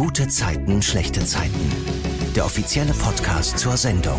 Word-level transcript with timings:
Gute 0.00 0.28
Zeiten, 0.28 0.80
schlechte 0.80 1.22
Zeiten. 1.26 1.60
Der 2.34 2.46
offizielle 2.46 2.94
Podcast 2.94 3.58
zur 3.58 3.76
Sendung. 3.76 4.18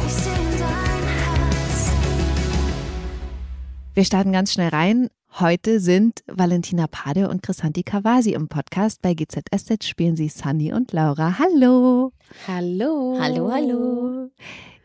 Wir 3.95 4.05
starten 4.05 4.31
ganz 4.31 4.53
schnell 4.53 4.69
rein. 4.69 5.07
Heute 5.39 5.79
sind 5.79 6.19
Valentina 6.27 6.85
Pade 6.85 7.29
und 7.29 7.41
Chrisanti 7.41 7.81
Kawasi 7.81 8.33
im 8.33 8.47
Podcast. 8.47 9.01
Bei 9.01 9.15
GZSZ 9.15 9.83
spielen 9.83 10.15
sie 10.15 10.29
Sunny 10.29 10.71
und 10.71 10.91
Laura. 10.91 11.39
Hallo. 11.39 12.11
Hallo. 12.47 13.17
Hallo, 13.19 13.51
hallo. 13.51 14.29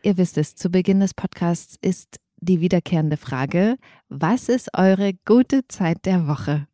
Ihr 0.03 0.17
wisst 0.17 0.39
es, 0.39 0.55
zu 0.55 0.71
Beginn 0.71 1.01
des 1.01 1.13
Podcasts 1.13 1.77
ist 1.83 2.21
die 2.41 2.63
wiederkehrende 2.63 3.19
Frage, 3.19 3.77
was 4.09 4.49
ist 4.49 4.71
eure 4.73 5.13
gute 5.27 5.69
Zeit 5.69 6.07
der 6.07 6.27
Woche? 6.27 6.67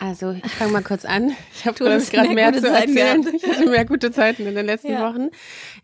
Also, 0.00 0.30
ich 0.30 0.52
fange 0.52 0.72
mal 0.72 0.84
kurz 0.84 1.04
an. 1.04 1.32
Ich 1.52 1.66
habe 1.66 1.90
hast 1.90 2.12
gerade 2.12 2.28
mehr 2.32 2.52
zu 2.52 2.62
Zeiten 2.62 2.96
erzählen. 2.96 3.20
gehabt. 3.22 3.36
Ich 3.42 3.48
hatte 3.48 3.68
mehr 3.68 3.84
gute 3.84 4.12
Zeiten 4.12 4.46
in 4.46 4.54
den 4.54 4.64
letzten 4.64 4.92
Ja. 4.92 5.08
Wochen. 5.12 5.30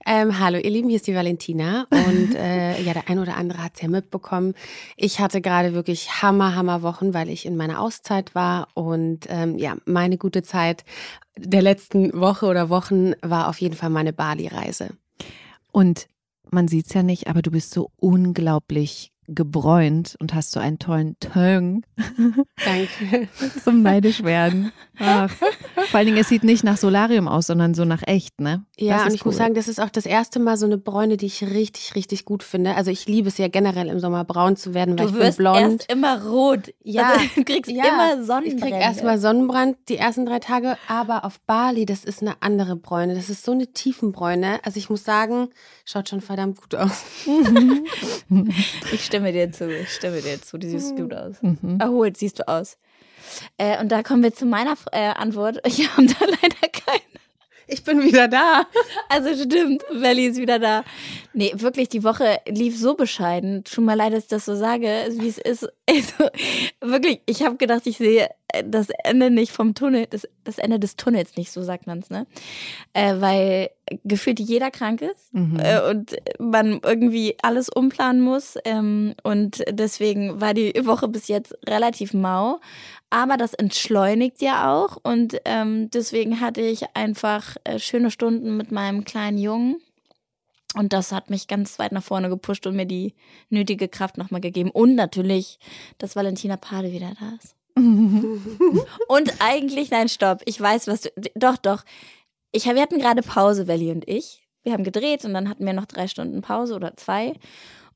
Ähm, 0.06 0.38
hallo, 0.38 0.56
ihr 0.59 0.70
Lieben, 0.70 0.88
hier 0.88 0.96
ist 0.96 1.09
die 1.09 1.16
Valentina. 1.16 1.88
Und 1.91 2.32
äh, 2.36 2.80
ja, 2.80 2.92
der 2.92 3.08
ein 3.08 3.19
oder 3.19 3.36
andere 3.36 3.64
hat 3.64 3.72
es 3.74 3.82
ja 3.82 3.88
mitbekommen. 3.88 4.55
Ich 4.96 5.19
hatte 5.19 5.41
gerade 5.41 5.74
wirklich 5.74 6.22
Hammer, 6.22 6.55
Hammer 6.55 6.82
Wochen, 6.82 7.12
weil 7.12 7.28
ich 7.28 7.45
in 7.45 7.56
meiner 7.56 7.80
Auszeit 7.80 8.36
war. 8.36 8.69
Und 8.74 9.27
ähm, 9.28 9.58
ja, 9.58 9.74
meine 9.84 10.16
gute 10.16 10.42
Zeit 10.44 10.84
der 11.36 11.62
letzten 11.62 12.12
Woche 12.19 12.46
oder 12.46 12.69
Wochen 12.69 13.14
war 13.20 13.48
auf 13.48 13.60
jeden 13.60 13.74
Fall 13.74 13.91
meine 13.91 14.12
Bali-Reise. 14.12 14.91
Und 15.72 16.06
man 16.52 16.69
sieht 16.69 16.86
es 16.86 16.94
ja 16.94 17.02
nicht, 17.02 17.27
aber 17.27 17.42
du 17.42 17.50
bist 17.50 17.72
so 17.74 17.91
unglaublich 17.96 19.10
gebräunt 19.27 20.16
und 20.20 20.34
hast 20.34 20.52
so 20.52 20.60
einen 20.60 20.78
tollen 20.78 21.19
Töng 21.20 21.84
Danke. 22.64 23.28
zum 23.64 23.83
neidisch 23.83 24.23
werden. 24.23 24.73
Ach. 24.98 25.30
Vor 25.91 25.98
allen 25.98 26.06
Dingen, 26.06 26.19
es 26.19 26.28
sieht 26.28 26.45
nicht 26.45 26.62
nach 26.64 26.77
Solarium 26.77 27.27
aus, 27.27 27.47
sondern 27.47 27.74
so 27.74 27.84
nach 27.84 28.02
echt, 28.06 28.41
ne? 28.41 28.64
Ja, 28.78 29.05
und 29.05 29.14
ich 29.14 29.24
muss 29.24 29.34
cool. 29.34 29.38
sagen, 29.38 29.55
das 29.55 29.66
ist 29.69 29.80
auch 29.80 29.91
das 29.91 30.06
erste 30.06 30.38
Mal 30.38 30.56
so 30.56 30.66
eine 30.66 30.78
Bräune, 30.78 31.16
die 31.16 31.27
ich 31.27 31.42
richtig, 31.42 31.94
richtig 31.94 32.25
gut 32.25 32.42
finde. 32.42 32.75
Also 32.77 32.91
ich 32.91 33.06
liebe 33.06 33.28
es 33.28 33.39
ja 33.39 33.48
generell 33.48 33.89
im 33.89 33.98
Sommer 33.98 34.25
braun 34.25 34.56
zu 34.56 34.75
werden, 34.75 34.98
weil 34.98 35.06
Du 35.06 35.12
ich 35.12 35.19
wirst 35.19 35.38
bin 35.38 35.44
blond. 35.44 35.59
erst 35.59 35.92
immer 35.92 36.25
rot. 36.25 36.72
Ja, 36.83 37.11
also, 37.12 37.25
du 37.34 37.44
kriegst 37.44 37.70
ja, 37.70 37.84
immer 37.84 38.20
Ich 38.20 38.27
Sonnenbrände. 38.27 38.61
krieg 38.61 38.75
erstmal 38.75 39.19
Sonnenbrand 39.19 39.77
die 39.88 39.97
ersten 39.97 40.27
drei 40.27 40.38
Tage, 40.38 40.77
aber 40.88 41.25
auf 41.25 41.41
Bali, 41.41 41.86
das 41.86 42.05
ist 42.05 42.22
eine 42.22 42.34
andere 42.41 42.77
Bräune. 42.77 43.14
Das 43.14 43.31
ist 43.31 43.44
so 43.44 43.53
eine 43.53 43.66
Tiefenbräune. 43.69 44.61
Also 44.64 44.78
ich 44.78 44.91
muss 44.91 45.05
sagen, 45.05 45.48
schaut 45.84 46.09
schon 46.09 46.20
verdammt 46.20 46.61
gut 46.61 46.75
aus. 46.75 47.05
Ich 48.92 49.05
stimme 49.14 49.32
dir 49.32 49.52
zu, 49.52 49.70
ich 49.70 49.90
stimme 49.90 50.20
dir 50.20 50.42
zu. 50.42 50.58
Die 50.58 50.68
siehst 50.68 50.96
gut 50.96 51.14
aus. 51.14 51.36
Mhm. 51.40 51.78
Erholt 51.78 52.16
siehst 52.16 52.40
du 52.40 52.48
aus. 52.48 52.78
Äh, 53.58 53.80
und 53.80 53.92
da 53.92 54.02
kommen 54.02 54.24
wir 54.24 54.34
zu 54.34 54.44
meiner 54.44 54.74
äh, 54.90 55.06
Antwort. 55.06 55.60
Ich 55.66 55.88
habe 55.88 56.06
da 56.06 56.14
leider 56.20 56.68
keine. 56.72 57.00
Ich 57.68 57.84
bin 57.84 58.02
wieder 58.02 58.26
da. 58.26 58.66
Also 59.08 59.34
stimmt, 59.34 59.84
Welli 59.92 60.26
ist 60.26 60.38
wieder 60.38 60.58
da. 60.58 60.82
Nee, 61.32 61.52
wirklich, 61.54 61.88
die 61.88 62.02
Woche 62.02 62.40
lief 62.48 62.76
so 62.76 62.94
bescheiden. 62.94 63.62
Tut 63.62 63.84
mir 63.84 63.94
leid, 63.94 64.12
dass 64.12 64.24
ich 64.24 64.30
das 64.30 64.44
so 64.46 64.56
sage, 64.56 64.88
wie 65.10 65.28
es 65.28 65.38
ist. 65.38 65.68
Also, 65.88 66.28
wirklich, 66.80 67.20
ich 67.26 67.44
habe 67.44 67.56
gedacht, 67.56 67.86
ich 67.86 67.98
sehe 67.98 68.28
das 68.62 68.88
Ende 69.02 69.30
nicht 69.30 69.52
vom 69.52 69.74
Tunnel, 69.74 70.06
das, 70.06 70.28
das 70.44 70.58
Ende 70.58 70.78
des 70.78 70.97
Tunnels 70.97 71.36
nicht, 71.36 71.50
so 71.50 71.62
sagt 71.62 71.86
man 71.86 71.98
es, 71.98 72.10
ne? 72.10 72.27
Äh, 72.92 73.20
weil 73.20 73.70
gefühlt 74.05 74.41
jeder 74.41 74.70
krank 74.70 75.02
ist 75.02 75.33
Mhm. 75.34 75.58
äh, 75.60 75.80
und 75.91 76.16
man 76.38 76.80
irgendwie 76.82 77.36
alles 77.42 77.69
umplanen 77.69 78.20
muss. 78.20 78.56
Ähm, 78.64 79.14
und 79.22 79.62
deswegen 79.70 80.41
war 80.41 80.55
die 80.55 80.72
Woche 80.84 81.08
bis 81.08 81.28
jetzt 81.28 81.56
relativ 81.69 82.14
mau. 82.14 82.60
Aber 83.10 83.36
das 83.36 83.55
entschleunigt 83.55 84.41
ja 84.41 84.72
auch. 84.75 84.97
Und 85.02 85.36
ähm, 85.44 85.91
deswegen 85.91 86.41
hatte 86.41 86.60
ich 86.60 86.84
einfach 86.94 87.56
äh, 87.64 87.78
schöne 87.78 88.10
Stunden 88.10 88.56
mit 88.56 88.72
meinem 88.72 89.05
kleinen 89.05 89.38
Jungen. 89.38 89.77
Und 90.77 90.92
das 90.92 91.12
hat 91.12 91.30
mich 91.30 91.47
ganz 91.47 91.78
weit 91.78 91.92
nach 91.92 92.02
vorne 92.02 92.28
gepusht 92.28 92.66
und 92.66 92.75
mir 92.75 92.86
die 92.86 93.14
nötige 93.48 93.86
Kraft 93.86 94.19
nochmal 94.19 94.41
gegeben. 94.41 94.70
Und 94.70 94.97
natürlich, 94.97 95.60
dass 95.98 96.16
Valentina 96.16 96.56
Pade 96.56 96.91
wieder 96.91 97.12
da 97.21 97.36
ist. 97.41 97.53
Und 97.76 99.34
eigentlich, 99.40 99.90
nein, 99.90 100.08
stopp. 100.08 100.42
Ich 100.44 100.60
weiß, 100.60 100.86
was 100.86 101.02
du. 101.02 101.10
Doch, 101.34 101.56
doch. 101.56 101.84
Ich, 102.52 102.66
wir 102.66 102.80
hatten 102.80 103.00
gerade 103.00 103.22
Pause, 103.22 103.66
Welli 103.66 103.90
und 103.90 104.08
ich. 104.08 104.46
Wir 104.62 104.72
haben 104.72 104.84
gedreht 104.84 105.24
und 105.24 105.34
dann 105.34 105.48
hatten 105.48 105.66
wir 105.66 105.72
noch 105.72 105.86
drei 105.86 106.06
Stunden 106.06 106.40
Pause 106.40 106.74
oder 106.74 106.96
zwei. 106.96 107.34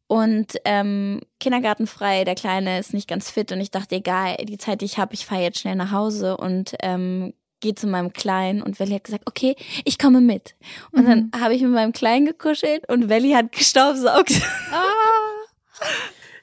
Und 0.08 0.56
ähm, 0.64 1.20
kindergartenfrei, 1.38 2.24
der 2.24 2.34
Kleine 2.34 2.78
ist 2.78 2.92
nicht 2.92 3.08
ganz 3.08 3.30
fit 3.30 3.52
und 3.52 3.60
ich 3.60 3.70
dachte, 3.70 3.96
egal, 3.96 4.36
die 4.42 4.58
Zeit, 4.58 4.80
die 4.80 4.86
ich 4.86 4.98
habe, 4.98 5.14
ich 5.14 5.26
fahre 5.26 5.42
jetzt 5.42 5.60
schnell 5.60 5.76
nach 5.76 5.92
Hause 5.92 6.36
und 6.36 6.74
ähm, 6.80 7.34
gehe 7.60 7.74
zu 7.74 7.86
meinem 7.86 8.12
Kleinen 8.12 8.62
und 8.62 8.80
Welli 8.80 8.94
hat 8.94 9.04
gesagt, 9.04 9.24
okay, 9.26 9.54
ich 9.84 9.98
komme 9.98 10.20
mit. 10.20 10.54
Und 10.92 11.06
dann 11.06 11.30
habe 11.38 11.54
ich 11.54 11.62
mit 11.62 11.72
meinem 11.72 11.92
Kleinen 11.92 12.26
gekuschelt 12.26 12.88
und 12.88 13.08
Welli 13.08 13.32
hat 13.32 13.52
gestaubsaugt. 13.52 14.32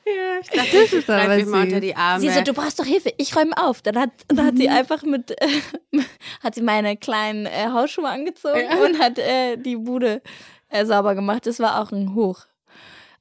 Ja, 0.08 0.40
ich 0.40 0.48
dachte, 0.50 0.70
Das 0.84 0.94
ist 0.94 1.10
aber 1.10 1.28
mal 1.28 1.40
süß. 1.44 1.54
unter 1.54 1.80
die 1.80 1.96
Arme. 1.96 2.20
Sie 2.22 2.30
so, 2.30 2.42
du 2.42 2.54
brauchst 2.54 2.80
doch 2.80 2.86
Hilfe, 2.86 3.12
ich 3.18 3.36
räume 3.36 3.54
auf. 3.58 3.82
Dann 3.82 3.98
hat, 4.00 4.12
dann 4.28 4.46
hat 4.46 4.58
sie 4.58 4.70
einfach 4.70 5.02
mit, 5.04 5.32
äh, 5.32 5.48
hat 6.44 6.54
sie 6.56 6.62
meine 6.62 6.96
kleinen 6.98 7.46
äh, 7.48 7.70
Hausschuhe 7.72 8.08
angezogen 8.08 8.60
Ja. 8.70 8.78
und 8.86 9.00
hat 9.00 9.18
äh, 9.18 9.58
die 9.58 9.76
Bude 9.78 10.22
äh, 10.70 10.86
sauber 10.86 11.16
gemacht. 11.16 11.48
Das 11.48 11.60
war 11.60 11.82
auch 11.82 11.92
ein 11.92 12.14
Hoch. 12.14 12.42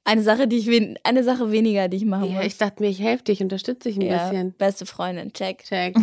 Eine 0.07 0.21
Sache, 0.21 0.47
die 0.47 0.57
ich 0.57 0.67
wen 0.67 0.99
eine 1.03 1.23
Sache 1.23 1.51
weniger, 1.51 1.87
die 1.87 1.97
ich 1.97 2.05
machen 2.05 2.29
ja, 2.29 2.35
muss. 2.37 2.45
ich 2.45 2.57
dachte 2.59 2.83
mir, 2.83 2.89
ich 2.89 2.99
helfe 3.01 3.23
dich, 3.23 3.41
unterstütze 3.41 3.89
dich 3.89 3.97
ein 3.97 4.01
ja, 4.03 4.29
bisschen. 4.29 4.53
beste 4.53 4.85
Freundin, 4.85 5.33
check. 5.33 5.63
Check. 5.63 5.95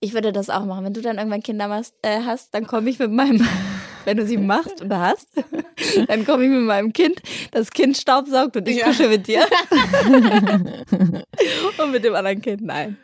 Ich 0.00 0.12
würde 0.12 0.30
das 0.32 0.50
auch 0.50 0.66
machen. 0.66 0.84
Wenn 0.84 0.92
du 0.92 1.00
dann 1.00 1.16
irgendwann 1.16 1.42
Kinder 1.42 1.66
machst, 1.66 1.94
äh, 2.02 2.20
hast, 2.26 2.52
dann 2.52 2.66
komme 2.66 2.90
ich 2.90 2.98
mit 2.98 3.10
meinem, 3.10 3.38
wenn 4.06 4.16
du 4.16 4.26
sie 4.26 4.38
machst 4.38 4.80
oder 4.82 5.00
hast, 5.00 5.28
dann 6.08 6.24
komme 6.24 6.44
ich 6.44 6.50
mit 6.50 6.62
meinem 6.62 6.92
Kind, 6.92 7.20
das 7.50 7.70
Kind 7.70 7.96
staubsaugt 7.96 8.56
und 8.56 8.66
ich 8.68 8.78
Ja. 8.78 8.86
kusche 8.86 9.08
mit 9.08 9.26
dir. 9.26 9.44
und 11.78 11.90
mit 11.92 12.04
dem 12.04 12.14
anderen 12.14 12.40
Kind, 12.40 12.62
nein. 12.62 12.96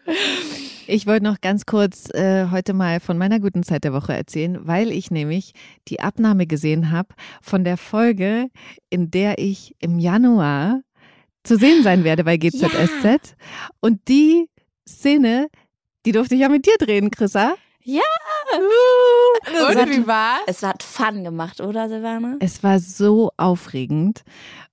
Ich 0.86 1.06
wollte 1.06 1.24
noch 1.24 1.40
ganz 1.40 1.66
kurz 1.66 2.08
äh, 2.14 2.46
heute 2.50 2.72
mal 2.72 3.00
von 3.00 3.18
meiner 3.18 3.40
guten 3.40 3.62
Zeit 3.62 3.84
der 3.84 3.92
Woche 3.92 4.14
erzählen, 4.14 4.58
weil 4.66 4.90
ich 4.90 5.10
nämlich 5.10 5.52
die 5.88 6.00
Abnahme 6.00 6.46
gesehen 6.46 6.90
habe 6.90 7.08
von 7.40 7.64
der 7.64 7.76
Folge, 7.76 8.48
in 8.90 9.10
der 9.10 9.38
ich 9.38 9.74
im 9.80 9.98
Januar 9.98 10.80
zu 11.44 11.56
sehen 11.56 11.82
sein 11.82 12.04
werde 12.04 12.24
bei 12.24 12.36
GZSZ. 12.36 13.36
Und 13.80 14.08
die 14.08 14.48
Szene, 14.88 15.48
die 16.06 16.12
durfte 16.12 16.34
ich 16.36 16.40
ja 16.40 16.48
mit 16.48 16.66
dir 16.66 16.76
drehen, 16.78 17.10
Chrissa. 17.10 17.54
Und 19.46 19.76
hat- 19.78 19.88
wie 19.88 20.06
war's? 20.06 20.40
Es 20.46 20.62
hat 20.62 20.82
Fun 20.82 21.24
gemacht, 21.24 21.60
oder 21.60 21.88
Silvana? 21.88 22.36
Es 22.40 22.62
war 22.62 22.78
so 22.78 23.30
aufregend. 23.36 24.22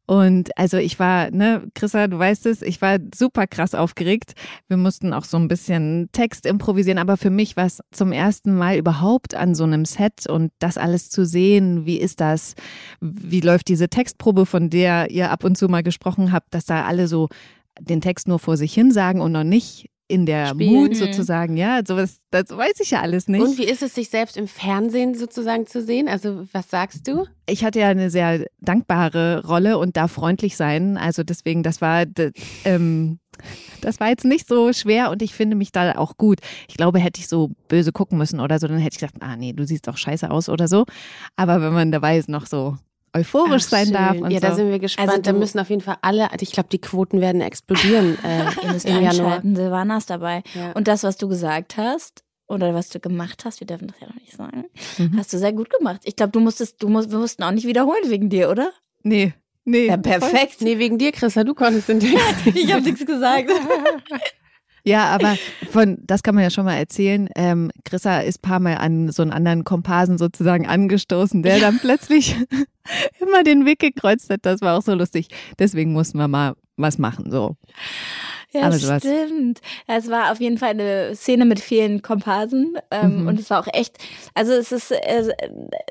Und 0.05 0.57
also 0.57 0.77
ich 0.77 0.97
war, 0.97 1.29
ne, 1.29 1.67
Chrissa, 1.75 2.07
du 2.07 2.17
weißt 2.17 2.47
es, 2.47 2.63
ich 2.63 2.81
war 2.81 2.97
super 3.13 3.45
krass 3.45 3.75
aufgeregt. 3.75 4.33
Wir 4.67 4.75
mussten 4.77 5.13
auch 5.13 5.23
so 5.23 5.37
ein 5.37 5.47
bisschen 5.47 6.09
Text 6.13 6.47
improvisieren, 6.47 6.97
aber 6.97 7.15
für 7.15 7.29
mich 7.29 7.55
war 7.55 7.67
es 7.67 7.79
zum 7.91 8.11
ersten 8.11 8.57
Mal 8.57 8.77
überhaupt 8.77 9.35
an 9.35 9.53
so 9.53 9.65
einem 9.65 9.85
Set 9.85 10.25
und 10.27 10.51
das 10.57 10.79
alles 10.79 11.11
zu 11.11 11.25
sehen, 11.27 11.85
wie 11.85 11.97
ist 11.97 12.21
das, 12.21 12.55
wie 13.01 13.41
läuft 13.41 13.67
diese 13.67 13.87
Textprobe, 13.87 14.47
von 14.47 14.71
der 14.71 15.11
ihr 15.11 15.29
ab 15.29 15.43
und 15.43 15.59
zu 15.59 15.67
mal 15.69 15.83
gesprochen 15.83 16.31
habt, 16.31 16.55
dass 16.55 16.65
da 16.65 16.85
alle 16.85 17.07
so 17.07 17.29
den 17.79 18.01
Text 18.01 18.27
nur 18.27 18.39
vor 18.39 18.57
sich 18.57 18.73
hin 18.73 18.91
sagen 18.91 19.21
und 19.21 19.31
noch 19.31 19.43
nicht 19.43 19.91
in 20.09 20.25
der 20.25 20.47
Spielen. 20.47 20.73
Mut 20.73 20.89
Mhm. 20.89 20.95
sozusagen, 20.95 21.55
ja, 21.55 21.79
sowas, 21.87 22.17
das 22.31 22.49
weiß 22.49 22.79
ich 22.81 22.91
ja 22.91 22.99
alles 23.01 23.27
nicht. 23.29 23.41
Und 23.41 23.57
wie 23.57 23.63
ist 23.63 23.81
es, 23.83 23.95
sich 23.95 24.09
selbst 24.09 24.35
im 24.35 24.47
Fernsehen 24.47 25.13
sozusagen 25.15 25.65
zu 25.67 25.81
sehen? 25.81 26.09
Also, 26.09 26.43
was 26.51 26.69
sagst 26.69 27.07
du? 27.07 27.25
ich 27.47 27.63
hatte 27.63 27.79
ja 27.79 27.87
eine 27.87 28.09
sehr 28.11 28.45
dankbare 28.59 29.43
Rolle 29.47 29.77
und 29.79 29.97
darf 29.97 30.11
freundlich 30.11 30.55
sein. 30.55 30.97
Also 30.97 31.23
deswegen, 31.23 31.63
das 31.63 31.81
war, 31.81 32.05
d- 32.05 32.31
ähm, 32.63 33.17
das 33.81 33.99
war 33.99 34.09
jetzt 34.09 34.23
nicht 34.25 34.47
so 34.47 34.71
schwer 34.73 35.09
und 35.09 35.21
ich 35.23 35.33
finde 35.33 35.55
mich 35.55 35.71
da 35.71 35.93
auch 35.97 36.17
gut. 36.17 36.39
Ich 36.67 36.75
glaube, 36.77 36.99
hätte 36.99 37.19
ich 37.19 37.27
so 37.27 37.49
böse 37.67 37.91
gucken 37.91 38.17
müssen 38.19 38.39
oder 38.39 38.59
so, 38.59 38.67
dann 38.67 38.77
hätte 38.77 38.95
ich 38.95 38.99
gesagt, 38.99 39.15
ah 39.23 39.35
nee, 39.35 39.53
du 39.53 39.65
siehst 39.65 39.87
doch 39.87 39.97
scheiße 39.97 40.29
aus 40.29 40.47
oder 40.47 40.67
so. 40.67 40.85
Aber 41.37 41.59
wenn 41.61 41.73
man 41.73 41.91
dabei 41.91 42.17
ist, 42.19 42.29
noch 42.29 42.45
so 42.45 42.77
euphorisch 43.15 43.63
Ach, 43.65 43.69
sein 43.69 43.85
schön. 43.85 43.93
darf 43.93 44.17
und 44.17 44.31
ja, 44.31 44.39
so. 44.39 44.47
da 44.47 44.55
sind 44.55 44.69
wir 44.71 44.79
gespannt. 44.79 45.09
Also 45.09 45.21
da 45.21 45.33
müssen 45.33 45.59
auf 45.59 45.69
jeden 45.69 45.81
Fall 45.81 45.97
alle, 46.01 46.29
ich 46.39 46.51
glaube, 46.51 46.69
die 46.69 46.79
Quoten 46.79 47.21
werden 47.21 47.41
explodieren 47.41 48.17
äh, 48.23 48.45
Ihr 48.65 48.71
müsst 48.73 48.85
im 48.85 48.93
Januar. 48.95 49.09
einschalten, 49.09 49.55
Silvana 49.55 49.97
ist 49.97 50.09
dabei. 50.09 50.43
Ja. 50.53 50.71
Und 50.73 50.87
das, 50.87 51.03
was 51.03 51.17
du 51.17 51.27
gesagt 51.27 51.77
hast, 51.77 52.23
oder 52.47 52.73
was 52.73 52.89
du 52.89 52.99
gemacht 52.99 53.45
hast, 53.45 53.59
wir 53.59 53.67
dürfen 53.67 53.87
das 53.87 53.99
ja 53.99 54.07
noch 54.07 54.15
nicht 54.15 54.31
sagen, 54.35 54.65
Mhm. 54.97 55.17
hast 55.17 55.31
du 55.33 55.37
sehr 55.37 55.53
gut 55.53 55.69
gemacht. 55.69 56.01
Ich 56.03 56.15
glaube, 56.15 56.31
du 56.31 56.39
musstest, 56.39 56.81
du 56.81 56.89
musst, 56.89 57.11
wir 57.11 57.19
mussten 57.19 57.43
auch 57.43 57.51
nicht 57.51 57.67
wiederholen 57.67 58.03
wegen 58.09 58.29
dir, 58.29 58.49
oder? 58.49 58.71
nee, 59.03 59.33
nee. 59.65 59.85
Ja, 59.87 59.97
perfekt. 59.97 60.61
Nee, 60.61 60.79
wegen 60.79 60.97
dir, 60.97 61.11
Christa, 61.11 61.43
du 61.43 61.53
konntest 61.53 61.89
den 61.89 61.99
Text. 61.99 62.17
Ich 62.55 62.71
habe 62.73 62.81
nichts 62.81 63.05
gesagt. 63.05 63.49
Ja, 64.83 65.05
aber 65.05 65.35
von, 65.71 65.97
das 66.01 66.23
kann 66.23 66.35
man 66.35 66.43
ja 66.43 66.49
schon 66.49 66.65
mal 66.65 66.75
erzählen. 66.75 67.29
Ähm, 67.35 67.71
Chrissa 67.85 68.19
ist 68.19 68.41
paar 68.41 68.59
Mal 68.59 68.75
an 68.77 69.11
so 69.11 69.21
einen 69.21 69.31
anderen 69.31 69.63
Komparsen 69.63 70.17
sozusagen 70.17 70.67
angestoßen, 70.67 71.43
der 71.43 71.59
dann 71.59 71.79
plötzlich 71.79 72.35
immer 73.19 73.43
den 73.43 73.65
Weg 73.65 73.79
gekreuzt 73.79 74.29
hat. 74.29 74.39
Das 74.43 74.61
war 74.61 74.77
auch 74.77 74.81
so 74.81 74.93
lustig. 74.93 75.27
Deswegen 75.59 75.91
mussten 75.93 76.17
wir 76.17 76.27
mal 76.27 76.53
was 76.77 76.97
machen, 76.97 77.29
so. 77.29 77.55
Ja, 78.51 78.61
Aber 78.63 78.79
sowas. 78.79 79.03
stimmt. 79.03 79.59
Es 79.85 80.09
war 80.09 80.31
auf 80.31 80.39
jeden 80.39 80.57
Fall 80.57 80.69
eine 80.71 81.13
Szene 81.13 81.45
mit 81.45 81.59
vielen 81.59 82.01
Komparsen 82.01 82.77
ähm, 82.89 83.21
Mhm. 83.21 83.27
und 83.27 83.39
es 83.39 83.49
war 83.51 83.59
auch 83.59 83.67
echt, 83.73 83.97
also 84.33 84.53
es 84.53 84.71
ist 84.71 84.91
äh, 84.91 85.31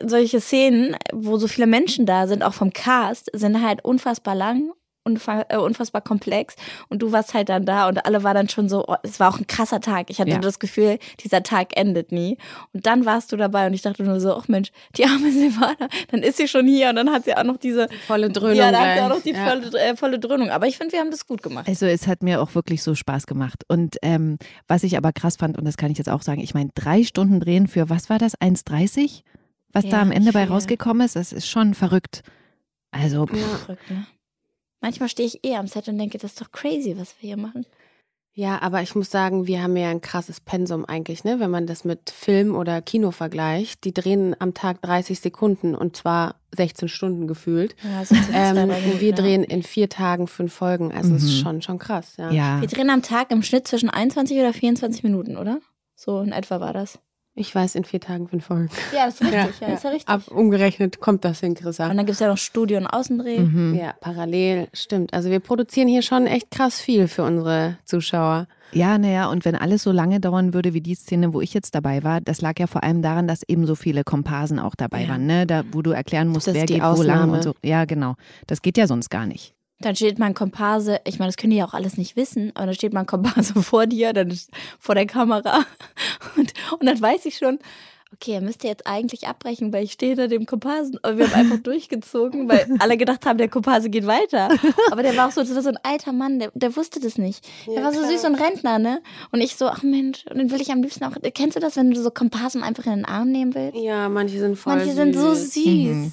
solche 0.05 0.41
Szenen, 0.41 0.97
wo 1.13 1.37
so 1.37 1.47
viele 1.47 1.69
Menschen 1.69 2.05
da 2.05 2.27
sind, 2.27 2.43
auch 2.43 2.55
vom 2.55 2.73
Cast, 2.73 3.31
sind 3.33 3.63
halt 3.63 3.85
unfassbar 3.85 4.35
lang. 4.35 4.73
Äh, 5.05 5.57
Unfassbar 5.57 6.03
komplex 6.03 6.55
und 6.89 7.01
du 7.03 7.13
warst 7.13 7.33
halt 7.35 7.49
dann 7.49 7.65
da 7.65 7.89
und 7.89 8.05
alle 8.05 8.23
waren 8.25 8.35
dann 8.35 8.49
schon 8.49 8.69
so, 8.69 8.85
oh, 8.87 8.97
es 9.03 9.19
war 9.21 9.33
auch 9.33 9.39
ein 9.39 9.47
krasser 9.47 9.81
Tag. 9.81 10.11
Ich 10.11 10.21
hatte 10.21 10.31
Ja. 10.31 10.39
das 10.39 10.59
Gefühl, 10.59 10.99
dieser 11.25 11.43
Tag 11.43 11.77
endet 11.79 12.13
nie. 12.13 12.37
Und 12.73 12.85
dann 12.87 13.07
warst 13.07 13.33
du 13.33 13.37
dabei 13.37 13.67
und 13.67 13.75
ich 13.75 13.83
dachte 13.83 14.03
nur 14.03 14.21
so, 14.21 14.35
ach 14.35 14.49
Mensch, 14.49 14.71
die 14.97 15.05
arme 15.05 15.31
Silvana, 15.33 15.89
dann 16.11 16.23
ist 16.23 16.37
sie 16.37 16.47
schon 16.49 16.67
hier 16.67 16.91
und 16.91 16.97
dann 16.97 17.11
hat 17.11 17.25
sie 17.25 17.35
auch 17.35 17.45
noch 17.45 17.57
diese 17.57 17.89
Volle 18.07 18.29
Dröhnung. 18.31 18.57
Ja, 18.57 18.71
da 18.71 18.81
hat 18.81 18.95
sie 18.99 19.03
auch 19.05 19.09
noch 19.09 19.23
die 19.23 19.33
Ja. 19.33 19.49
volle, 19.49 19.81
äh, 19.81 19.97
volle 19.97 20.19
Dröhnung. 20.19 20.51
Aber 20.51 20.67
ich 20.67 20.77
finde, 20.77 20.93
wir 20.93 21.01
haben 21.01 21.11
das 21.11 21.27
gut 21.27 21.43
gemacht. 21.43 21.67
Also 21.69 21.87
es 21.87 22.07
hat 22.07 22.23
mir 22.23 22.43
auch 22.43 22.55
wirklich 22.55 22.83
so 22.83 22.95
Spaß 22.95 23.27
gemacht. 23.27 23.65
Und 23.69 23.97
ähm, 24.03 24.37
was 24.67 24.83
ich 24.83 24.97
aber 24.99 25.13
krass 25.13 25.37
fand, 25.37 25.57
und 25.57 25.65
das 25.65 25.77
kann 25.79 25.91
ich 25.91 25.99
jetzt 25.99 26.11
auch 26.11 26.23
sagen, 26.23 26.41
ich 26.41 26.53
meine, 26.55 26.71
drei 26.75 27.03
Stunden 27.05 27.41
drehen 27.41 27.67
für, 27.69 27.89
was 27.89 28.11
war 28.11 28.19
das, 28.19 28.39
1,30? 28.39 29.23
Was 29.73 29.85
da 29.85 29.91
Ja, 29.97 30.03
am 30.03 30.13
Ende 30.13 30.33
bei 30.33 30.45
rausgekommen 30.45 31.05
ist, 31.07 31.17
das 31.17 31.33
ist 31.33 31.47
schon 31.47 31.75
verrückt. 31.75 32.23
Also, 32.91 33.27
pff. 33.27 33.65
Verrückt, 33.65 33.91
ne? 33.91 34.07
Manchmal 34.81 35.09
stehe 35.09 35.27
ich 35.27 35.45
eh 35.45 35.57
am 35.57 35.67
Set 35.67 35.89
und 35.89 35.99
denke, 35.99 36.19
das 36.19 36.33
ist 36.33 36.41
doch 36.41 36.53
crazy, 36.53 36.97
was 36.97 37.15
wir 37.21 37.29
hier 37.29 37.37
machen. 37.37 37.67
Ja, 38.33 38.63
aber 38.63 38.83
ich 38.83 38.95
muss 38.95 39.11
sagen, 39.11 39.49
wir 39.49 39.61
haben 39.65 39.77
ja 39.77 39.89
ein 39.91 40.01
krasses 40.01 40.41
Pensum 40.41 40.85
eigentlich, 40.85 41.25
ne? 41.25 41.41
Wenn 41.41 41.51
man 41.51 41.67
das 41.67 41.85
mit 41.85 42.11
Film 42.11 42.55
oder 42.55 42.81
Kino 42.81 43.11
vergleicht. 43.11 43.83
Die 43.83 43.93
drehen 43.93 44.37
am 44.39 44.55
Tag 44.55 44.81
30 44.83 45.19
Sekunden 45.19 45.75
und 45.75 45.97
zwar 45.97 46.37
16 46.57 46.89
Stunden 46.89 47.27
gefühlt. 47.27 47.75
Ja, 47.83 48.05
so 48.05 48.15
zwei, 48.15 48.33
Ähm, 48.35 48.71
und 48.71 49.01
wir 49.01 49.11
ja. 49.11 49.17
drehen 49.17 49.43
in 49.43 49.65
vier 49.65 49.89
Tagen 49.89 50.29
fünf 50.29 50.53
Folgen. 50.55 50.93
Also 50.93 51.17
es 51.17 51.25
ist 51.25 51.39
Mhm. 51.39 51.43
schon, 51.43 51.63
schon 51.63 51.79
krass, 51.81 52.17
ja. 52.17 52.31
ja. 52.31 52.61
Wir 52.61 52.69
drehen 52.69 52.91
am 52.91 53.03
Tag 53.03 53.33
im 53.33 53.43
Schnitt 53.43 53.67
zwischen 53.67 53.91
21 53.91 54.39
oder 54.39 54.53
24 54.53 55.03
Minuten, 55.03 55.37
oder? 55.37 55.59
So 55.97 56.21
in 56.21 56.31
etwa 56.31 56.61
war 56.61 56.73
das. 56.73 57.01
Ich 57.39 57.55
weiß, 57.55 57.77
in 57.77 57.85
vier 57.85 58.01
Tagen 58.01 58.27
fünf 58.27 58.47
Folgen. 58.47 58.69
Ja, 58.93 59.07
das 59.07 59.15
ist 59.15 59.23
richtig. 59.23 59.61
Ja, 59.61 59.69
ja. 59.69 59.75
ist 59.75 59.85
ja 59.85 59.91
richtig. 59.91 60.09
Ab 60.09 60.23
umgerechnet 60.29 60.99
kommt 61.01 61.25
das 61.25 61.39
hin, 61.41 61.55
Chrissa. 61.55 61.85
Und 61.89 61.97
dann 61.97 62.05
gibt 62.05 62.15
es 62.15 62.19
ja 62.19 62.27
noch 62.29 62.37
Studio- 62.37 62.79
und 62.79 62.87
Außendreh. 62.89 63.39
Mhm. 63.39 63.75
Ja, 63.81 63.95
parallel, 64.01 64.67
stimmt. 64.73 65.15
Also 65.15 65.31
wir 65.31 65.39
produzieren 65.39 65.87
hier 65.87 66.03
schon 66.03 66.27
echt 66.27 66.51
krass 66.51 66.81
viel 66.81 67.07
für 67.07 67.23
unsere 67.23 67.79
Zuschauer. 67.85 68.49
Ja, 68.73 68.99
naja, 68.99 69.29
und 69.31 69.45
wenn 69.45 69.55
alles 69.55 69.85
so 69.85 69.93
lange 69.93 70.19
dauern 70.21 70.53
würde 70.53 70.75
wie 70.75 70.81
die 70.81 70.95
Szene, 70.97 71.33
wo 71.33 71.41
ich 71.41 71.55
jetzt 71.55 71.75
dabei 71.75 72.03
war, 72.03 72.21
das 72.21 72.41
lag 72.43 72.59
ja 72.59 72.67
vor 72.67 72.83
allem 72.83 73.01
daran, 73.03 73.29
dass 73.29 73.43
eben 73.49 73.67
so 73.67 73.75
viele 73.77 74.03
Komparsen 74.05 74.59
auch 74.59 74.75
dabei 74.75 75.05
Ja. 75.05 75.11
waren, 75.11 75.25
ne? 75.27 75.47
Da, 75.47 75.63
wo 75.71 75.81
du 75.81 75.93
erklären 75.93 76.29
musst, 76.29 76.49
Das 76.49 76.55
ist 76.55 76.61
wer 76.61 76.67
die 76.67 76.75
geht 76.75 76.83
wo 76.83 76.87
lang 77.03 77.21
Ausnahme. 77.21 77.33
und 77.35 77.43
so. 77.45 77.55
Ja, 77.65 77.85
genau. 77.85 78.15
Das 78.47 78.61
geht 78.63 78.77
ja 78.77 78.87
sonst 78.89 79.11
gar 79.11 79.25
nicht. 79.27 79.55
Dann 79.81 79.95
steht 79.95 80.19
mein 80.19 80.35
Komparse, 80.35 80.99
ich 81.07 81.21
meine, 81.21 81.29
das 81.29 81.37
können 81.37 81.53
die 81.53 81.59
ja 81.59 81.65
auch 81.65 81.73
alles 81.73 81.97
nicht 81.97 82.17
wissen, 82.17 82.51
aber 82.57 82.67
dann 82.67 82.75
steht 82.75 82.93
mein 82.93 83.07
Komparse 83.07 83.55
vor 83.63 83.87
dir, 83.87 84.13
dann 84.13 84.29
ist 84.29 84.51
vor 84.81 84.97
der 84.97 85.07
Kamera. 85.07 85.61
Und, 86.73 86.87
dann 86.87 87.01
weiß 87.01 87.25
ich 87.27 87.37
schon, 87.39 87.59
okay, 88.13 88.33
er 88.33 88.41
müsste 88.41 88.67
jetzt 88.67 88.87
eigentlich 88.87 89.27
abbrechen, 89.29 89.71
weil 89.73 89.85
ich 89.85 89.93
stehe 89.93 90.11
hinter 90.13 90.29
dem 90.29 90.47
Komparsen. 90.47 90.99
Und 91.03 91.19
wir 91.19 91.27
haben 91.27 91.35
einfach 91.35 91.59
durchgezogen, 91.59 92.49
weil 92.49 92.67
alle 92.79 92.97
gedacht 92.97 93.27
haben, 93.27 93.37
der 93.39 93.49
Komparse 93.49 93.91
geht 93.91 94.07
weiter. 94.07 94.49
Aber 94.91 95.03
der 95.03 95.17
war 95.17 95.29
auch 95.29 95.33
so, 95.33 95.41
das 95.43 95.55
war 95.55 95.63
so 95.63 95.69
ein 95.69 95.79
alter 95.83 96.13
Mann, 96.13 96.39
der, 96.39 96.51
der 96.55 96.75
wusste 96.77 97.01
das 97.01 97.19
nicht. 97.19 97.47
Der 97.67 97.75
Ja, 97.75 97.83
war 97.85 97.93
so 97.93 97.99
klar. 98.01 98.11
süß 98.13 98.25
und 98.25 98.35
Rentner, 98.37 98.79
ne? 98.79 99.03
Und 99.31 99.41
ich 99.43 99.57
so, 99.57 99.67
ach 99.69 99.83
Mensch, 99.83 100.25
und 100.31 100.39
den 100.39 100.51
will 100.51 100.61
ich 100.61 100.71
am 100.73 100.83
liebsten 100.83 101.05
auch. 101.05 101.13
Kennst 101.35 101.57
du 101.57 101.61
das, 101.61 101.77
wenn 101.77 101.91
du 101.91 102.03
so 102.03 102.11
Komparsen 102.11 102.63
einfach 102.63 102.87
in 102.87 102.93
den 102.93 103.05
Arm 103.05 103.31
nehmen 103.31 103.55
willst? 103.55 103.77
Ja, 103.79 104.09
manche 104.09 104.39
sind 104.39 104.57
voll 104.57 104.77
Manche 104.77 104.93
sind 104.95 105.15
so 105.15 105.35
süß. 105.35 105.53
süß. 105.55 105.65
Mhm. 105.65 106.13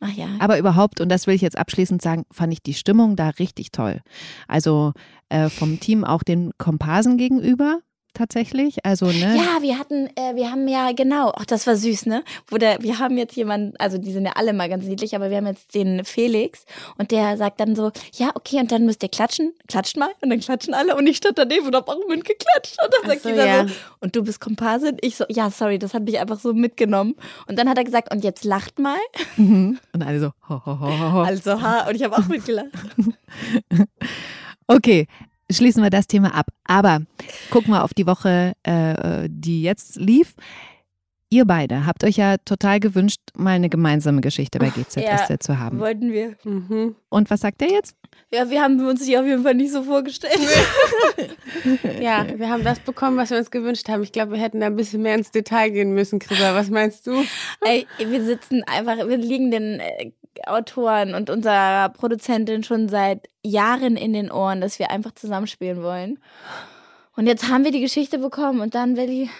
Ach 0.00 0.12
ja. 0.12 0.28
Aber 0.40 0.58
überhaupt, 0.58 1.00
und 1.00 1.08
das 1.08 1.26
will 1.26 1.34
ich 1.34 1.40
jetzt 1.42 1.56
abschließend 1.56 2.02
sagen, 2.02 2.24
fand 2.30 2.52
ich 2.52 2.62
die 2.62 2.74
Stimmung 2.74 3.14
da 3.16 3.28
richtig 3.30 3.70
toll. 3.70 4.02
Also 4.48 4.92
äh, 5.30 5.48
vom 5.48 5.80
Team 5.80 6.04
auch 6.04 6.22
den 6.24 6.50
Komparsen 6.58 7.16
gegenüber 7.16 7.78
tatsächlich. 8.14 8.84
Also, 8.84 9.06
ne? 9.06 9.36
Ja, 9.36 9.60
wir 9.60 9.78
hatten, 9.78 10.06
äh, 10.16 10.34
wir 10.34 10.50
haben 10.50 10.66
ja, 10.68 10.92
genau, 10.92 11.32
ach, 11.36 11.44
das 11.44 11.66
war 11.66 11.76
süß, 11.76 12.06
ne? 12.06 12.24
Wo 12.48 12.56
der, 12.56 12.82
wir 12.82 12.98
haben 12.98 13.18
jetzt 13.18 13.36
jemanden, 13.36 13.76
also 13.78 13.98
die 13.98 14.12
sind 14.12 14.24
ja 14.24 14.32
alle 14.36 14.52
mal 14.52 14.68
ganz 14.68 14.84
niedlich, 14.84 15.14
aber 15.14 15.30
wir 15.30 15.36
haben 15.36 15.46
jetzt 15.46 15.74
den 15.74 16.04
Felix 16.04 16.64
und 16.96 17.10
der 17.10 17.36
sagt 17.36 17.60
dann 17.60 17.76
so, 17.76 17.92
ja, 18.14 18.30
okay, 18.34 18.60
und 18.60 18.72
dann 18.72 18.86
müsst 18.86 19.02
ihr 19.02 19.08
klatschen, 19.08 19.52
klatscht 19.68 19.96
mal 19.96 20.10
und 20.20 20.30
dann 20.30 20.40
klatschen 20.40 20.74
alle 20.74 20.96
und 20.96 21.06
ich 21.06 21.18
stand 21.18 21.38
daneben 21.38 21.66
und 21.66 21.76
hab 21.76 21.88
auch 21.88 21.98
mitgeklatscht 22.08 22.76
und 22.82 22.92
dann 22.92 23.00
Ach 23.04 23.08
sagt 23.08 23.22
so, 23.22 23.28
dieser 23.28 23.46
ja. 23.46 23.68
so, 23.68 23.74
und 24.00 24.16
du 24.16 24.22
bist 24.22 24.40
Komparsin? 24.40 24.96
Ich 25.00 25.16
so, 25.16 25.24
ja, 25.28 25.50
sorry, 25.50 25.78
das 25.78 25.92
hat 25.92 26.04
mich 26.04 26.18
einfach 26.18 26.38
so 26.40 26.54
mitgenommen 26.54 27.14
und 27.46 27.58
dann 27.58 27.68
hat 27.68 27.76
er 27.76 27.84
gesagt, 27.84 28.12
und 28.12 28.24
jetzt 28.24 28.44
lacht 28.44 28.78
mal, 28.78 28.98
Mhm. 29.36 29.78
Und 29.92 30.02
alle 30.02 30.20
so, 30.20 30.30
ho, 30.48 30.62
ho, 30.64 30.80
ho, 30.80 31.12
ho. 31.12 31.20
also 31.22 31.60
ha, 31.60 31.88
und 31.88 31.94
ich 31.96 32.02
habe 32.04 32.16
auch 32.16 32.26
mitgelacht. 32.26 32.68
Okay, 34.66 35.06
schließen 35.50 35.82
wir 35.82 35.90
das 35.90 36.06
Thema 36.06 36.34
ab. 36.34 36.46
Aber 36.64 37.02
gucken 37.50 37.72
wir 37.72 37.84
auf 37.84 37.94
die 37.94 38.06
Woche, 38.06 38.52
äh, 38.62 39.28
die 39.30 39.62
jetzt 39.62 39.96
lief. 39.96 40.34
Ihr 41.30 41.46
beide 41.46 41.84
habt 41.84 42.04
euch 42.04 42.16
ja 42.16 42.36
total 42.44 42.78
gewünscht, 42.78 43.20
mal 43.34 43.56
eine 43.56 43.68
gemeinsame 43.68 44.20
Geschichte 44.20 44.60
bei 44.60 44.68
GZSZ 44.68 45.42
zu 45.42 45.58
haben. 45.58 45.80
Wollten 45.80 46.12
wir. 46.12 46.36
Mhm. 46.44 46.94
Und 47.08 47.28
was 47.28 47.40
sagt 47.40 47.60
er 47.60 47.70
jetzt? 47.70 47.96
Ja, 48.32 48.48
wir 48.50 48.62
haben 48.62 48.78
uns 48.86 49.04
die 49.04 49.18
auf 49.18 49.26
jeden 49.26 49.42
Fall 49.42 49.54
nicht 49.54 49.72
so 49.72 49.82
vorgestellt. 49.82 50.38
Ja, 52.00 52.26
wir 52.36 52.50
haben 52.50 52.64
das 52.64 52.80
bekommen, 52.80 53.16
was 53.16 53.30
wir 53.30 53.38
uns 53.38 53.50
gewünscht 53.50 53.88
haben. 53.88 54.02
Ich 54.02 54.12
glaube, 54.12 54.32
wir 54.32 54.38
hätten 54.38 54.60
da 54.60 54.66
ein 54.66 54.76
bisschen 54.76 55.02
mehr 55.02 55.14
ins 55.14 55.30
Detail 55.30 55.70
gehen 55.70 55.94
müssen, 55.94 56.18
Chrissa. 56.18 56.54
Was 56.54 56.68
meinst 56.68 57.06
du? 57.06 57.24
Ey, 57.62 57.86
wir 57.98 58.22
sitzen 58.22 58.62
einfach, 58.64 59.08
wir 59.08 59.16
liegen 59.16 59.50
den 59.50 59.80
äh, 59.80 60.12
Autoren 60.46 61.14
und 61.14 61.30
unserer 61.30 61.88
Produzentin 61.90 62.62
schon 62.62 62.88
seit 62.88 63.28
Jahren 63.44 63.96
in 63.96 64.12
den 64.12 64.30
Ohren, 64.30 64.60
dass 64.60 64.78
wir 64.78 64.90
einfach 64.90 65.12
zusammenspielen 65.14 65.82
wollen. 65.82 66.18
Und 67.16 67.26
jetzt 67.26 67.48
haben 67.48 67.64
wir 67.64 67.70
die 67.70 67.80
Geschichte 67.80 68.18
bekommen 68.18 68.60
und 68.60 68.74
dann 68.74 68.96
will 68.96 69.10
ich. 69.10 69.30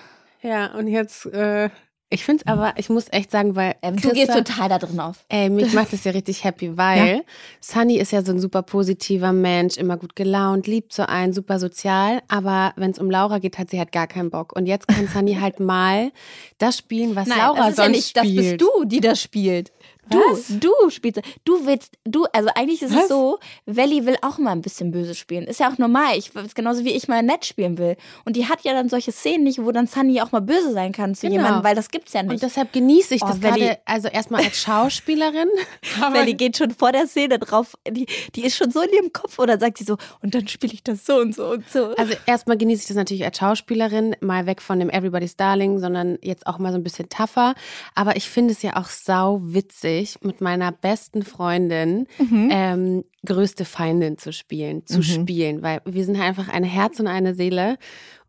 Ja, 0.43 0.75
und 0.75 0.88
jetzt, 0.88 1.26
äh, 1.26 1.70
ich 2.14 2.25
finde 2.25 2.44
es 2.46 2.52
aber, 2.52 2.75
ich 2.76 2.91
muss 2.91 3.06
echt 3.11 3.32
sagen, 3.32 3.56
weil. 3.56 3.75
Äh, 3.81 3.91
du 3.93 4.12
gehst 4.12 4.32
total 4.32 4.69
da 4.69 4.79
drin 4.79 5.00
auf. 5.00 5.25
Ey, 5.29 5.50
mich 5.50 5.73
macht 5.73 5.93
das 5.93 6.05
ja 6.05 6.12
richtig 6.12 6.44
happy, 6.44 6.70
weil 6.76 7.25
Sunny 7.61 7.96
ist 7.96 8.12
ja 8.12 8.23
so 8.23 8.31
ein 8.31 8.38
super 8.38 8.62
positiver 8.62 9.32
Mensch, 9.32 9.76
immer 9.76 9.96
gut 9.96 10.14
gelaunt, 10.14 10.69
liebt 10.69 10.93
so 10.93 11.02
einen, 11.02 11.32
super 11.32 11.58
sozial. 11.58 12.23
Aber 12.29 12.73
wenn 12.76 12.93
es 12.93 13.00
um 13.00 13.11
Laura 13.11 13.41
geht, 13.41 13.58
hat 13.58 13.70
sie 13.70 13.79
halt 13.79 13.91
gar 13.91 14.06
keinen 14.06 14.31
Bock. 14.31 14.55
Und 14.55 14.67
jetzt 14.67 14.87
kann 14.87 15.08
Sunny 15.08 15.35
halt 15.41 15.58
mal 15.58 16.12
das 16.58 16.79
spielen, 16.79 17.17
was 17.17 17.26
Laura 17.26 17.56
das 17.56 17.70
ist 17.70 17.76
sonst 17.76 17.79
ja 17.79 17.88
nicht, 17.88 18.17
das 18.17 18.26
spielt. 18.26 18.58
bist 18.58 18.61
du, 18.61 18.85
die 18.85 19.00
das 19.00 19.20
spielt. 19.20 19.73
Du, 20.11 20.19
Was? 20.19 20.45
du 20.49 20.71
spielst. 20.91 21.21
Du 21.45 21.67
willst, 21.67 21.95
du, 22.05 22.25
also 22.33 22.51
eigentlich 22.55 22.83
ist 22.83 22.95
Was? 22.95 23.05
es 23.05 23.09
so, 23.09 23.39
Welly 23.67 24.05
will 24.06 24.17
auch 24.23 24.39
mal 24.39 24.53
ein 24.53 24.61
bisschen 24.61 24.91
böse 24.91 25.15
spielen. 25.15 25.45
Ist 25.45 25.61
ja 25.61 25.71
auch 25.73 25.79
normal. 25.79 26.17
Ich, 26.19 26.35
ist 26.35 26.55
genauso 26.55 26.85
wie 26.85 26.91
ich 26.93 27.09
mal 27.09 27.23
nett 27.23 27.45
spielen 27.47 27.79
will. 27.79 27.97
Und 28.25 28.37
die 28.37 28.47
hat 28.49 28.62
ja 28.65 28.73
dann 28.73 28.89
solche 28.89 29.12
Szenen 29.12 29.45
nicht, 29.45 29.62
wo 29.62 29.73
dann 29.73 29.87
Sunny 29.87 30.21
auch 30.21 30.33
mal 30.33 30.41
böse 30.41 30.73
sein 30.73 30.93
kann 30.93 31.15
zu 31.15 31.27
Genau. 31.27 31.37
jemandem, 31.43 31.65
weil 31.65 31.75
das 31.75 31.89
gibt's 31.91 32.12
ja 32.12 32.23
nicht. 32.23 32.33
Und 32.33 32.43
deshalb 32.43 32.73
genieße 32.73 33.15
ich 33.15 33.23
Oh, 33.23 33.27
das 33.29 33.41
Welly- 33.41 33.61
gerade, 33.61 33.79
also 33.87 34.09
erstmal 34.09 34.45
als 34.45 34.61
Schauspielerin. 34.61 35.49
die 36.27 36.37
geht 36.37 36.56
schon 36.56 36.70
vor 36.70 36.93
der 36.93 37.06
Szene 37.06 37.39
drauf, 37.39 37.75
die, 37.89 38.06
die 38.34 38.44
ist 38.44 38.56
schon 38.56 38.70
so 38.70 38.81
in 38.82 38.91
ihrem 38.93 39.13
Kopf 39.13 39.39
oder 39.39 39.58
sagt 39.58 39.79
sie 39.79 39.84
so, 39.84 39.96
und 40.23 40.34
dann 40.34 40.46
spiele 40.49 40.73
ich 40.73 40.82
das 40.82 41.05
so 41.06 41.17
und 41.17 41.34
so 41.34 41.46
und 41.53 41.69
so. 41.70 41.94
Also 41.96 42.15
erstmal 42.27 42.56
genieße 42.56 42.82
ich 42.82 42.89
das 42.89 42.96
natürlich 42.96 43.25
als 43.25 43.39
Schauspielerin, 43.39 44.17
mal 44.20 44.46
weg 44.46 44.61
von 44.63 44.79
dem 44.79 44.91
Everybody's 44.91 45.37
Darling, 45.37 45.79
sondern 45.79 46.19
jetzt 46.23 46.46
auch 46.46 46.58
mal 46.58 46.73
so 46.73 46.79
ein 46.79 46.82
bisschen 46.82 47.08
tougher. 47.08 47.55
Aber 47.94 48.17
ich 48.17 48.29
finde 48.29 48.53
es 48.53 48.63
ja 48.63 48.77
auch 48.77 48.89
sau 48.89 49.41
witzig, 49.43 49.94
mit 50.22 50.41
meiner 50.41 50.72
besten 50.72 51.22
Freundin 51.22 52.06
ähm, 52.19 53.05
größte 53.27 53.65
Feindin 53.65 54.19
zu 54.19 54.32
spielen, 54.32 54.84
zu 54.86 54.98
Mhm. 54.98 55.03
spielen, 55.03 55.63
weil 55.63 55.81
wir 55.84 56.05
sind 56.05 56.20
einfach 56.20 56.48
ein 56.48 56.65
Herz 56.65 57.01
und 57.01 57.06
eine 57.06 57.34
Seele. 57.34 57.77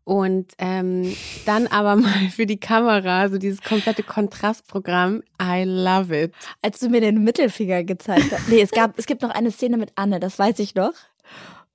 Und 0.04 0.52
ähm, 0.58 1.12
dann 1.46 1.66
aber 1.66 1.96
mal 2.04 2.28
für 2.34 2.46
die 2.46 2.60
Kamera, 2.60 3.28
so 3.28 3.38
dieses 3.38 3.60
komplette 3.62 4.04
Kontrastprogramm. 4.04 5.22
I 5.42 5.64
love 5.64 6.16
it. 6.16 6.32
Als 6.62 6.78
du 6.78 6.88
mir 6.88 7.00
den 7.00 7.24
Mittelfinger 7.24 7.82
gezeigt 7.82 8.30
hast. 8.30 8.48
Nee, 8.48 8.60
es, 8.60 8.70
gab, 8.70 8.96
es 8.98 9.06
gibt 9.06 9.22
noch 9.22 9.30
eine 9.30 9.50
Szene 9.50 9.76
mit 9.76 9.90
Anne, 9.96 10.20
das 10.20 10.38
weiß 10.38 10.60
ich 10.60 10.74
noch. 10.76 10.92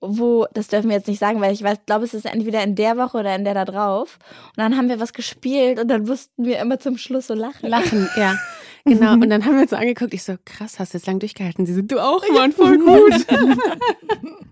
Wo, 0.04 0.48
das 0.54 0.68
dürfen 0.68 0.90
wir 0.90 0.96
jetzt 0.96 1.08
nicht 1.08 1.20
sagen, 1.20 1.42
weil 1.42 1.54
ich 1.54 1.62
weiß, 1.62 1.80
glaube, 1.86 2.06
es 2.06 2.16
ist 2.16 2.26
entweder 2.26 2.64
in 2.64 2.74
der 2.74 2.98
Woche 2.98 3.18
oder 3.20 3.36
in 3.36 3.44
der 3.44 3.54
da 3.54 3.66
drauf. 3.66 4.18
Und 4.48 4.58
dann 4.58 4.76
haben 4.76 4.90
wir 4.90 5.00
was 5.00 5.14
gespielt 5.14 5.78
und 5.80 5.90
dann 5.90 6.06
mussten 6.06 6.44
wir 6.46 6.58
immer 6.60 6.80
zum 6.80 6.98
Schluss 6.98 7.28
so 7.28 7.36
lachen. 7.36 7.70
Lachen, 7.70 8.10
ja. 8.18 8.36
Genau. 8.86 9.14
Und 9.14 9.30
dann 9.30 9.46
haben 9.46 9.56
wir 9.56 9.62
uns 9.62 9.70
so 9.72 9.76
angeguckt. 9.76 10.14
Ich 10.14 10.24
so, 10.24 10.36
krass, 10.44 10.80
hast 10.80 10.94
du 10.94 10.98
jetzt 10.98 11.06
lang 11.08 11.20
durchgehalten? 11.20 11.66
Sie 11.66 11.74
so, 11.74 11.82
du 11.82 12.00
auch, 12.00 12.24
Mann, 12.34 12.52
voll 12.52 12.78
gut. 12.80 13.26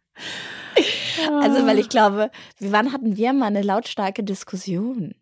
Also, 1.42 1.66
weil 1.68 1.80
ich 1.80 1.90
glaube, 1.90 2.32
wann 2.60 2.94
hatten 2.94 3.18
wir 3.18 3.34
mal 3.34 3.48
eine 3.48 3.62
lautstarke 3.62 4.24
Diskussion? 4.24 5.16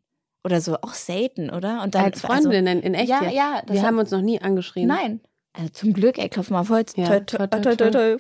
Oder 0.44 0.62
so, 0.62 0.76
auch 0.76 0.94
selten, 0.94 1.50
oder? 1.50 1.82
Und 1.84 1.96
dann, 1.96 2.06
Als 2.06 2.22
Freundinnen 2.22 2.82
in 2.82 2.94
echt 2.94 3.10
Ja, 3.10 3.24
ja, 3.30 3.62
das 3.66 3.74
Wir 3.74 3.82
hat- 3.82 3.88
haben 3.88 3.98
uns 3.98 4.12
noch 4.12 4.22
nie 4.22 4.38
Also, 4.38 4.46
angeschrien. 4.48 4.88
nein. 4.88 5.22
Also 5.54 5.70
zum 5.70 5.94
Glück, 5.94 6.20
ey, 6.20 6.30
klopf 6.30 6.52
mal 6.52 6.60
auf 6.62 6.70
Holz. 6.70 6.94
Ja, 6.96 7.20
Toi, 7.20 7.48
toi, 7.48 7.48
toi, 7.48 8.18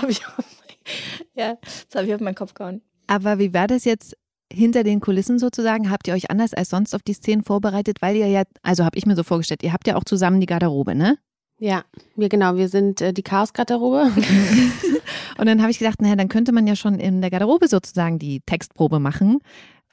habe 0.00 0.10
ich, 0.10 0.20
ja, 1.34 1.58
jetzt 1.62 1.94
habe 1.96 2.06
ich 2.06 2.14
auf 2.14 2.20
meinen 2.20 2.36
Kopf 2.36 2.54
gehauen. 2.54 2.80
Aber 3.08 3.38
wie 3.40 3.52
war 3.52 3.66
das 3.66 3.84
jetzt 3.84 4.16
hinter 4.56 4.82
den 4.82 5.00
Kulissen 5.00 5.38
sozusagen? 5.38 5.90
Habt 5.90 6.08
ihr 6.08 6.14
euch 6.14 6.30
anders 6.30 6.54
als 6.54 6.70
sonst 6.70 6.94
auf 6.94 7.02
die 7.02 7.12
Szenen 7.12 7.44
vorbereitet? 7.44 7.98
Weil 8.00 8.16
ihr 8.16 8.26
ja, 8.26 8.42
also 8.62 8.84
habe 8.84 8.98
ich 8.98 9.06
mir 9.06 9.16
so 9.16 9.22
vorgestellt, 9.22 9.62
ihr 9.62 9.72
habt 9.72 9.86
ja 9.86 9.96
auch 9.96 10.04
zusammen 10.04 10.40
die 10.40 10.46
Garderobe, 10.46 10.94
ne? 10.94 11.18
Ja, 11.58 11.84
wir 12.16 12.28
genau, 12.28 12.56
wir 12.56 12.68
sind 12.68 13.00
äh, 13.00 13.14
die 13.14 13.22
Chaos-Garderobe. 13.22 14.10
Und 15.38 15.46
dann 15.46 15.62
habe 15.62 15.70
ich 15.70 15.78
gedacht, 15.78 16.02
naja, 16.02 16.16
dann 16.16 16.28
könnte 16.28 16.52
man 16.52 16.66
ja 16.66 16.76
schon 16.76 16.98
in 16.98 17.20
der 17.20 17.30
Garderobe 17.30 17.68
sozusagen 17.68 18.18
die 18.18 18.40
Textprobe 18.40 19.00
machen 19.00 19.38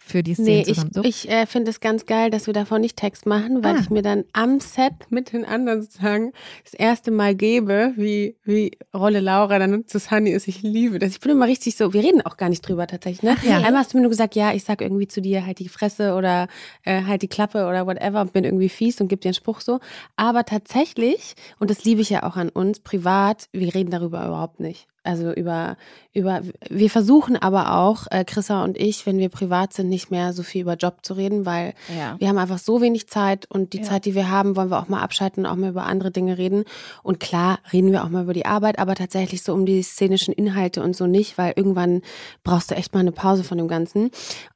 für 0.05 0.21
die 0.21 0.33
Szene 0.33 0.47
Nee, 0.49 0.63
ich, 0.67 0.75
zusammen. 0.75 1.05
Ich 1.07 1.29
äh, 1.29 1.45
finde 1.45 1.71
es 1.71 1.79
ganz 1.79 2.05
geil, 2.05 2.29
dass 2.29 2.45
wir 2.47 2.53
davon 2.53 2.81
nicht 2.81 2.97
Text 2.97 3.25
machen, 3.25 3.63
weil 3.63 3.75
Ah. 3.75 3.79
ich 3.79 3.89
mir 3.89 4.01
dann 4.01 4.25
am 4.33 4.59
Set 4.59 4.93
mit 5.09 5.31
den 5.31 5.45
anderen 5.45 5.81
sozusagen 5.81 6.33
das 6.65 6.73
erste 6.73 7.09
Mal 7.09 7.35
gebe, 7.35 7.93
wie, 7.95 8.35
wie 8.43 8.71
Rolle 8.93 9.21
Laura 9.21 9.57
dann 9.59 9.87
zu 9.87 9.99
Sunny 9.99 10.31
ist. 10.31 10.47
Ich 10.47 10.61
liebe 10.61 10.99
das. 10.99 11.11
Ich 11.11 11.19
bin 11.21 11.31
immer 11.31 11.47
richtig 11.47 11.77
so, 11.77 11.93
wir 11.93 12.03
reden 12.03 12.21
auch 12.21 12.35
gar 12.37 12.49
nicht 12.49 12.67
drüber 12.67 12.85
tatsächlich. 12.85 13.23
Ne? 13.23 13.37
ja. 13.47 13.57
Einmal 13.57 13.77
hast 13.77 13.93
du 13.93 13.97
mir 13.97 14.01
nur 14.01 14.09
gesagt, 14.11 14.35
ja, 14.35 14.53
ich 14.53 14.63
sag 14.65 14.81
irgendwie 14.81 15.07
zu 15.07 15.21
dir 15.21 15.45
halt 15.45 15.59
die 15.59 15.69
Fresse 15.69 16.15
oder 16.15 16.47
äh, 16.83 17.03
halt 17.03 17.21
die 17.21 17.29
Klappe 17.29 17.65
oder 17.67 17.87
whatever 17.87 18.21
und 18.21 18.33
bin 18.33 18.43
irgendwie 18.43 18.69
fies 18.69 18.99
und 18.99 19.07
gebe 19.07 19.21
dir 19.21 19.29
einen 19.29 19.35
Spruch 19.35 19.61
so. 19.61 19.79
Aber 20.17 20.43
tatsächlich, 20.43 21.35
und 21.59 21.69
das 21.69 21.85
liebe 21.85 22.01
ich 22.01 22.09
ja 22.09 22.23
auch 22.23 22.35
an 22.35 22.49
uns, 22.49 22.81
privat, 22.81 23.47
wir 23.53 23.73
reden 23.73 23.89
darüber 23.91 24.25
überhaupt 24.25 24.59
nicht. 24.59 24.87
Also 25.03 25.31
über, 25.33 25.75
über, 26.13 26.41
wir 26.69 26.89
versuchen 26.89 27.35
aber 27.35 27.75
auch, 27.75 28.07
äh, 28.09 28.23
Chrissa 28.23 28.63
und 28.63 28.77
ich, 28.77 29.05
wenn 29.05 29.17
wir 29.17 29.29
privat 29.29 29.73
sind, 29.73 29.89
nicht 29.89 30.11
mehr 30.11 30.31
so 30.31 30.43
viel 30.43 30.61
über 30.61 30.75
Job 30.75 30.99
zu 31.01 31.13
reden, 31.13 31.45
weil 31.45 31.73
Ja. 31.93 32.15
wir 32.19 32.29
haben 32.29 32.37
einfach 32.37 32.57
so 32.59 32.81
wenig 32.81 33.07
Zeit 33.07 33.45
und 33.49 33.73
die 33.73 33.79
Ja. 33.79 33.83
Zeit, 33.83 34.05
die 34.05 34.15
wir 34.15 34.29
haben, 34.29 34.55
wollen 34.55 34.69
wir 34.71 34.79
auch 34.79 34.87
mal 34.87 35.01
abschalten 35.01 35.45
und 35.45 35.51
auch 35.51 35.55
mal 35.57 35.69
über 35.71 35.83
andere 35.85 36.11
Dinge 36.11 36.37
reden. 36.37 36.63
Und 37.03 37.19
klar, 37.19 37.59
reden 37.73 37.91
wir 37.91 38.03
auch 38.05 38.09
mal 38.09 38.23
über 38.23 38.33
die 38.33 38.45
Arbeit, 38.45 38.79
aber 38.79 38.95
tatsächlich 38.95 39.43
so 39.43 39.53
um 39.53 39.65
die 39.65 39.83
szenischen 39.83 40.33
Inhalte 40.33 40.81
und 40.81 40.95
so 40.95 41.05
nicht, 41.05 41.37
weil 41.37 41.53
irgendwann 41.57 42.01
brauchst 42.43 42.71
du 42.71 42.75
echt 42.75 42.93
mal 42.93 43.01
eine 43.01 43.11
Pause 43.11 43.43
von 43.43 43.57
dem 43.57 43.67
Ganzen. 43.67 44.09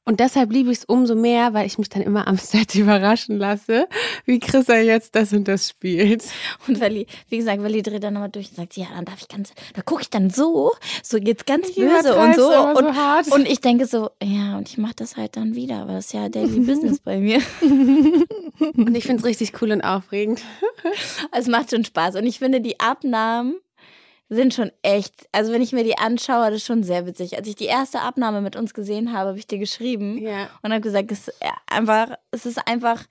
Und 0.05 0.21
deshalb 0.21 0.53
liebe 0.53 0.71
ich 0.71 0.77
es 0.77 0.85
umso 0.85 1.15
mehr, 1.15 1.53
weil 1.53 1.65
ich 1.67 1.77
mich 1.77 1.89
dann 1.89 2.01
immer 2.01 2.27
am 2.29 2.37
Set 2.37 2.73
überraschen 2.75 3.37
lasse, 3.37 3.87
wie 4.25 4.39
Chrissa 4.39 4.77
jetzt 4.77 5.15
das 5.15 5.33
und 5.33 5.49
das 5.49 5.67
spielt. 5.67 6.23
Und 6.69 6.79
Welli, 6.79 7.05
wie 7.27 7.37
gesagt, 7.37 7.61
Welli 7.61 7.81
dreht 7.81 8.03
dann 8.05 8.13
nochmal 8.13 8.29
durch 8.29 8.47
und 8.51 8.55
sagt, 8.55 8.77
ja, 8.77 8.85
dann 8.95 9.03
darf 9.03 9.19
ich 9.19 9.27
ganz, 9.27 9.51
da 9.73 9.81
gucke 9.81 10.03
ich 10.03 10.09
dann 10.09 10.29
so, 10.37 10.71
so 11.03 11.19
geht's 11.19 11.43
ganz 11.45 11.67
Ich 11.69 11.75
böse 11.75 12.15
und 12.15 12.35
so. 12.35 12.49
aber 12.53 12.79
so 12.79 12.87
Und, 12.87 12.95
hart. 12.95 13.31
und 13.33 13.45
ich 13.45 13.59
denke 13.59 13.85
so, 13.85 14.09
ja, 14.23 14.57
und 14.57 14.69
ich 14.69 14.77
mache 14.77 14.95
das 14.95 15.17
halt 15.17 15.35
dann 15.35 15.55
wieder, 15.55 15.81
aber 15.81 15.93
das 15.93 16.05
ist 16.05 16.13
ja 16.13 16.29
Daily 16.29 16.59
Business 16.65 16.99
bei 16.99 17.17
mir. 17.19 17.41
Und 18.59 18.95
ich 18.95 19.03
finde 19.03 19.19
es 19.19 19.25
richtig 19.25 19.61
cool 19.61 19.71
und 19.71 19.81
aufregend. 19.81 20.41
Es 21.31 21.47
macht 21.47 21.69
schon 21.71 21.83
Spaß. 21.85 22.15
Und 22.15 22.25
ich 22.25 22.39
finde, 22.39 22.59
die 22.61 22.79
Abnahmen 22.79 23.55
sind 24.29 24.53
schon 24.53 24.71
echt, 24.81 25.13
also 25.31 25.51
wenn 25.53 25.61
ich 25.61 25.73
mir 25.73 25.83
die 25.83 25.97
anschaue, 25.97 26.45
das 26.47 26.55
ist 26.57 26.65
schon 26.65 26.81
sehr 26.83 27.05
witzig. 27.05 27.37
Als 27.37 27.47
ich 27.47 27.55
die 27.55 27.65
erste 27.65 28.01
Abnahme 28.01 28.41
mit 28.41 28.55
uns 28.55 28.73
gesehen 28.73 29.13
habe, 29.13 29.29
habe 29.29 29.37
ich 29.39 29.45
dir 29.47 29.59
geschrieben 29.59 30.17
Ja. 30.17 30.49
und 30.63 30.71
habe 30.71 30.81
gesagt, 30.81 31.11
es 31.11 31.27
ist 31.27 31.33
einfach, 31.67 32.15
es 32.31 32.45
ist 32.47 32.57
einfach 32.67 33.03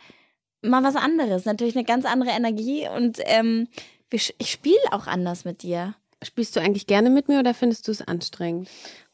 mal 0.62 0.83
was 0.83 0.97
anderes. 0.97 1.45
Natürlich 1.45 1.76
eine 1.76 1.85
ganz 1.85 2.04
andere 2.06 2.30
Energie 2.30 2.88
und 2.95 3.18
ähm, 3.25 3.68
ich 4.11 4.35
spiele 4.45 4.76
auch 4.90 5.06
anders 5.06 5.45
mit 5.45 5.62
dir. 5.62 5.95
Spielst 6.23 6.56
du 6.56 6.61
eigentlich 6.61 6.87
gerne 6.87 7.11
mit 7.11 7.28
mir 7.28 7.38
oder 7.40 7.52
findest 7.54 7.87
du 7.88 7.92
es 7.92 8.00
anstrengend? 8.02 8.68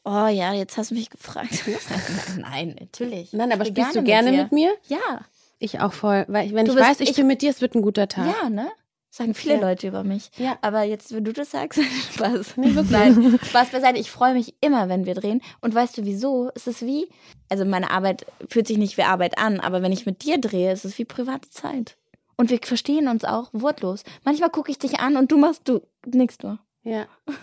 Oh 0.05 0.27
ja, 0.27 0.53
jetzt 0.53 0.77
hast 0.77 0.91
du 0.91 0.95
mich 0.95 1.09
gefragt. 1.09 1.63
Nein, 2.37 2.75
natürlich. 2.79 3.33
Nein, 3.33 3.51
aber 3.51 3.65
spielst 3.65 3.95
du 3.95 4.03
gerne 4.03 4.31
mit, 4.31 4.51
dir. 4.51 4.55
mir? 4.55 4.73
Ja, 4.87 5.21
Ich 5.59 5.79
auch 5.79 5.93
voll. 5.93 6.25
Weil 6.27 6.47
ich, 6.47 6.53
wenn 6.53 6.65
Du 6.65 6.71
ich 6.73 6.77
bist- 6.77 6.89
weiß, 6.89 6.99
ich, 7.01 7.09
ich- 7.11 7.15
bin 7.15 7.27
mit 7.27 7.41
dir, 7.41 7.49
es 7.49 7.61
wird 7.61 7.75
ein 7.75 7.81
guter 7.81 8.07
Tag. 8.07 8.27
ja, 8.41 8.49
ne? 8.49 8.69
Sagen 9.09 9.35
viele 9.35 9.55
Ja. 9.55 9.61
Leute 9.61 9.87
über 9.87 10.03
mich. 10.03 10.31
Ja. 10.37 10.57
Aber 10.61 10.81
jetzt, 10.83 11.13
wenn 11.13 11.23
du 11.23 11.33
das 11.33 11.51
sagst, 11.51 11.79
Spaß. 12.15 12.57
Nee, 12.57 12.73
wirklich. 12.73 12.89
Nein, 12.91 13.39
Spaß 13.43 13.69
beiseite. 13.69 13.99
Ich 13.99 14.09
freue 14.09 14.33
mich 14.33 14.55
immer, 14.59 14.89
wenn 14.89 15.05
wir 15.05 15.13
drehen. 15.13 15.41
Und 15.61 15.75
weißt 15.75 15.97
du 15.99 16.03
wieso? 16.05 16.49
Es 16.55 16.65
ist 16.67 16.81
wie, 16.83 17.07
also 17.49 17.63
meine 17.63 17.91
Arbeit 17.91 18.25
fühlt 18.49 18.65
sich 18.67 18.77
nicht 18.79 18.97
wie 18.97 19.03
Arbeit 19.03 19.37
an, 19.37 19.59
aber 19.59 19.83
wenn 19.83 19.91
ich 19.91 20.05
mit 20.07 20.23
dir 20.23 20.39
drehe, 20.39 20.71
ist 20.73 20.83
es 20.83 20.97
wie 20.97 21.05
private 21.05 21.47
Zeit. 21.51 21.95
Und 22.37 22.49
wir 22.49 22.59
verstehen 22.63 23.07
uns 23.07 23.23
auch 23.23 23.49
wortlos. 23.53 24.03
Manchmal 24.25 24.49
gucke 24.49 24.71
ich 24.71 24.79
dich 24.79 24.99
an 24.99 25.15
und 25.15 25.31
du 25.31 25.37
machst, 25.37 25.61
du 25.69 25.81
nix 26.07 26.39
nur. 26.41 26.57
Ja. 26.83 27.05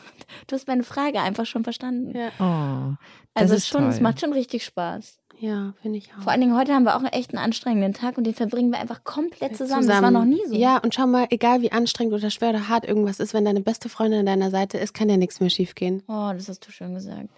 Du 0.47 0.57
hast 0.57 0.67
meine 0.67 0.83
Frage 0.83 1.21
einfach 1.21 1.47
schon 1.47 1.63
verstanden. 1.65 2.17
Ja. 2.17 2.29
Oh, 2.41 2.95
das 3.35 3.43
also 3.43 3.55
ist 3.55 3.69
schon, 3.69 3.89
es 3.89 3.97
toll. 3.97 4.03
macht 4.03 4.21
schon 4.21 4.33
richtig 4.33 4.65
Spaß. 4.65 5.19
Ja, 5.39 5.75
finde 5.81 5.99
ich 5.99 6.11
auch. 6.13 6.23
Vor 6.23 6.33
allen 6.33 6.41
Dingen 6.41 6.57
heute 6.57 6.73
haben 6.75 6.83
wir 6.85 6.97
auch 6.97 7.03
echt 7.13 7.33
einen 7.35 7.45
anstrengenden 7.45 7.93
Tag 7.93 8.19
und 8.19 8.25
den 8.25 8.35
verbringen 8.35 8.71
wir 8.73 8.79
einfach 8.81 9.05
komplett 9.05 9.57
zusammen. 9.57 9.87
Das 9.87 10.03
war 10.03 10.11
noch 10.11 10.25
nie 10.25 10.41
so. 10.49 10.55
Ja, 10.55 10.79
und 10.79 10.95
schau 10.95 11.07
mal, 11.07 11.27
egal 11.31 11.63
wie 11.63 11.71
anstrengend 11.73 12.15
oder 12.15 12.31
schwer 12.31 12.51
oder 12.51 12.69
hart 12.69 12.85
irgendwas 12.85 13.21
ist, 13.21 13.33
wenn 13.33 13.45
deine 13.45 13.61
beste 13.61 13.89
Freundin 13.89 14.21
an 14.21 14.27
deiner 14.27 14.51
Seite 14.51 14.77
ist, 14.79 14.93
kann 14.93 15.09
ja 15.09 15.17
nichts 15.17 15.39
mehr 15.41 15.51
schiefgehen. 15.51 16.03
Oh, 16.09 16.31
das 16.33 16.49
hast 16.49 16.67
du 16.67 16.73
schön 16.73 16.95
gesagt. 16.95 17.29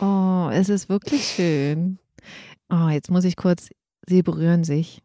oh, 0.00 0.48
es 0.52 0.68
ist 0.70 0.88
wirklich 0.88 1.24
schön. 1.26 1.98
Oh, 2.70 2.88
jetzt 2.88 3.10
muss 3.10 3.24
ich 3.24 3.36
kurz, 3.36 3.68
sie 4.06 4.22
berühren 4.22 4.64
sich. 4.64 5.02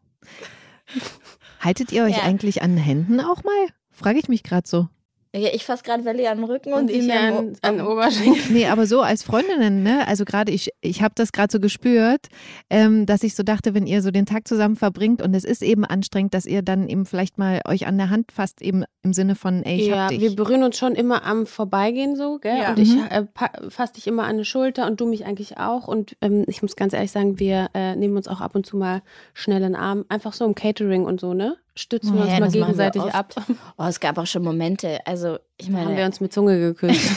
Haltet 1.60 1.92
ihr 1.92 2.04
euch 2.04 2.16
Ja. 2.18 2.22
eigentlich 2.22 2.62
an 2.62 2.76
Händen 2.76 3.20
auch 3.20 3.42
mal? 3.44 3.66
Frage 3.90 4.18
ich 4.18 4.28
mich 4.28 4.42
gerade 4.42 4.66
so. 4.68 4.88
Ja, 5.36 5.50
ich 5.52 5.64
fasse 5.66 5.82
gerade 5.82 6.04
Welli 6.04 6.26
an 6.26 6.38
den 6.38 6.44
Rücken 6.44 6.72
und, 6.72 6.84
Und 6.84 6.90
ich 6.90 7.12
an, 7.12 7.56
an 7.62 7.80
Oberschenkel. 7.80 8.42
Nee, 8.50 8.66
aber 8.66 8.86
so 8.86 9.02
als 9.02 9.22
Freundinnen, 9.22 9.82
ne? 9.82 10.06
Also 10.08 10.24
gerade 10.24 10.50
ich, 10.50 10.70
ich 10.80 11.02
habe 11.02 11.12
das 11.14 11.32
gerade 11.32 11.52
so 11.52 11.60
gespürt, 11.60 12.28
ähm, 12.70 13.04
dass 13.06 13.22
ich 13.22 13.34
so 13.34 13.42
dachte, 13.42 13.74
wenn 13.74 13.86
ihr 13.86 14.00
so 14.02 14.10
den 14.10 14.24
Tag 14.26 14.48
zusammen 14.48 14.76
verbringt 14.76 15.20
und 15.20 15.34
es 15.34 15.44
ist 15.44 15.62
eben 15.62 15.84
anstrengend, 15.84 16.32
dass 16.34 16.46
ihr 16.46 16.62
dann 16.62 16.88
eben 16.88 17.04
vielleicht 17.06 17.38
mal 17.38 17.60
euch 17.68 17.86
an 17.86 17.98
der 17.98 18.08
Hand 18.10 18.32
fasst, 18.32 18.62
eben 18.62 18.84
im 19.02 19.12
Sinne 19.12 19.34
von, 19.34 19.62
ey, 19.62 19.76
ich 19.80 19.86
Ja, 19.88 20.04
hab 20.04 20.08
dich. 20.10 20.20
wir 20.20 20.34
berühren 20.34 20.62
uns 20.62 20.78
schon 20.78 20.94
immer 20.94 21.24
am 21.24 21.46
Vorbeigehen 21.46 22.16
so, 22.16 22.38
gell? 22.38 22.58
Ja. 22.58 22.70
Und 22.70 22.78
ich 22.78 22.94
Mhm. 22.96 23.04
äh, 23.10 23.24
fasse 23.68 23.92
dich 23.94 24.06
immer 24.06 24.24
an 24.24 24.38
die 24.38 24.44
Schulter 24.44 24.86
und 24.86 25.00
du 25.00 25.06
mich 25.06 25.26
eigentlich 25.26 25.58
auch. 25.58 25.86
Und 25.86 26.16
ähm, 26.22 26.44
ich 26.46 26.62
muss 26.62 26.76
ganz 26.76 26.92
ehrlich 26.94 27.10
sagen, 27.10 27.38
wir 27.38 27.68
äh, 27.74 27.94
nehmen 27.94 28.16
uns 28.16 28.28
auch 28.28 28.40
ab 28.40 28.54
und 28.54 28.64
zu 28.64 28.76
mal 28.76 29.02
schnell 29.34 29.58
in 29.58 29.72
den 29.72 29.76
Arm. 29.76 30.04
Einfach 30.08 30.32
so 30.32 30.44
im 30.46 30.54
Catering 30.54 31.04
und 31.04 31.20
so, 31.20 31.34
ne? 31.34 31.56
Stützen 31.76 32.14
wir 32.14 32.24
Ja, 32.24 32.26
uns 32.26 32.30
mal 32.32 32.40
das 32.46 32.54
machen 32.54 32.78
wir 32.78 32.90
gegenseitig 32.90 33.14
ab. 33.14 33.34
Oh, 33.76 33.84
es 33.84 34.00
gab 34.00 34.18
auch 34.18 34.26
schon 34.26 34.42
Momente. 34.42 34.98
Also, 35.06 35.38
ich 35.58 35.68
meine, 35.68 35.86
Haben 35.90 35.96
wir 35.96 36.06
uns 36.06 36.20
mit 36.20 36.32
Zunge 36.32 36.58
geküsst. 36.58 37.10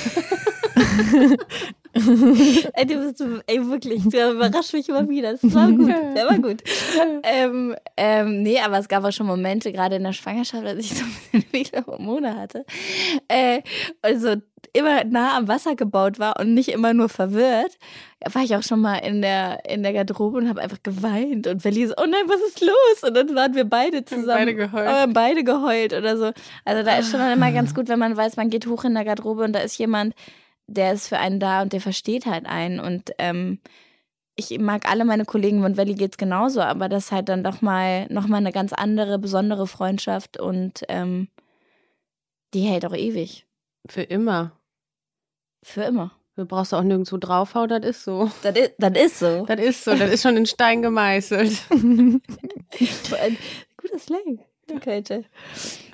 ey, 2.74 2.86
du 2.86 2.96
bist, 2.96 3.24
ey, 3.48 3.68
wirklich, 3.68 4.04
du 4.04 4.32
überraschst 4.32 4.74
mich 4.74 4.88
immer 4.90 5.08
wieder. 5.10 5.34
Das 5.34 5.54
war 5.54 5.72
gut, 5.72 5.88
der 5.90 6.28
war 6.28 6.38
gut. 6.40 6.62
Ähm, 7.24 7.76
ähm, 7.98 8.44
nee, 8.44 8.60
aber 8.60 8.80
es 8.80 8.88
gab 8.88 9.04
auch 9.04 9.12
schon 9.12 9.28
Momente, 9.28 9.72
gerade 9.72 9.96
in 9.96 10.04
der 10.04 10.14
Schwangerschaft, 10.14 10.66
als 10.66 10.80
ich 10.80 10.94
so 10.98 11.04
ein 11.04 11.12
bisschen 11.32 11.50
viele 11.52 11.86
Hormone 11.86 12.36
hatte, 12.36 12.66
äh, 13.28 13.62
also 14.02 14.36
immer 14.74 15.04
nah 15.04 15.38
am 15.38 15.48
Wasser 15.48 15.76
gebaut 15.76 16.20
war 16.20 16.40
und 16.40 16.54
nicht 16.54 16.70
immer 16.70 16.94
nur 16.94 17.10
verwirrt, 17.10 17.78
war 18.34 18.44
ich 18.44 18.56
auch 18.56 18.64
schon 18.64 18.82
mal 18.82 18.98
in 18.98 19.22
der, 19.22 19.64
in 19.70 19.84
der 19.84 19.94
Garderobe 19.94 20.38
und 20.38 20.50
habe 20.50 20.62
einfach 20.62 20.82
geweint 20.84 21.48
und 21.48 21.62
Verli 21.62 21.88
so, 21.88 21.94
oh 21.98 22.06
nein, 22.06 22.24
was 22.28 22.42
ist 22.42 22.62
los? 22.62 23.04
Und 23.08 23.16
dann 23.16 23.36
waren 23.36 23.56
wir 23.56 23.66
beide 23.66 24.04
zusammen. 24.06 24.26
beide 24.28 24.56
geheult. 24.56 24.88
Aber 24.88 25.14
beide 25.14 25.44
geheult 25.44 25.94
oder 25.94 26.18
so. 26.18 26.32
Also 26.66 26.84
da 26.84 26.98
ist 26.98 27.12
schon 27.12 27.20
dann 27.20 27.38
immer 27.38 27.52
ganz 27.52 27.74
gut, 27.74 27.88
wenn 27.88 28.00
man 28.00 28.18
weiß, 28.18 28.36
man 28.36 28.50
geht 28.50 28.68
hoch 28.68 28.84
in 28.84 28.94
der 28.94 29.06
Garderobe 29.06 29.44
und 29.44 29.54
da 29.54 29.60
ist 29.60 29.78
jemand, 29.78 30.14
der 30.68 30.94
ist 30.94 31.08
für 31.08 31.18
einen 31.18 31.40
da 31.40 31.62
und 31.62 31.74
der 31.74 31.82
versteht 31.82 32.26
halt 32.26 32.46
einen. 32.46 32.80
Und 32.80 33.12
ähm, 33.18 33.60
ich 34.36 34.58
mag 34.60 34.90
alle 34.90 35.06
meine 35.06 35.26
Kollegen 35.26 35.64
und 35.64 35.78
Welli 35.78 35.96
geht's 35.96 36.18
genauso, 36.18 36.62
aber 36.62 36.90
das 36.90 37.06
ist 37.06 37.12
halt 37.12 37.30
dann 37.30 37.44
doch 37.44 37.62
mal 37.62 38.08
noch 38.10 38.28
mal 38.28 38.38
eine 38.38 38.52
ganz 38.52 38.74
andere, 38.74 39.20
besondere 39.20 39.68
Freundschaft 39.68 40.40
und 40.40 40.84
ähm, 40.88 41.28
die 42.54 42.62
hält 42.62 42.86
auch 42.86 42.96
ewig. 42.96 43.46
Für 43.88 44.02
immer. 44.02 44.59
Für 45.64 45.84
immer. 45.84 46.12
Du 46.36 46.46
brauchst 46.46 46.74
auch 46.74 46.84
nirgendwo 46.84 47.18
draufhauen, 47.18 47.68
das 47.68 47.84
ist 47.84 48.04
so. 48.06 48.32
Das 48.44 48.56
ist, 48.56 48.72
das 48.78 48.98
ist 48.98 49.20
so. 49.20 49.46
Das 49.46 49.60
ist 49.60 49.84
so, 49.84 49.94
das 49.94 50.10
ist 50.12 50.24
schon 50.24 50.38
in 50.38 50.46
Stein 50.46 50.82
gemeißelt. 50.82 51.52
Ein 51.72 52.22
guter 53.78 54.00
Slang. 54.00 54.40
Kälte. 54.80 55.26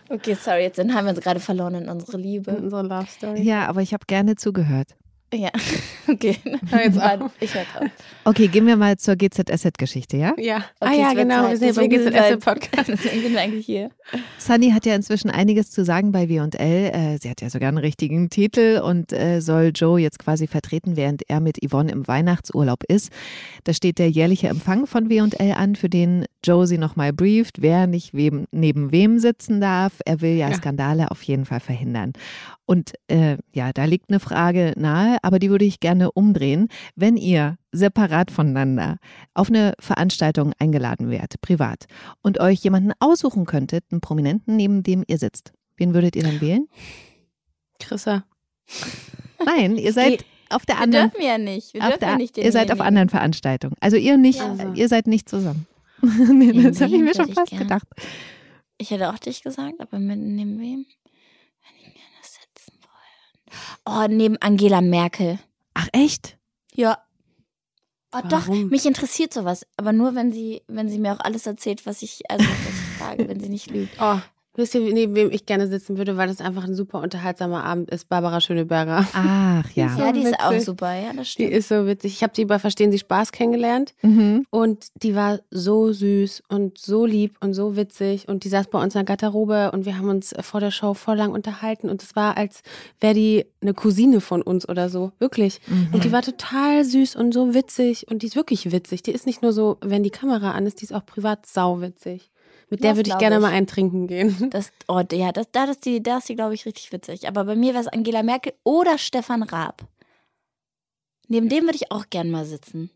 Okay, 0.10 0.36
sorry, 0.36 0.64
jetzt 0.64 0.78
haben 0.80 1.06
wir 1.06 1.10
uns 1.10 1.22
gerade 1.22 1.40
verloren 1.40 1.76
in 1.76 1.90
unsere 1.90 2.18
Liebe. 2.18 2.52
Unsere 2.52 2.84
Love 2.84 3.08
Story. 3.08 3.42
ja, 3.42 3.66
aber 3.68 3.82
ich 3.82 3.94
habe 3.94 4.06
gerne 4.06 4.36
zugehört. 4.36 4.90
Ja, 5.34 5.50
okay. 6.08 6.38
Hör 6.70 6.84
jetzt 6.84 6.98
Warte, 6.98 7.26
auf. 7.26 7.32
Ich 7.40 7.54
höre 7.54 7.64
drauf. 7.66 7.90
Okay, 8.24 8.48
gehen 8.48 8.68
wir 8.68 8.78
mal 8.78 8.96
zur 8.98 9.16
GZSZ-Geschichte, 9.16 10.18
ja? 10.18 10.34
Ja. 10.38 10.64
ah 10.80 10.88
Okay, 10.88 11.00
ja, 11.02 11.10
es 11.10 11.16
wird 11.16 11.28
genau. 11.28 11.42
Zeit. 11.44 11.50
Wir 11.62 11.74
sind 11.74 11.92
ja 11.92 12.00
beim 12.00 12.38
GZS-Podcast. 12.38 12.88
Deswegen 12.90 13.22
sind 13.22 13.34
wir 13.34 13.42
eigentlich 13.42 13.66
hier. 13.66 13.90
Sunny 14.38 14.72
hat 14.72 14.86
ja 14.86 14.96
inzwischen 14.96 15.30
einiges 15.30 15.72
zu 15.72 15.84
sagen 15.84 16.12
bei 16.12 16.30
W&L. 16.30 16.54
Äh, 16.60 17.18
sie 17.20 17.30
hat 17.30 17.42
ja 17.42 17.50
sogar 17.50 17.70
einen 17.70 17.80
richtigen 17.80 18.30
Titel 18.30 18.82
und 18.84 19.12
äh, 19.12 19.42
soll 19.42 19.72
Joe 19.76 20.00
jetzt 20.00 20.20
quasi 20.20 20.48
vertreten, 20.48 20.96
während 20.96 21.24
er 21.28 21.40
mit 21.42 21.58
Yvonne 21.66 21.92
im 21.92 22.08
Weihnachtsurlaub 22.08 22.84
ist. 22.88 23.12
Da 23.66 23.74
steht 23.74 23.98
der 24.00 24.10
jährliche 24.10 24.48
Empfang 24.48 24.88
von 24.88 25.10
W&L 25.10 25.52
an, 25.52 25.76
für 25.76 25.90
den 25.90 26.26
Joe 26.44 26.68
sie 26.68 26.78
nochmal 26.78 27.12
brieft, 27.12 27.62
wer 27.62 27.88
nicht 27.88 28.14
wem, 28.14 28.46
neben 28.52 28.92
wem 28.92 29.20
sitzen 29.20 29.60
darf. 29.60 29.94
Er 30.06 30.22
will 30.22 30.36
ja, 30.36 30.50
Ja. 30.50 30.56
Skandale 30.56 31.12
auf 31.12 31.24
jeden 31.24 31.46
Fall 31.46 31.60
verhindern. 31.60 32.14
Und 32.68 32.94
äh, 33.08 33.38
ja, 33.54 33.72
da 33.74 33.86
liegt 33.86 34.10
eine 34.10 34.20
Frage 34.20 34.74
nahe, 34.76 35.15
aber 35.24 35.40
die 35.40 35.50
würde 35.50 35.66
ich 35.66 35.80
gerne 35.80 36.12
umdrehen. 36.12 36.68
Wenn 36.96 37.18
ihr 37.18 37.58
separat 37.72 38.32
voneinander 38.32 38.98
auf 39.34 39.50
eine 39.50 39.74
Veranstaltung 39.80 40.54
eingeladen 40.60 41.10
wärt, 41.10 41.40
privat, 41.42 41.86
und 42.22 42.40
euch 42.40 42.60
jemanden 42.60 42.92
aussuchen 43.00 43.46
könntet, 43.46 43.84
einen 43.92 44.02
Prominenten, 44.02 44.56
neben 44.56 44.84
dem 44.84 45.04
ihr 45.08 45.18
sitzt, 45.18 45.54
wen 45.78 45.94
würdet 45.94 46.16
ihr 46.16 46.24
dann 46.24 46.42
wählen? 46.42 46.68
Chrissa. 47.80 48.26
Nein, 49.46 49.78
ihr 49.78 49.94
seid 49.94 50.26
auf 50.50 50.66
der 50.66 50.78
Wir 50.78 50.84
anderen. 50.84 51.10
dürfen 51.12 51.26
ja 51.26 51.38
nicht. 51.38 51.74
Wir 51.74 51.82
dürfen 51.82 52.00
der, 52.00 52.10
ja 52.10 52.16
nicht 52.18 52.38
ihr 52.38 52.52
seid 52.52 52.72
auf 52.72 52.80
anderen 52.82 53.10
Veranstaltungen. 53.10 53.76
Also 53.82 53.98
ihr 53.98 54.18
nicht, 54.18 54.40
Ja. 54.40 54.74
ihr 54.74 54.88
seid 54.88 55.08
nicht 55.08 55.28
zusammen. 55.30 55.68
nee, 56.02 56.52
das 56.64 56.82
habe 56.82 56.96
ich 56.96 57.02
mir 57.02 57.16
schon 57.16 57.34
fast 57.34 57.50
gern? 57.52 57.64
gedacht. 57.64 57.88
Ich 58.78 58.92
hätte 58.92 59.10
auch 59.10 59.20
dich 59.20 59.42
gesagt, 59.44 59.80
aber 59.80 60.00
mit 60.00 60.20
neben 60.20 60.60
wem? 60.60 60.86
Wenn 60.86 61.78
ich 61.78 61.94
gerne 61.94 62.22
sitzen 62.22 62.74
wollen. 62.82 63.45
Oh, 63.86 64.06
neben 64.10 64.38
Angela 64.42 64.82
Merkel. 64.82 65.40
Ach 65.74 65.88
echt? 65.92 66.38
Ja. 66.74 66.98
Oh, 68.14 68.22
doch, 68.30 68.48
Warum? 68.48 68.70
mich 68.70 68.86
interessiert 68.86 69.34
sowas. 69.34 69.66
Aber 69.78 69.92
nur, 69.92 70.16
wenn 70.16 70.32
sie, 70.32 70.62
wenn 70.68 70.88
sie 70.90 71.00
mir 71.00 71.14
auch 71.14 71.20
alles 71.20 71.46
erzählt, 71.46 71.86
was 71.86 72.02
ich, 72.02 72.30
also 72.30 72.46
was 72.46 72.70
ich 72.70 72.98
frage, 72.98 73.28
wenn 73.28 73.40
sie 73.40 73.50
nicht 73.50 73.70
lügt. 73.70 73.96
Oh, 74.00 74.20
wisst 74.58 74.76
ihr, 74.76 74.82
neben 74.82 75.16
wem 75.16 75.32
ich 75.32 75.46
gerne 75.46 75.68
sitzen 75.68 75.98
würde, 75.98 76.18
weil 76.18 76.28
das 76.28 76.42
einfach 76.42 76.64
ein 76.64 76.76
super 76.76 77.02
unterhaltsamer 77.02 77.64
Abend 77.64 77.90
ist? 77.90 78.10
Barbara 78.10 78.42
Schöneberger. 78.42 79.06
Ach 79.14 79.70
ja. 79.72 79.90
So 79.90 80.00
Ja, 80.02 80.12
die 80.12 80.22
ist 80.22 80.40
auch 80.40 80.52
witzig. 80.52 80.66
super, 80.66 80.94
ja, 80.94 81.08
das 81.14 81.26
Die 81.28 81.32
stimmt. 81.32 81.52
ist 81.54 81.68
so 81.70 81.86
witzig. 81.88 82.14
Ich 82.14 82.24
habe 82.24 82.34
die 82.34 82.46
bei 82.46 82.60
Verstehen 82.60 82.92
Sie 82.92 83.00
Spaß 83.00 83.32
kennengelernt 83.32 83.94
Mhm. 84.02 84.46
und 84.50 84.88
die 85.04 85.16
war 85.16 85.40
so 85.52 85.92
süß 85.92 86.44
und 86.50 86.78
so 86.78 87.06
lieb 87.06 87.38
und 87.42 87.54
so 87.54 87.76
witzig 87.76 88.28
und 88.28 88.44
die 88.44 88.50
saß 88.50 88.68
bei 88.68 88.82
uns 88.82 88.96
in 88.96 89.00
der 89.00 89.06
Garderobe 89.16 89.72
und 89.72 89.86
wir 89.86 89.98
haben 89.98 90.10
uns 90.10 90.34
vor 90.42 90.60
der 90.60 90.72
Show 90.72 90.94
voll 90.94 91.18
lang 91.18 91.32
unterhalten 91.32 91.90
und 91.90 92.02
es 92.04 92.16
war, 92.16 92.38
als 92.38 92.62
wäre 93.00 93.14
die 93.14 93.46
eine 93.62 93.74
Cousine 93.74 94.22
von 94.22 94.42
uns 94.42 94.68
oder 94.70 94.90
so. 94.90 95.12
Wirklich. 95.20 95.60
Mhm. 95.68 95.90
Und 95.94 96.04
die 96.04 96.12
war 96.12 96.22
total 96.22 96.84
süß 96.86 97.16
und 97.16 97.34
so 97.34 97.54
witzig 97.54 98.08
und 98.10 98.22
die 98.22 98.28
ist 98.28 98.36
wirklich 98.36 98.72
witzig. 98.72 99.04
Die 99.04 99.12
ist 99.12 99.26
nicht 99.26 99.42
nur 99.42 99.54
so, 99.54 99.78
wenn 99.82 100.04
die 100.04 100.10
Kamera 100.12 100.52
an 100.52 100.66
ist, 100.68 100.82
die 100.82 100.86
ist 100.86 100.94
auch 100.94 101.06
privat 101.06 101.46
sauwitzig. 101.46 102.30
Mit 102.70 102.84
der 102.84 102.96
würde 102.96 103.10
ich 103.10 103.18
gerne 103.18 103.36
ich. 103.36 103.42
mal 103.42 103.52
eintrinken 103.52 104.08
gehen. 104.08 104.36
Das, 104.50 104.72
oh, 104.88 105.02
ja, 105.12 105.32
das, 105.32 105.48
da 105.52 105.66
ist 105.66 105.86
die, 105.86 106.02
da 106.02 106.18
ist 106.18 106.30
die, 106.30 106.36
glaube 106.36 106.54
ich, 106.54 106.66
richtig 106.66 106.92
witzig. 106.92 107.28
Aber 107.28 107.46
bei 107.46 107.56
mir 107.56 107.74
wäre 107.74 107.84
es 107.84 107.88
Angela 107.88 108.24
Merkel 108.24 108.54
oder 108.64 108.98
Stefan 108.98 109.44
Raab. 109.44 109.88
Neben 111.28 111.50
dem 111.50 111.66
würde 111.66 111.76
ich 111.76 111.92
auch 111.92 112.06
gern 112.10 112.32
mal 112.32 112.46
sitzen. 112.46 112.90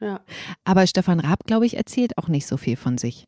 Ja. 0.00 0.20
Aber 0.64 0.86
Stefan 0.86 1.20
Raab, 1.20 1.44
glaube 1.46 1.66
ich, 1.66 1.76
erzählt 1.76 2.18
auch 2.18 2.28
nicht 2.28 2.46
so 2.46 2.56
viel 2.56 2.76
von 2.76 2.98
sich. 2.98 3.24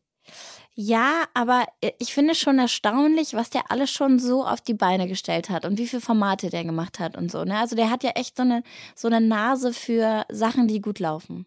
Ja, 0.75 1.25
aber 1.33 1.65
ich 1.97 2.13
finde 2.13 2.35
schon 2.35 2.57
erstaunlich, 2.57 3.33
was 3.33 3.49
der 3.49 3.69
alles 3.69 3.91
schon 3.91 4.17
so 4.17 4.45
auf 4.45 4.61
die 4.61 4.73
Beine 4.73 5.07
gestellt 5.07 5.49
hat 5.49 5.65
und 5.65 5.77
wie 5.77 5.87
viele 5.87 6.01
Formate 6.01 6.49
der 6.49 6.63
gemacht 6.63 6.99
hat 6.99 7.17
und 7.17 7.29
so. 7.29 7.43
Ne? 7.43 7.57
Also 7.57 7.75
der 7.75 7.89
hat 7.89 8.03
ja 8.03 8.11
echt 8.11 8.37
so 8.37 8.43
eine, 8.43 8.63
so 8.95 9.09
eine 9.09 9.19
Nase 9.19 9.73
für 9.73 10.25
Sachen, 10.31 10.69
die 10.69 10.79
gut 10.79 10.99
laufen. 10.99 11.45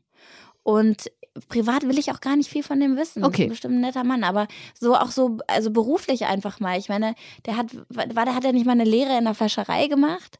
Und 0.62 1.10
privat 1.48 1.82
will 1.88 1.98
ich 1.98 2.10
auch 2.12 2.20
gar 2.20 2.36
nicht 2.36 2.50
viel 2.50 2.62
von 2.62 2.78
dem 2.78 2.96
wissen. 2.96 3.24
Okay. 3.24 3.44
Ist 3.44 3.50
bestimmt 3.50 3.74
ein 3.74 3.80
netter 3.80 4.04
Mann, 4.04 4.22
aber 4.24 4.46
so 4.78 4.94
auch 4.94 5.10
so, 5.10 5.38
also 5.46 5.70
beruflich 5.70 6.26
einfach 6.26 6.60
mal. 6.60 6.78
Ich 6.78 6.88
meine, 6.88 7.14
der 7.46 7.56
hat, 7.56 7.66
war, 7.88 8.06
der 8.24 8.34
hat 8.34 8.44
ja 8.44 8.52
nicht 8.52 8.66
mal 8.66 8.72
eine 8.72 8.84
Lehre 8.84 9.16
in 9.16 9.24
der 9.24 9.34
Fleischerei 9.34 9.86
gemacht. 9.86 10.38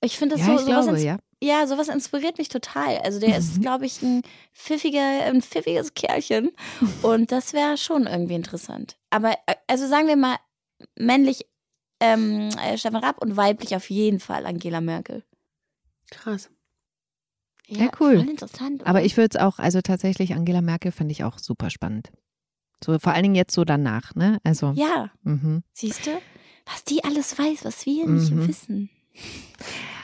Ich 0.00 0.16
finde 0.16 0.36
das 0.36 0.46
ja, 0.46 0.52
so, 0.52 0.60
ich 0.60 0.66
sowas 0.66 0.86
glaube, 0.86 1.00
ja. 1.00 1.18
ja, 1.42 1.66
sowas 1.66 1.88
inspiriert 1.88 2.38
mich 2.38 2.48
total. 2.48 2.98
Also 2.98 3.18
der 3.18 3.36
ist, 3.36 3.56
Mhm. 3.56 3.62
glaube 3.62 3.86
ich, 3.86 4.00
ein 4.00 4.22
pfiffiger, 4.52 5.24
ein 5.24 5.42
pfiffiges 5.42 5.94
Kerlchen. 5.94 6.52
Und 7.02 7.32
das 7.32 7.52
wäre 7.52 7.76
schon 7.76 8.06
irgendwie 8.06 8.34
interessant. 8.36 8.96
Aber 9.10 9.32
äh, 9.46 9.54
also 9.66 9.88
sagen 9.88 10.06
wir 10.06 10.16
mal, 10.16 10.36
männlich 10.96 11.46
ähm, 12.00 12.50
äh, 12.64 12.78
Stefan 12.78 13.02
Raab 13.02 13.20
und 13.20 13.36
weiblich 13.36 13.74
auf 13.74 13.90
jeden 13.90 14.20
Fall 14.20 14.46
Angela 14.46 14.80
Merkel. 14.80 15.24
Krass. 16.12 16.48
Ja, 17.68 17.90
cool. 18.00 18.16
Voll 18.18 18.28
interessant. 18.30 18.82
Aber 18.82 18.98
oder? 18.98 19.04
ich 19.06 19.16
würde 19.16 19.36
es 19.36 19.40
auch, 19.42 19.58
also 19.58 19.80
tatsächlich 19.82 20.34
Angela 20.34 20.62
Merkel 20.62 20.90
finde 20.92 21.12
ich 21.12 21.24
auch 21.24 21.38
super 21.38 21.70
spannend. 21.70 22.10
So 22.82 22.98
vor 22.98 23.12
allen 23.12 23.24
Dingen 23.24 23.34
jetzt 23.34 23.54
so 23.54 23.64
danach, 23.64 24.14
ne? 24.14 24.38
Also, 24.44 24.72
Ja, 24.76 25.10
mhm. 25.22 25.62
siehst 25.72 26.06
du, 26.06 26.20
was 26.66 26.84
die 26.84 27.02
alles 27.04 27.38
weiß, 27.38 27.64
was 27.64 27.84
wir 27.86 28.06
nicht 28.06 28.30
Mhm. 28.32 28.48
wissen. 28.48 28.90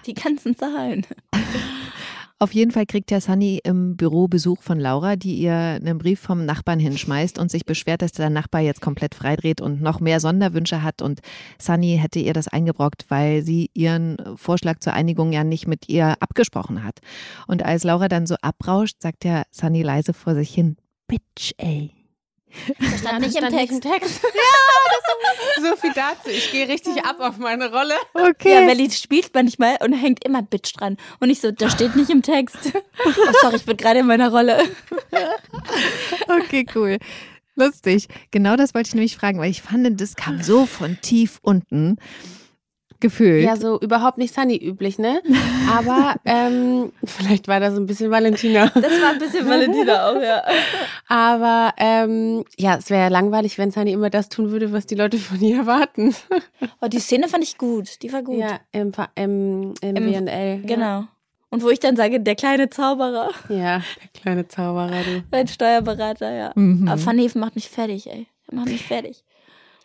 Die 0.06 0.14
ganzen 0.14 0.56
Zahlen. 0.56 1.06
Auf 2.40 2.52
jeden 2.52 2.72
Fall 2.72 2.84
kriegt 2.84 3.12
ja 3.12 3.20
Sunny 3.20 3.60
im 3.62 3.96
Büro 3.96 4.26
Besuch 4.26 4.60
von 4.60 4.80
Laura, 4.80 5.14
die 5.14 5.36
ihr 5.36 5.54
einen 5.54 5.98
Brief 5.98 6.18
vom 6.20 6.44
Nachbarn 6.44 6.80
hinschmeißt 6.80 7.38
und 7.38 7.50
sich 7.50 7.64
beschwert, 7.64 8.02
dass 8.02 8.10
der 8.10 8.28
Nachbar 8.28 8.60
jetzt 8.60 8.80
komplett 8.80 9.14
freidreht 9.14 9.60
und 9.60 9.80
noch 9.80 10.00
mehr 10.00 10.18
Sonderwünsche 10.18 10.82
hat. 10.82 11.00
Und 11.00 11.20
Sunny 11.60 11.96
hätte 11.96 12.18
ihr 12.18 12.32
das 12.32 12.48
eingebrockt, 12.48 13.06
weil 13.08 13.42
sie 13.42 13.70
ihren 13.72 14.16
Vorschlag 14.36 14.80
zur 14.80 14.94
Einigung 14.94 15.32
ja 15.32 15.44
nicht 15.44 15.68
mit 15.68 15.88
ihr 15.88 16.20
abgesprochen 16.20 16.82
hat. 16.82 16.98
Und 17.46 17.64
als 17.64 17.84
Laura 17.84 18.08
dann 18.08 18.26
so 18.26 18.34
abrauscht, 18.42 18.96
sagt 19.00 19.24
ja 19.24 19.44
Sunny 19.52 19.82
leise 19.82 20.12
vor 20.12 20.34
sich 20.34 20.52
hin, 20.52 20.76
Bitch, 21.06 21.52
ey. 21.56 22.03
Das 22.78 23.00
stand 23.00 23.20
nicht 23.20 23.36
im 23.36 23.48
Text. 23.48 23.82
Text. 23.82 24.22
ja, 24.34 25.62
so 25.70 25.76
viel 25.76 25.92
dazu. 25.94 26.28
Ich 26.28 26.50
gehe 26.52 26.68
richtig 26.68 27.04
ab 27.04 27.16
auf 27.20 27.38
meine 27.38 27.70
Rolle. 27.70 27.94
Okay. 28.14 28.62
Ja, 28.62 28.66
Welli 28.66 28.90
spielt 28.90 29.34
manchmal 29.34 29.76
und 29.80 29.92
hängt 29.92 30.24
immer 30.24 30.42
Bitch 30.42 30.72
dran. 30.76 30.96
Und 31.20 31.30
ich 31.30 31.40
so, 31.40 31.50
das 31.50 31.72
steht 31.72 31.96
nicht 31.96 32.10
im 32.10 32.22
Text. 32.22 32.72
Oh, 33.04 33.32
sorry, 33.40 33.56
ich 33.56 33.64
bin 33.64 33.76
gerade 33.76 34.00
in 34.00 34.06
meiner 34.06 34.30
Rolle. 34.30 34.62
Okay, 36.26 36.66
cool. 36.74 36.98
Lustig. 37.56 38.08
Genau 38.30 38.56
das 38.56 38.74
wollte 38.74 38.88
ich 38.88 38.94
nämlich 38.94 39.16
fragen, 39.16 39.38
weil 39.38 39.50
ich 39.50 39.62
fand, 39.62 40.00
das 40.00 40.16
kam 40.16 40.42
so 40.42 40.66
von 40.66 40.98
tief 41.00 41.38
unten 41.42 41.98
gefühlt. 43.00 43.42
Ja, 43.44 43.56
so 43.56 43.78
überhaupt 43.80 44.18
nicht 44.18 44.34
Sunny 44.34 44.56
üblich, 44.56 44.98
ne? 44.98 45.20
Aber 45.70 46.14
ähm, 46.24 46.92
vielleicht 47.04 47.48
war 47.48 47.60
das 47.60 47.74
so 47.74 47.80
ein 47.80 47.86
bisschen 47.86 48.10
Valentina. 48.10 48.66
Das 48.74 48.84
war 49.02 49.10
ein 49.12 49.18
bisschen 49.18 49.46
Valentina 49.48 50.10
auch, 50.10 50.20
ja. 50.22 50.42
Aber 51.08 51.72
ähm, 51.76 52.44
ja, 52.58 52.76
es 52.76 52.90
wäre 52.90 53.02
ja 53.02 53.08
langweilig, 53.08 53.58
wenn 53.58 53.70
Sunny 53.70 53.92
immer 53.92 54.10
das 54.10 54.28
tun 54.28 54.50
würde, 54.50 54.72
was 54.72 54.86
die 54.86 54.94
Leute 54.94 55.18
von 55.18 55.40
ihr 55.40 55.58
erwarten. 55.58 56.14
Oh, 56.80 56.86
die 56.88 56.98
Szene 56.98 57.28
fand 57.28 57.44
ich 57.44 57.56
gut. 57.58 58.02
Die 58.02 58.12
war 58.12 58.22
gut. 58.22 58.38
Ja, 58.38 58.58
im, 58.72 58.92
im, 59.14 59.74
im, 59.80 59.96
Im- 59.96 60.06
WNL. 60.26 60.62
Genau. 60.62 61.04
Und 61.50 61.62
wo 61.62 61.68
ich 61.70 61.78
dann 61.78 61.96
sage, 61.96 62.20
der 62.20 62.34
kleine 62.34 62.68
Zauberer, 62.68 63.30
Ja, 63.48 63.78
der 63.78 64.20
kleine 64.20 64.48
Zauberer, 64.48 64.90
du. 65.04 65.22
mein 65.30 65.46
Steuerberater, 65.46 66.32
ja. 66.32 66.52
Mhm. 66.54 66.88
Aber 66.88 67.04
Van 67.04 67.18
Heven 67.18 67.40
macht 67.40 67.54
mich 67.54 67.68
fertig, 67.68 68.10
ey. 68.10 68.26
Er 68.50 68.54
macht 68.56 68.68
mich 68.68 68.84
fertig. 68.84 69.24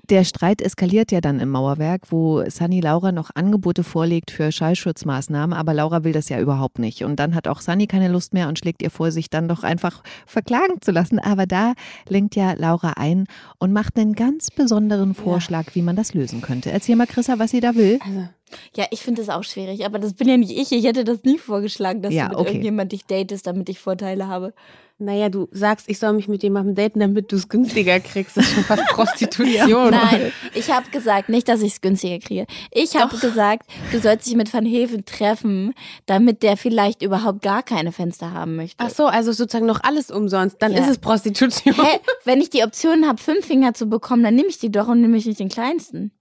Der 0.10 0.24
Streit 0.24 0.62
eskaliert 0.64 1.12
ja 1.12 1.22
dann 1.22 1.40
im 1.40 1.50
Mauerwerk, 1.50 2.02
wo 2.10 2.44
Sunny 2.50 2.80
Laura 2.80 3.12
noch 3.12 3.30
Angebote 3.36 3.84
vorlegt 3.84 4.32
für 4.32 4.52
Schallschutzmaßnahmen, 4.52 5.56
aber 5.56 5.76
Laura 5.76 6.04
will 6.04 6.14
das 6.14 6.30
ja 6.30 6.40
überhaupt 6.40 6.80
nicht. 6.80 7.04
Und 7.04 7.18
dann 7.18 7.36
hat 7.36 7.48
auch 7.48 7.62
Sunny 7.62 7.86
keine 7.86 8.08
Lust 8.08 8.34
mehr 8.34 8.48
und 8.48 8.58
schlägt 8.58 8.82
ihr 8.82 8.90
vor, 8.90 9.12
sich 9.12 9.30
dann 9.30 9.48
doch 9.48 9.62
einfach 9.62 10.02
verklagen 10.26 10.82
zu 10.82 10.90
lassen. 10.92 11.20
Aber 11.20 11.46
da 11.46 11.74
lenkt 12.08 12.36
ja 12.36 12.54
Laura 12.54 12.94
ein 12.96 13.26
und 13.60 13.72
macht 13.72 13.98
einen 13.98 14.14
ganz 14.14 14.50
besonderen 14.50 15.14
Vorschlag, 15.14 15.76
wie 15.76 15.84
man 15.84 15.96
das 15.96 16.16
lösen 16.16 16.42
könnte. 16.42 16.72
Erzähl 16.72 16.96
mal, 16.96 17.06
Chrissa, 17.06 17.38
was 17.38 17.52
sie 17.52 17.60
da 17.60 17.76
will. 17.76 18.00
Also, 18.04 18.28
Ja, 18.76 18.86
ich 18.90 19.02
finde 19.02 19.22
das 19.22 19.30
auch 19.30 19.44
schwierig, 19.44 19.86
aber 19.86 20.00
das 20.00 20.14
bin 20.14 20.28
ja 20.28 20.38
nicht 20.38 20.58
ich. 20.58 20.72
Ich 20.72 20.86
hätte 20.86 21.04
das 21.04 21.24
nie 21.24 21.38
vorgeschlagen, 21.38 22.02
dass 22.02 22.14
Ja, 22.16 22.24
du 22.24 22.30
mit 22.30 22.40
okay. 22.40 22.50
irgendjemand 22.50 22.92
dich 22.94 23.06
datest, 23.06 23.46
damit 23.46 23.70
ich 23.70 23.80
Vorteile 23.80 24.28
habe. 24.28 24.54
Naja, 25.00 25.30
du 25.30 25.48
sagst, 25.52 25.90
ich 25.90 25.98
soll 25.98 26.14
mich 26.14 26.28
mit 26.28 26.44
jemandem 26.44 26.76
daten, 26.76 27.00
damit 27.00 27.32
du 27.32 27.38
es 27.38 27.48
günstiger 27.50 28.00
kriegst. 28.00 28.36
Das 28.38 28.46
ist 28.46 28.54
schon 28.54 28.64
fast 28.66 28.86
Prostitution. 28.90 29.92
Nein, 29.92 30.32
ich 30.54 30.70
habe 30.72 30.90
gesagt, 30.92 31.30
nicht, 31.30 31.48
dass 31.48 31.62
ich 31.62 31.74
es 31.74 31.82
günstiger 31.82 32.20
kriege. 32.20 32.46
Ich 32.72 32.96
habe 32.96 33.18
gesagt, 33.18 33.70
du 33.92 34.00
sollst 34.00 34.28
dich 34.28 34.36
mit 34.36 34.54
Van 34.54 34.66
Heven 34.66 35.06
treffen, 35.06 35.74
damit 36.06 36.44
der 36.44 36.58
vielleicht 36.58 37.02
überhaupt 37.02 37.42
gar 37.42 37.64
keine 37.64 37.92
Fenster 37.92 38.34
haben 38.34 38.56
möchte. 38.58 38.76
Ach 38.84 38.90
so, 38.90 39.06
also 39.08 39.32
sozusagen 39.32 39.66
noch 39.66 39.82
alles 39.84 40.12
umsonst. 40.12 40.58
Dann 40.62 40.74
Ja. 40.74 40.80
ist 40.82 40.90
es 40.90 40.98
Prostitution. 40.98 41.74
Hä? 41.76 42.00
Wenn 42.26 42.42
ich 42.42 42.50
die 42.50 42.64
Option 42.64 43.08
habe, 43.08 43.22
fünf 43.22 43.46
Finger 43.46 43.74
zu 43.74 43.88
bekommen, 43.88 44.24
dann 44.24 44.36
nehme 44.36 44.50
ich 44.50 44.60
die 44.60 44.72
doch 44.72 44.88
und 44.90 45.02
nehme 45.02 45.18
ich 45.18 45.26
nicht 45.26 45.40
den 45.40 45.50
kleinsten. 45.50 46.12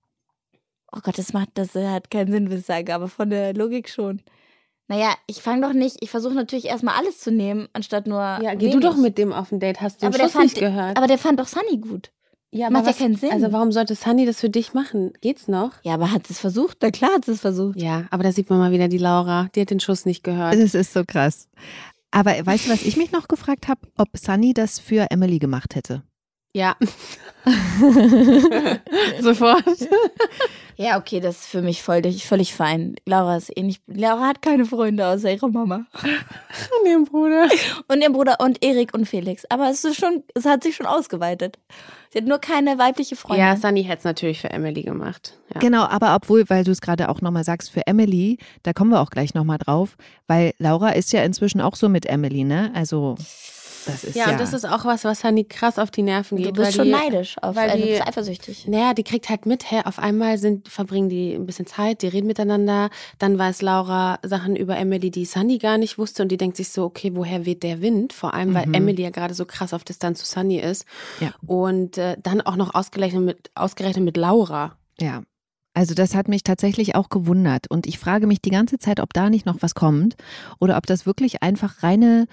Oh 0.93 1.01
Gott, 1.03 1.19
das 1.19 1.33
macht, 1.33 1.51
das 1.55 1.75
hat 1.75 2.11
keinen 2.11 2.33
Sinn, 2.33 2.51
was 2.51 2.61
ich 2.61 2.67
sage, 2.67 2.95
aber 2.95 3.09
von 3.09 3.29
der 3.29 3.53
Logik 3.55 3.89
schon. 3.91 4.23
Naja, 4.89 5.13
ich 5.27 5.43
fange 5.43 5.67
doch 5.67 5.75
nicht, 5.75 5.99
ich 6.01 6.11
versuche 6.11 6.35
natürlich 6.35 6.65
erstmal 6.65 6.97
alles 6.97 7.21
zu 7.21 7.31
nehmen, 7.31 7.69
anstatt 7.75 8.07
nur. 8.07 8.21
Ja, 8.21 8.55
geh 8.55 8.67
wenig. 8.67 8.73
du 8.75 8.81
doch 8.81 8.97
mit 8.97 9.19
dem 9.19 9.33
auf 9.35 9.53
ein 9.53 9.61
Date. 9.61 9.81
Hast 9.83 9.97
du 9.97 10.07
den 10.07 10.09
aber 10.09 10.17
der, 10.19 10.25
Schuss 10.25 10.33
fand, 10.33 10.45
nicht 10.45 10.59
gehört? 10.59 10.97
aber 10.97 11.07
der 11.07 11.19
fand 11.19 11.39
doch 11.39 11.47
Sunny 11.47 11.77
gut. 11.77 12.11
ja, 12.51 12.71
macht 12.71 12.87
ja 12.87 12.95
keinen 12.95 13.15
Sinn. 13.17 13.31
Also 13.31 13.53
warum 13.53 13.71
sollte 13.71 13.95
Sunny 13.95 14.25
das 14.25 14.41
für 14.41 14.49
dich 14.49 14.73
machen? 14.73 15.13
Geht's 15.21 15.47
noch? 15.47 15.73
Ja, 15.83 15.93
aber 15.93 16.11
hat 16.11 16.31
es 16.31 16.39
versucht? 16.41 16.79
Na 16.81 16.91
klar 16.91 17.13
hat 17.17 17.29
es 17.29 17.41
versucht. 17.41 17.79
Ja, 17.79 18.07
aber 18.11 18.23
da 18.23 18.33
sieht 18.33 18.49
man 18.49 18.59
mal 18.59 18.73
wieder 18.73 18.89
die 18.89 18.97
Laura. 18.99 19.49
Die 19.55 19.61
hat 19.61 19.71
den 19.71 19.81
Schuss 19.81 20.07
nicht 20.07 20.25
gehört. 20.25 20.55
Das 20.55 20.75
ist 20.75 20.95
so 20.95 21.05
krass. 21.07 21.49
Aber 22.11 22.31
weißt 22.31 22.67
du, 22.67 22.71
was 22.71 22.83
ich 22.83 22.97
mich 22.97 23.13
noch 23.13 23.29
gefragt 23.29 23.69
habe? 23.69 23.83
Ob 23.99 24.09
Sunny 24.17 24.55
das 24.55 24.79
für 24.79 25.11
Emily 25.11 25.39
gemacht 25.39 25.75
hätte. 25.75 26.03
Ja. 26.55 26.77
Sofort. 29.21 29.65
Ja, 30.81 30.97
okay, 30.97 31.19
das 31.19 31.41
ist 31.41 31.47
für 31.47 31.61
mich 31.61 31.83
völlig, 31.83 32.25
völlig 32.25 32.55
fein. 32.55 32.95
Laura 33.05 33.37
ist 33.37 33.51
eh 33.57 33.65
nicht. 33.65 33.83
Laura 33.89 34.29
hat 34.29 34.43
keine 34.43 34.65
Freunde 34.65 35.09
außer 35.09 35.33
ihrer 35.33 35.49
Mama. 35.49 35.87
Von 35.93 36.85
dem 36.87 37.05
Bruder. 37.05 37.49
Und 37.89 38.01
ihrem 38.01 38.13
Bruder 38.13 38.37
und 38.39 38.63
Erik 38.65 38.95
und 38.95 39.07
Felix. 39.07 39.45
Aber 39.49 39.69
es 39.69 39.83
ist 39.83 39.99
schon, 39.99 40.23
es 40.35 40.45
hat 40.45 40.63
sich 40.63 40.77
schon 40.77 40.87
ausgeweitet. 40.87 41.59
Sie 42.11 42.19
hat 42.19 42.27
nur 42.27 42.39
keine 42.39 42.79
weibliche 42.79 43.17
Freundin. 43.17 43.45
Ja, 43.45 43.57
Sunny 43.57 43.83
hätte 43.83 43.99
es 43.99 44.05
natürlich 44.05 44.41
für 44.41 44.51
Emily 44.51 44.83
gemacht. 44.83 45.37
Ja. 45.53 45.61
Genau, 45.61 45.83
aber 45.83 46.15
obwohl, 46.15 46.49
weil 46.49 46.63
du 46.63 46.71
es 46.71 46.81
gerade 46.81 47.09
auch 47.09 47.21
nochmal 47.23 47.43
sagst, 47.43 47.73
für 47.73 47.85
Emily, 47.89 48.39
da 48.63 48.73
kommen 48.73 48.93
wir 48.93 49.01
auch 49.01 49.11
gleich 49.11 49.35
nochmal 49.35 49.59
drauf, 49.59 49.97
weil 50.29 50.55
Laura 50.59 50.91
ist 50.91 51.13
ja 51.13 51.25
inzwischen 51.25 51.61
auch 51.61 51.75
so 51.75 51.89
mit 51.89 52.07
Emily, 52.07 52.45
ne? 52.45 52.71
Also 52.73 53.17
Das 53.89 54.05
ist 54.05 54.15
Ja, 54.15 54.27
ja, 54.27 54.33
und 54.33 54.41
das 54.41 54.53
ist 54.53 54.65
auch 54.65 54.85
was, 54.85 55.03
was 55.05 55.21
Sunny 55.21 55.45
krass 55.45 55.79
auf 55.79 55.91
die 55.91 56.03
Nerven 56.03 56.37
geht. 56.37 56.47
Du 56.49 56.53
bist 56.53 56.67
weil 56.67 56.73
schon 56.73 56.85
die, 56.85 56.91
neidisch, 56.91 57.37
auf, 57.43 57.57
weil 57.57 57.71
du 57.71 57.77
die- 57.79 57.91
bist 57.91 58.07
eifersüchtig. 58.07 58.69
Naja, 58.69 58.95
die 58.95 59.03
kriegt 59.03 59.29
halt 59.29 59.47
mit, 59.47 59.71
hä, 59.71 59.81
auf 59.85 59.99
einmal 59.99 60.39
sind, 60.39 60.69
verbringen 60.69 61.09
die 61.09 61.33
ein 61.35 61.47
bisschen 61.47 61.67
Zeit, 61.67 62.03
die 62.03 62.09
reden 62.09 62.27
miteinander. 62.27 62.91
Dann 63.19 63.39
weiß 63.39 63.63
Laura 63.63 64.19
Sachen 64.23 64.55
über 64.55 64.77
Emily, 64.77 65.11
die 65.11 65.25
Sunny 65.25 65.59
gar 65.59 65.79
nicht 65.79 65.99
wusste 65.99 66.23
und 66.23 66.29
die 66.31 66.37
denkt 66.37 66.57
sich 66.57 66.69
so, 66.69 66.85
okay, 66.85 67.13
woher 67.15 67.47
weht 67.47 67.63
der 67.63 67.81
Wind? 67.81 68.13
Vor 68.13 68.35
allem, 68.35 68.55
weil 68.55 68.73
Emily 68.75 69.03
ja 69.03 69.11
gerade 69.11 69.35
so 69.35 69.45
krass 69.47 69.73
auf 69.75 69.85
Distanz 69.85 70.21
zu 70.21 70.27
Sunny 70.27 70.59
ist. 70.61 70.85
Ja. 71.21 71.31
Und 71.47 71.99
äh, 71.99 72.17
dann 72.23 72.41
auch 72.43 72.57
noch 72.57 72.75
ausgerechnet 72.75 73.23
mit, 73.25 73.51
ausgerechnet 73.55 74.05
mit 74.05 74.17
Laura. 74.17 74.77
Ja. 75.01 75.23
Also 75.75 75.95
das 75.95 76.17
hat 76.17 76.27
mich 76.27 76.43
tatsächlich 76.43 76.97
auch 76.97 77.09
gewundert. 77.09 77.71
Und 77.71 77.87
ich 77.87 78.01
frage 78.01 78.27
mich 78.27 78.43
die 78.43 78.51
ganze 78.51 78.79
Zeit, 78.79 78.99
ob 78.99 79.13
da 79.13 79.31
nicht 79.31 79.47
noch 79.47 79.59
was 79.61 79.75
kommt 79.77 80.17
oder 80.59 80.77
ob 80.77 80.87
das 80.87 81.07
wirklich 81.07 81.43
einfach 81.43 81.85
reine 81.85 82.27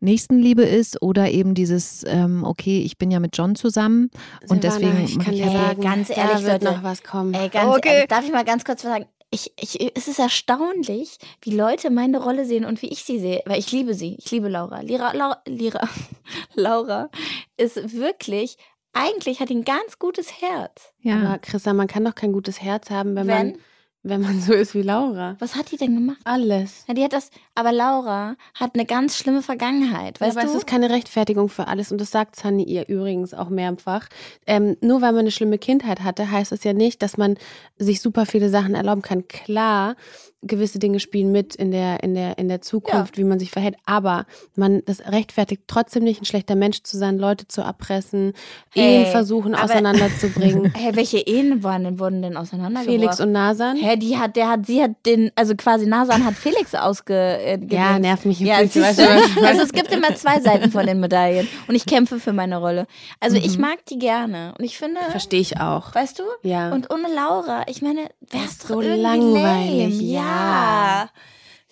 Nächstenliebe 0.00 0.62
ist 0.62 1.00
oder 1.02 1.30
eben 1.30 1.54
dieses, 1.54 2.04
ähm, 2.06 2.44
okay, 2.44 2.82
ich 2.82 2.98
bin 2.98 3.10
ja 3.10 3.20
mit 3.20 3.36
John 3.36 3.54
zusammen 3.54 4.10
und 4.48 4.62
Silvana, 4.62 4.78
deswegen 4.80 5.04
ich 5.04 5.18
kann 5.18 5.34
ich 5.34 5.40
dir 5.40 5.46
Ey, 5.46 5.52
sagen, 5.52 5.82
ganz 5.82 6.08
da 6.08 6.14
ehrlich, 6.14 6.44
wird 6.44 6.62
Leute. 6.62 6.76
noch 6.76 6.82
was 6.82 7.02
kommen. 7.02 7.34
Ey, 7.34 7.48
ganz 7.48 7.76
Okay. 7.76 7.88
ehrlich, 7.88 8.08
darf 8.08 8.24
ich 8.24 8.32
mal 8.32 8.44
ganz 8.44 8.64
kurz 8.64 8.84
was 8.84 8.90
sagen? 8.92 9.06
Ich, 9.30 9.52
ich, 9.60 9.96
es 9.96 10.06
ist 10.06 10.20
erstaunlich, 10.20 11.18
wie 11.42 11.50
Leute 11.50 11.90
meine 11.90 12.22
Rolle 12.22 12.44
sehen 12.44 12.64
und 12.64 12.82
wie 12.82 12.88
ich 12.88 13.02
sie 13.02 13.18
sehe, 13.18 13.42
weil 13.46 13.58
ich 13.58 13.72
liebe 13.72 13.94
sie. 13.94 14.14
Ich 14.20 14.30
liebe 14.30 14.48
Laura. 14.48 14.80
Lira, 14.80 15.12
Laura, 15.12 15.42
Lira, 15.48 15.88
Laura 16.54 17.10
ist 17.56 17.94
wirklich, 17.98 18.56
eigentlich 18.92 19.40
hat 19.40 19.50
ein 19.50 19.64
ganz 19.64 19.98
gutes 19.98 20.40
Herz. 20.40 20.92
ja. 21.00 21.16
Aber 21.20 21.38
Christa, 21.38 21.72
man 21.72 21.88
kann 21.88 22.04
doch 22.04 22.14
kein 22.14 22.32
gutes 22.32 22.60
Herz 22.62 22.90
haben, 22.90 23.16
wenn, 23.16 23.26
Wenn? 23.26 23.46
man 23.52 23.58
wenn 24.04 24.20
man 24.20 24.38
so 24.40 24.52
ist 24.52 24.74
wie 24.74 24.82
Laura. 24.82 25.34
Was 25.40 25.56
hat 25.56 25.72
die 25.72 25.76
denn 25.76 25.94
gemacht? 25.94 26.18
Alles. 26.24 26.84
Ja, 26.86 26.94
die 26.94 27.02
hat 27.02 27.12
das, 27.12 27.30
aber 27.54 27.72
Laura 27.72 28.36
hat 28.54 28.74
eine 28.74 28.84
ganz 28.84 29.16
schlimme 29.16 29.42
Vergangenheit, 29.42 30.20
Ja, 30.20 30.26
weißt 30.26 30.36
aber 30.36 30.46
du? 30.46 30.52
es 30.52 30.58
ist 30.58 30.66
keine 30.66 30.90
Rechtfertigung 30.90 31.48
für 31.48 31.66
alles 31.68 31.90
und 31.90 32.00
das 32.00 32.10
sagt 32.10 32.36
Sunny 32.36 32.62
ihr 32.64 32.86
übrigens 32.88 33.34
auch 33.34 33.48
mehrfach. 33.48 34.06
Ähm, 34.46 34.76
nur 34.80 35.00
weil 35.00 35.12
man 35.12 35.20
eine 35.20 35.30
schlimme 35.30 35.58
Kindheit 35.58 36.02
hatte, 36.04 36.30
heißt 36.30 36.52
es 36.52 36.62
ja 36.64 36.72
nicht, 36.74 37.02
dass 37.02 37.16
man 37.16 37.36
sich 37.78 38.00
super 38.00 38.26
viele 38.26 38.50
Sachen 38.50 38.74
erlauben 38.74 39.02
kann. 39.02 39.26
Klar, 39.26 39.96
gewisse 40.46 40.78
Dinge 40.78 41.00
spielen 41.00 41.32
mit 41.32 41.54
in 41.54 41.70
der, 41.70 42.02
in 42.02 42.14
der, 42.14 42.38
in 42.38 42.48
der 42.48 42.60
Zukunft, 42.60 43.16
wie 43.18 43.24
man 43.24 43.38
sich 43.38 43.50
verhält, 43.50 43.76
aber 43.86 44.26
man, 44.56 44.82
das 44.86 45.00
rechtfertigt 45.10 45.62
trotzdem 45.66 46.04
nicht, 46.04 46.20
ein 46.22 46.24
schlechter 46.24 46.54
Mensch 46.54 46.82
zu 46.82 46.96
sein, 46.98 47.18
Leute 47.18 47.48
zu 47.48 47.60
erpressen, 47.62 48.32
Hey, 48.74 48.96
Ehen 49.04 49.06
versuchen 49.06 49.54
auseinanderzubringen. 49.54 50.72
Hey, 50.76 50.94
welche 50.96 51.18
Ehen 51.18 51.62
waren 51.62 51.84
denn, 51.84 51.98
wurden 51.98 52.22
denn 52.22 52.36
auseinandergebracht? 52.36 52.84
Felix 53.00 53.20
und 53.20 53.32
Nasan. 53.32 53.76
Hä, 53.76 53.96
die 53.96 54.18
hat, 54.18 54.36
der 54.36 54.48
hat, 54.50 54.66
sie 54.66 54.82
hat 54.82 54.90
den, 55.06 55.30
also 55.34 55.54
quasi 55.54 55.86
Nasan 55.86 56.24
hat 56.24 56.34
Felix 56.34 56.74
ausge. 56.74 57.14
Äh, 57.14 57.58
Ja, 57.70 57.98
nervt 57.98 58.24
mich 58.26 58.40
Ja, 58.40 58.58
siehst 58.66 58.76
weißt 58.76 58.98
du? 58.98 59.02
du? 59.40 59.46
Also 59.46 59.62
es 59.62 59.72
gibt 59.72 59.92
immer 59.92 60.14
zwei 60.14 60.40
Seiten 60.40 60.70
von 60.70 60.86
den 60.86 61.00
Medaillen 61.00 61.48
und 61.68 61.74
ich 61.74 61.86
kämpfe 61.86 62.18
für 62.20 62.32
meine 62.32 62.58
Rolle. 62.58 62.86
Also 63.20 63.36
ich 63.36 63.58
mag 63.58 63.84
die 63.86 63.98
gerne 63.98 64.54
und 64.58 64.64
ich 64.64 64.76
finde, 64.78 65.00
Verstehe 65.10 65.40
ich 65.40 65.60
auch. 65.60 65.94
weißt 65.94 66.18
du? 66.18 66.22
Ja. 66.42 66.72
Und 66.72 66.92
ohne 66.92 67.08
Laura, 67.14 67.62
ich 67.68 67.80
meine, 67.82 68.08
wär's 68.30 68.52
ist 68.52 68.64
doch 68.64 68.68
so 68.68 68.80
langweilig, 68.80 69.94
lame. 69.94 70.02
ja. 70.02 70.33
Ja. 70.34 71.10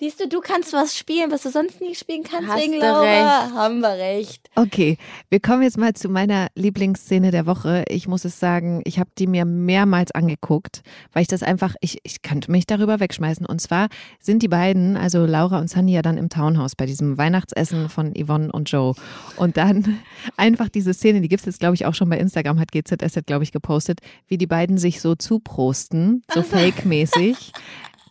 Siehst 0.03 0.19
du, 0.19 0.27
du 0.27 0.41
kannst 0.41 0.73
was 0.73 0.99
spielen, 0.99 1.31
was 1.31 1.45
du 1.45 1.51
sonst 1.51 1.81
nie 1.81 1.95
spielen 1.95 2.25
kannst 2.25 2.51
Hast 2.51 2.61
wegen 2.61 2.81
Laura. 2.81 3.03
recht. 3.03 3.55
Haben 3.55 3.79
wir 3.79 3.91
recht. 3.91 4.51
Okay, 4.57 4.99
wir 5.29 5.39
kommen 5.39 5.63
jetzt 5.63 5.79
mal 5.79 5.95
zu 5.95 6.09
meiner 6.09 6.49
Lieblingsszene 6.57 7.31
der 7.31 7.47
Woche. 7.47 7.85
Ich 7.87 8.09
muss 8.09 8.25
es 8.25 8.41
sagen, 8.41 8.83
ich 8.85 8.99
habe 8.99 9.11
die 9.17 9.29
mir 9.29 9.45
mehrmals 9.45 10.11
angeguckt, 10.11 10.83
weil 11.13 11.23
ich 11.23 11.29
das 11.29 11.45
einfach, 11.45 11.77
ich, 11.81 12.01
ich 12.03 12.23
könnte 12.23 12.51
mich 12.51 12.67
darüber 12.67 12.99
wegschmeißen. 12.99 13.47
Und 13.47 13.61
zwar 13.61 13.87
sind 14.19 14.43
die 14.43 14.49
beiden, 14.49 14.97
also 14.97 15.25
Laura 15.25 15.61
und 15.61 15.71
Sunny, 15.71 15.93
ja 15.93 16.03
dann 16.03 16.19
im 16.19 16.31
Townhouse 16.31 16.75
bei 16.75 16.87
diesem 16.87 17.17
Weihnachtsessen 17.17 17.89
von 17.89 18.13
Yvonne 18.13 18.51
und 18.51 18.69
Joe. 18.73 18.95
Und 19.37 19.57
dann 19.57 20.01
einfach 20.37 20.69
diese 20.69 20.95
Szene, 20.95 21.21
die 21.21 21.29
gibt 21.29 21.43
es 21.43 21.47
jetzt, 21.47 21.61
glaube 21.61 21.77
ich, 21.77 21.87
auch 21.87 21.95
schon 21.95 22.09
bei 22.09 22.19
Instagram, 22.19 22.59
hat 22.59 22.73
GZSZ, 22.73 23.25
glaube 23.25 23.45
ich, 23.45 23.53
gepostet, 23.53 24.01
wie 24.27 24.37
die 24.37 24.49
beiden 24.49 24.79
sich 24.79 25.01
so 25.01 25.15
zuprosten, 25.15 26.25
so 26.35 26.43
fake-mäßig. 26.43 27.53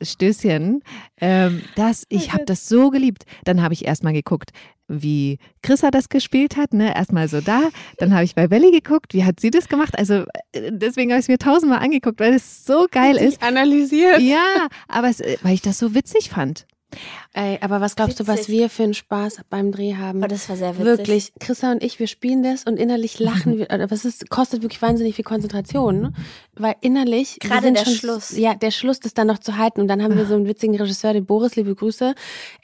Stößchen. 0.01 0.83
Ähm, 1.19 1.61
das, 1.75 2.05
ich 2.09 2.33
habe 2.33 2.45
das 2.45 2.67
so 2.67 2.89
geliebt. 2.89 3.23
Dann 3.43 3.61
habe 3.61 3.73
ich 3.73 3.85
erstmal 3.85 4.13
geguckt, 4.13 4.51
wie 4.87 5.37
Chrissa 5.61 5.91
das 5.91 6.09
gespielt 6.09 6.57
hat. 6.57 6.73
Ne? 6.73 6.95
Erstmal 6.95 7.27
so 7.27 7.41
da. 7.41 7.69
Dann 7.97 8.13
habe 8.13 8.23
ich 8.23 8.35
bei 8.35 8.47
Belly 8.47 8.71
geguckt, 8.71 9.13
wie 9.13 9.23
hat 9.23 9.39
sie 9.39 9.51
das 9.51 9.67
gemacht. 9.67 9.97
Also 9.97 10.25
äh, 10.51 10.71
deswegen 10.71 11.11
habe 11.11 11.19
ich 11.19 11.25
es 11.25 11.29
mir 11.29 11.37
tausendmal 11.37 11.79
angeguckt, 11.79 12.19
weil 12.19 12.33
es 12.33 12.65
so 12.65 12.87
geil 12.91 13.17
ist. 13.17 13.41
Analysiert. 13.41 14.21
Ja, 14.21 14.67
aber 14.87 15.09
es, 15.09 15.19
äh, 15.19 15.37
weil 15.41 15.53
ich 15.53 15.61
das 15.61 15.79
so 15.79 15.95
witzig 15.95 16.29
fand. 16.29 16.65
Ey, 17.33 17.59
aber 17.61 17.79
was 17.79 17.95
glaubst 17.95 18.19
du, 18.19 18.27
was 18.27 18.39
Witzig. 18.39 18.55
wir 18.55 18.69
für 18.69 18.83
einen 18.83 18.93
Spaß 18.93 19.39
beim 19.49 19.71
Dreh 19.71 19.95
haben? 19.95 20.21
Oh, 20.23 20.27
das 20.27 20.49
war 20.49 20.57
sehr 20.57 20.77
witzig. 20.77 20.85
Wirklich, 20.85 21.33
Christa 21.39 21.71
und 21.71 21.81
ich, 21.81 21.97
wir 21.97 22.07
spielen 22.07 22.43
das 22.43 22.65
und 22.65 22.77
innerlich 22.77 23.19
lachen 23.19 23.57
wir. 23.57 23.71
Aber 23.71 23.91
es 23.91 24.03
ist, 24.03 24.29
kostet 24.29 24.63
wirklich 24.63 24.81
wahnsinnig 24.81 25.15
viel 25.15 25.23
Konzentration, 25.23 26.01
ne? 26.01 26.13
weil 26.55 26.75
innerlich. 26.81 27.37
Gerade 27.39 27.71
der 27.71 27.85
schon, 27.85 27.93
Schluss. 27.93 28.37
Ja, 28.37 28.53
der 28.55 28.71
Schluss, 28.71 28.99
das 28.99 29.13
dann 29.13 29.27
noch 29.27 29.39
zu 29.39 29.57
halten. 29.57 29.81
Und 29.81 29.87
dann 29.87 30.03
haben 30.03 30.17
wir 30.17 30.25
so 30.25 30.35
einen 30.35 30.45
witzigen 30.45 30.75
Regisseur, 30.75 31.13
den 31.13 31.25
Boris, 31.25 31.55
liebe 31.55 31.73
Grüße. 31.73 32.15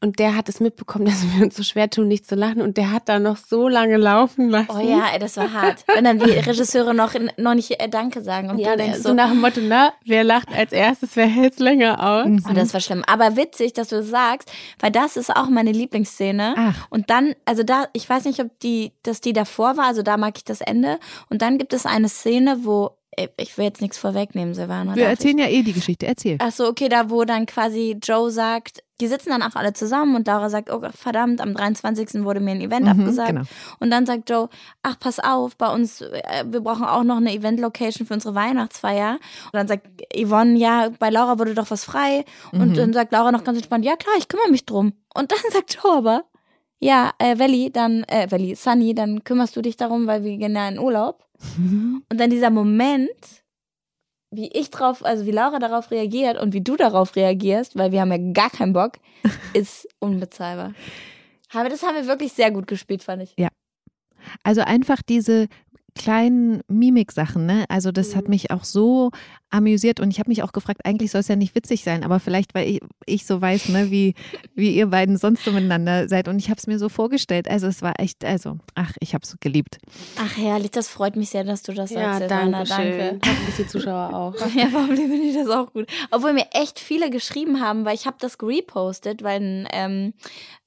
Und 0.02 0.20
der 0.20 0.36
hat 0.36 0.50
es 0.50 0.60
mitbekommen, 0.60 1.06
dass 1.06 1.24
wir 1.24 1.46
uns 1.46 1.56
so 1.56 1.64
schwer 1.64 1.90
tun, 1.90 2.10
nicht 2.10 2.28
zu 2.28 2.36
lachen. 2.36 2.62
Und 2.62 2.76
der 2.76 2.92
hat 2.92 3.08
da 3.08 3.20
noch 3.20 3.38
so 3.38 3.70
lange 3.70 3.96
laufen 3.96 4.50
lassen. 4.50 4.68
Oh 4.70 4.80
ja, 4.80 5.08
ey, 5.14 5.20
das 5.20 5.38
war 5.38 5.54
hart. 5.54 5.86
Wenn 5.88 6.04
dann 6.04 6.20
die 6.20 6.32
Regisseure 6.32 6.94
noch, 6.94 7.14
noch 7.38 7.54
nicht 7.54 7.80
äh, 7.80 7.88
Danke 7.88 8.22
sagen 8.22 8.50
und 8.50 8.60
Ja, 8.60 8.72
du 8.72 8.78
denkst 8.78 8.98
so 8.98 9.10
so, 9.10 9.14
nach 9.14 9.30
dem 9.30 9.40
Motto, 9.40 9.62
na, 9.64 9.94
wer 10.06 10.26
lacht 10.26 10.50
als 10.54 10.74
erstes, 10.74 11.16
wer 11.16 11.28
hält's 11.28 11.60
länger 11.60 12.04
aus? 12.06 12.28
Oh, 12.50 12.54
das 12.54 12.74
war 12.74 12.82
schlimm. 12.82 13.04
Aber 13.08 13.38
witzig, 13.38 13.72
dass 13.72 13.88
du 13.88 13.98
das 13.98 14.10
sagst, 14.10 14.52
weil 14.80 14.92
das 14.92 15.18
ist 15.18 15.36
auch 15.36 15.50
meine 15.50 15.72
Lieblingsszene. 15.72 16.56
Ach. 16.58 16.88
Und 16.90 17.10
dann, 17.10 17.36
also 17.46 17.64
da, 17.64 17.86
ich 17.94 18.10
weiß 18.10 18.26
nicht, 18.26 18.40
ob 18.40 18.60
die, 18.60 18.94
dass 19.04 19.22
die 19.22 19.34
davor 19.34 19.78
war, 19.78 19.86
also 19.86 20.02
da 20.02 20.18
mag 20.18 20.38
ich 20.38 20.44
das 20.44 20.62
Ende. 20.62 21.00
Und 21.30 21.42
dann 21.42 21.58
gibt 21.58 21.74
es 21.74 21.86
eine 21.86 22.10
Szene, 22.10 22.60
wo, 22.64 22.97
ich 23.38 23.58
will 23.58 23.66
jetzt 23.66 23.82
nichts 23.82 23.98
vorwegnehmen, 23.98 24.54
Silvana. 24.54 24.96
Wir 24.96 25.08
erzählen 25.08 25.38
ja 25.40 25.48
eh 25.48 25.64
die 25.64 25.74
Geschichte. 25.74 26.06
Erzähl. 26.06 26.38
Ach 26.40 26.52
so, 26.52 26.68
okay, 26.68 26.88
da 26.90 27.10
wo 27.10 27.24
dann 27.26 27.46
quasi 27.46 27.98
Joe 28.02 28.30
sagt, 28.32 28.84
die 29.02 29.08
sitzen 29.08 29.30
dann 29.30 29.44
auch 29.44 29.56
alle 29.56 29.74
zusammen 29.74 30.16
und 30.16 30.28
Laura 30.28 30.50
sagt, 30.50 30.72
oh 30.72 30.82
verdammt, 30.94 31.40
am 31.42 31.54
23. 31.54 32.24
wurde 32.24 32.40
mir 32.40 32.52
ein 32.52 32.62
Event 32.62 32.86
Mhm, 32.86 32.92
abgesagt. 32.92 33.30
genau. 33.30 33.42
Und 33.80 33.92
dann 33.92 34.06
sagt 34.06 34.30
Joe, 34.30 34.50
ach 34.84 35.00
pass 35.00 35.20
auf, 35.20 35.56
bei 35.56 35.72
uns, 35.74 36.02
äh, 36.02 36.46
wir 36.48 36.62
brauchen 36.62 36.86
auch 36.86 37.04
noch 37.04 37.18
eine 37.18 37.34
Event-Location 37.34 38.08
für 38.08 38.14
unsere 38.16 38.34
Weihnachtsfeier. 38.36 39.14
Und 39.46 39.54
dann 39.54 39.68
sagt 39.68 39.88
Yvonne, 40.16 40.58
ja, 40.58 40.90
bei 40.98 41.10
Laura 41.10 41.38
wurde 41.40 41.54
doch 41.54 41.70
was 41.72 41.84
frei. 41.84 42.26
Und 42.52 42.70
Mhm. 42.70 42.74
dann 42.76 42.94
sagt 42.94 43.12
Laura 43.12 43.32
noch 43.32 43.44
ganz 43.44 43.58
entspannt, 43.58 43.86
ja 43.86 43.96
klar, 43.96 44.16
ich 44.18 44.28
kümmere 44.28 44.50
mich 44.50 44.66
drum. 44.66 44.94
Und 45.14 45.32
dann 45.32 45.40
sagt 45.54 45.76
Joe 45.84 45.98
aber, 45.98 46.24
ja, 46.80 47.12
äh, 47.18 47.40
Welli, 47.40 47.72
dann, 47.72 48.04
äh, 48.04 48.28
Welli, 48.30 48.54
Sunny, 48.56 48.94
dann 48.94 49.24
kümmerst 49.24 49.56
du 49.56 49.62
dich 49.64 49.78
darum, 49.78 50.06
weil 50.08 50.24
wir 50.24 50.38
gehen 50.38 50.56
ja 50.56 50.68
in 50.70 50.78
Urlaub. 50.80 51.24
Und 51.60 52.20
dann 52.20 52.30
dieser 52.30 52.50
Moment, 52.50 53.44
wie 54.32 54.48
ich 54.48 54.70
drauf, 54.70 55.04
also 55.04 55.26
wie 55.26 55.32
Laura 55.32 55.60
darauf 55.60 55.92
reagiert 55.92 56.38
und 56.38 56.54
wie 56.54 56.62
du 56.62 56.76
darauf 56.76 57.16
reagierst, 57.16 57.78
weil 57.78 57.92
wir 57.92 58.02
haben 58.02 58.12
ja 58.12 58.34
gar 58.34 58.50
keinen 58.50 58.74
Bock, 58.74 58.94
ist 59.54 59.88
unbezahlbar. 60.00 60.74
Aber 61.54 61.70
das 61.70 61.84
haben 61.84 61.96
wir 61.96 62.08
wirklich 62.08 62.34
sehr 62.34 62.52
gut 62.52 62.68
gespielt, 62.68 63.04
fand 63.04 63.24
ich. 63.24 63.34
Also 64.44 64.62
einfach 64.62 65.02
diese 65.02 65.48
kleinen 65.98 66.62
Mimik-Sachen, 66.68 67.46
ne? 67.46 67.66
Also 67.70 67.92
das 67.92 68.16
hat 68.16 68.26
Mhm. 68.26 68.30
mich 68.32 68.52
auch 68.52 68.64
so 68.64 69.12
amüsiert 69.50 70.00
und 70.02 70.12
ich 70.12 70.20
habe 70.20 70.30
mich 70.30 70.44
auch 70.44 70.52
gefragt, 70.52 70.82
eigentlich 70.86 71.10
soll 71.12 71.22
es 71.22 71.28
ja 71.30 71.36
nicht 71.38 71.56
witzig 71.56 71.84
sein, 71.84 72.04
aber 72.04 72.20
vielleicht, 72.20 72.54
weil 72.54 72.68
ich, 72.68 72.82
ich 73.06 73.26
so 73.26 73.40
weiß, 73.42 73.70
ne, 73.70 73.90
wie, 73.92 74.14
wie 74.56 74.76
ihr 74.76 74.88
beiden 74.88 75.18
sonst 75.18 75.46
so 75.46 75.52
miteinander 75.54 76.10
seid 76.10 76.28
und 76.28 76.38
ich 76.38 76.50
habe 76.50 76.58
es 76.58 76.68
mir 76.68 76.78
so 76.80 76.90
vorgestellt. 76.90 77.50
Also 77.50 77.68
es 77.68 77.82
war 77.82 77.94
echt, 78.00 78.26
also, 78.26 78.58
ach, 78.76 78.92
ich 79.00 79.14
habe 79.14 79.24
es 79.24 79.36
geliebt. 79.40 79.78
Ach 80.20 80.36
herrlich, 80.38 80.72
das 80.72 80.90
freut 80.90 81.16
mich 81.16 81.30
sehr, 81.30 81.44
dass 81.46 81.64
du 81.64 81.74
das 81.74 81.92
Ja, 81.92 82.18
sagst, 82.20 82.30
danke. 82.32 82.64
Danke. 82.68 83.20
Hoffentlich 83.26 83.56
die 83.56 83.68
Zuschauer 83.68 84.14
auch. 84.14 84.36
Ja, 84.58 84.68
warum 84.72 84.96
finde 84.96 85.16
ich 85.18 85.36
das 85.36 85.50
auch 85.50 85.72
gut? 85.72 85.88
Obwohl 86.12 86.34
mir 86.34 86.48
echt 86.54 86.80
viele 86.80 87.10
geschrieben 87.10 87.62
haben, 87.62 87.86
weil 87.86 87.96
ich 87.96 88.06
habe 88.06 88.18
das 88.20 88.38
repostet, 88.42 89.24
weil, 89.24 89.42
ein, 89.42 89.68
ähm, 89.72 90.14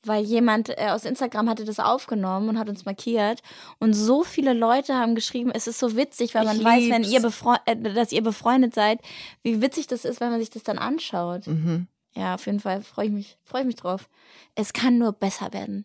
weil 0.04 0.24
jemand 0.24 0.70
äh, 0.70 0.88
aus 0.90 1.04
Instagram 1.04 1.48
hatte 1.48 1.64
das 1.64 1.78
aufgenommen 1.78 2.48
und 2.48 2.58
hat 2.58 2.68
uns 2.68 2.84
markiert. 2.84 3.42
Und 3.78 3.94
so 3.94 4.24
viele 4.24 4.52
Leute 4.52 4.94
haben 4.94 5.14
geschrieben, 5.14 5.50
es 5.52 5.66
ist 5.66 5.78
so 5.78 5.96
witzig, 5.96 6.34
weil 6.34 6.44
man 6.44 6.58
Ich 6.58 6.64
weiß, 6.64 6.90
wenn 6.90 7.04
ihr 7.04 7.22
äh, 7.66 7.94
dass 7.94 8.12
ihr 8.12 8.22
befreundet 8.22 8.74
seid, 8.74 9.00
wie 9.42 9.60
witzig 9.60 9.86
das 9.86 10.04
ist, 10.04 10.20
wenn 10.20 10.30
man 10.30 10.40
sich 10.40 10.50
das 10.50 10.62
dann 10.62 10.78
anschaut. 10.78 11.46
Mhm. 11.46 11.86
Ja, 12.14 12.34
auf 12.34 12.46
jeden 12.46 12.60
Fall 12.60 12.82
freue 12.82 13.06
ich 13.06 13.12
mich, 13.12 13.38
freue 13.44 13.62
ich 13.62 13.66
mich 13.66 13.76
drauf. 13.76 14.08
Es 14.54 14.72
kann 14.72 14.98
nur 14.98 15.12
besser 15.12 15.52
werden. 15.52 15.84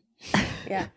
Ja. 0.70 0.88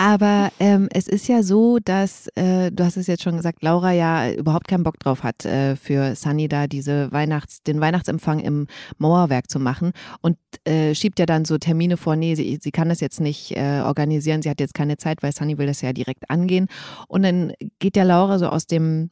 Aber 0.00 0.52
ähm, 0.60 0.88
es 0.92 1.08
ist 1.08 1.26
ja 1.26 1.42
so, 1.42 1.80
dass, 1.80 2.28
äh, 2.36 2.70
du 2.70 2.84
hast 2.84 2.96
es 2.96 3.08
jetzt 3.08 3.24
schon 3.24 3.36
gesagt, 3.36 3.64
Laura 3.64 3.90
ja 3.90 4.30
überhaupt 4.30 4.68
keinen 4.68 4.84
Bock 4.84 5.00
drauf 5.00 5.24
hat, 5.24 5.44
äh, 5.44 5.74
für 5.74 6.14
Sunny 6.14 6.46
da 6.46 6.68
diese 6.68 7.10
Weihnachts-, 7.10 7.64
den 7.64 7.80
Weihnachtsempfang 7.80 8.38
im 8.38 8.68
Mauerwerk 8.98 9.50
zu 9.50 9.58
machen 9.58 9.90
und 10.20 10.36
äh, 10.64 10.94
schiebt 10.94 11.18
ja 11.18 11.26
dann 11.26 11.44
so 11.44 11.58
Termine 11.58 11.96
vor, 11.96 12.14
nee, 12.14 12.36
sie, 12.36 12.60
sie 12.62 12.70
kann 12.70 12.88
das 12.90 13.00
jetzt 13.00 13.20
nicht 13.20 13.56
äh, 13.56 13.80
organisieren, 13.84 14.40
sie 14.40 14.50
hat 14.50 14.60
jetzt 14.60 14.74
keine 14.74 14.98
Zeit, 14.98 15.24
weil 15.24 15.32
Sunny 15.32 15.58
will 15.58 15.66
das 15.66 15.80
ja 15.82 15.92
direkt 15.92 16.30
angehen. 16.30 16.68
Und 17.08 17.24
dann 17.24 17.52
geht 17.80 17.96
ja 17.96 18.04
Laura 18.04 18.38
so 18.38 18.46
aus 18.46 18.68
dem 18.68 19.10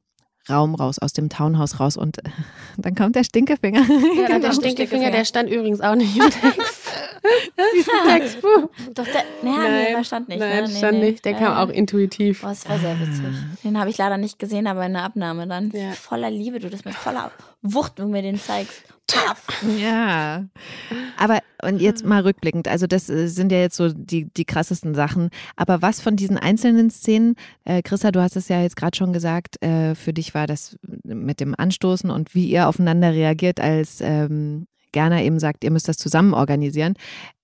Raum 0.48 0.76
raus, 0.76 1.00
aus 1.00 1.12
dem 1.12 1.28
Townhouse 1.28 1.80
raus 1.80 1.96
und 1.96 2.18
dann 2.78 2.94
kommt 2.94 3.16
der 3.16 3.24
Stinkefinger. 3.24 3.80
Ja, 3.80 4.26
Genau. 4.28 4.38
der 4.38 4.52
Stinkefinger, 4.52 5.10
der 5.10 5.24
stand 5.24 5.50
übrigens 5.50 5.80
auch 5.80 5.96
nicht 5.96 6.16
im 6.16 6.30
Text. 6.30 6.75
Siehst 7.74 7.88
du 7.88 8.08
Textbuch? 8.08 8.70
Doch, 8.94 9.04
der, 9.04 9.24
naja, 9.42 9.70
nee, 9.70 9.92
da 9.92 10.04
stand 10.04 10.28
nicht. 10.28 10.38
Nein, 10.38 10.64
ne? 10.64 10.68
nee, 10.68 10.76
stand 10.76 10.98
nee. 10.98 11.10
nicht. 11.10 11.24
Der 11.24 11.32
Ja, 11.32 11.38
kam 11.38 11.56
auch 11.56 11.72
intuitiv. 11.72 12.42
Boah, 12.42 12.48
das 12.48 12.68
war 12.68 12.78
sehr 12.78 12.98
witzig. 13.00 13.24
Den 13.64 13.78
habe 13.78 13.90
ich 13.90 13.98
leider 13.98 14.16
nicht 14.16 14.38
gesehen, 14.38 14.66
aber 14.66 14.86
in 14.86 14.92
der 14.94 15.02
Abnahme 15.02 15.46
dann. 15.46 15.70
Ja. 15.70 15.92
Voller 15.92 16.30
Liebe, 16.30 16.58
du 16.58 16.70
das 16.70 16.84
mit 16.84 16.94
voller 16.94 17.30
Wucht, 17.62 17.94
wenn 17.96 18.06
du 18.06 18.10
mir 18.12 18.22
den 18.22 18.38
zeigst. 18.38 18.82
Paff. 19.06 19.46
Ja. 19.78 20.46
Aber 21.16 21.38
und 21.62 21.80
jetzt 21.80 22.04
mal 22.04 22.22
rückblickend, 22.22 22.68
also 22.68 22.86
das 22.86 23.08
äh, 23.08 23.28
sind 23.28 23.52
ja 23.52 23.58
jetzt 23.58 23.76
so 23.76 23.92
die, 23.92 24.26
die 24.32 24.44
krassesten 24.44 24.94
Sachen. 24.94 25.30
Aber 25.54 25.80
was 25.80 26.00
von 26.00 26.16
diesen 26.16 26.36
einzelnen 26.36 26.90
Szenen, 26.90 27.36
äh, 27.64 27.82
Christa, 27.82 28.10
du 28.10 28.20
hast 28.20 28.36
es 28.36 28.48
ja 28.48 28.60
jetzt 28.60 28.76
gerade 28.76 28.96
schon 28.96 29.12
gesagt, 29.12 29.62
äh, 29.62 29.94
für 29.94 30.12
dich 30.12 30.34
war 30.34 30.46
das 30.46 30.76
mit 30.82 31.40
dem 31.40 31.54
Anstoßen 31.56 32.10
und 32.10 32.34
wie 32.34 32.48
ihr 32.48 32.68
aufeinander 32.68 33.12
reagiert, 33.12 33.60
als 33.60 34.00
ähm, 34.00 34.66
Gerner 34.96 35.22
eben 35.22 35.38
sagt, 35.38 35.62
ihr 35.62 35.70
müsst 35.70 35.88
das 35.88 35.98
zusammen 35.98 36.32
organisieren. 36.32 36.94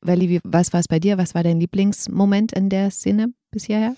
Wie- 0.01 0.41
was 0.43 0.73
war 0.73 0.81
es 0.81 0.89
bei 0.89 0.99
dir? 0.99 1.19
Was 1.19 1.35
war 1.35 1.43
dein 1.43 1.61
Lieblingsmoment 1.61 2.53
in 2.53 2.71
der 2.71 2.91
Szene 2.91 3.35
bis 3.51 3.65
hierher? 3.65 3.95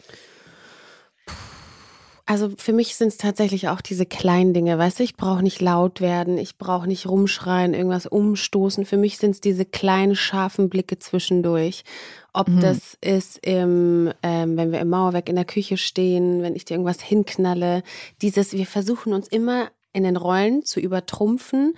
Also 2.26 2.50
für 2.56 2.72
mich 2.72 2.96
sind 2.96 3.08
es 3.08 3.18
tatsächlich 3.18 3.68
auch 3.68 3.82
diese 3.82 4.06
kleinen 4.06 4.54
Dinge, 4.54 4.78
weißt 4.78 4.98
du, 4.98 5.02
ich 5.04 5.14
brauche 5.14 5.42
nicht 5.42 5.60
laut 5.60 6.00
werden, 6.00 6.38
ich 6.38 6.56
brauche 6.56 6.86
nicht 6.88 7.06
rumschreien, 7.06 7.74
irgendwas 7.74 8.06
umstoßen. 8.06 8.86
Für 8.86 8.96
mich 8.96 9.18
sind 9.18 9.32
es 9.32 9.40
diese 9.42 9.66
kleinen, 9.66 10.16
scharfen 10.16 10.70
Blicke 10.70 10.98
zwischendurch. 10.98 11.84
Ob 12.32 12.48
Mhm. 12.48 12.60
das 12.60 12.96
ist, 13.02 13.46
im, 13.46 14.10
ähm, 14.22 14.56
wenn 14.56 14.72
wir 14.72 14.80
im 14.80 14.88
Mauerwerk 14.88 15.28
in 15.28 15.36
der 15.36 15.44
Küche 15.44 15.76
stehen, 15.76 16.42
wenn 16.42 16.56
ich 16.56 16.64
dir 16.64 16.74
irgendwas 16.74 17.02
hinknalle. 17.02 17.82
Dieses, 18.22 18.52
wir 18.54 18.66
versuchen 18.66 19.12
uns 19.12 19.28
immer 19.28 19.68
in 19.92 20.02
den 20.02 20.16
Rollen 20.16 20.64
zu 20.64 20.80
übertrumpfen 20.80 21.74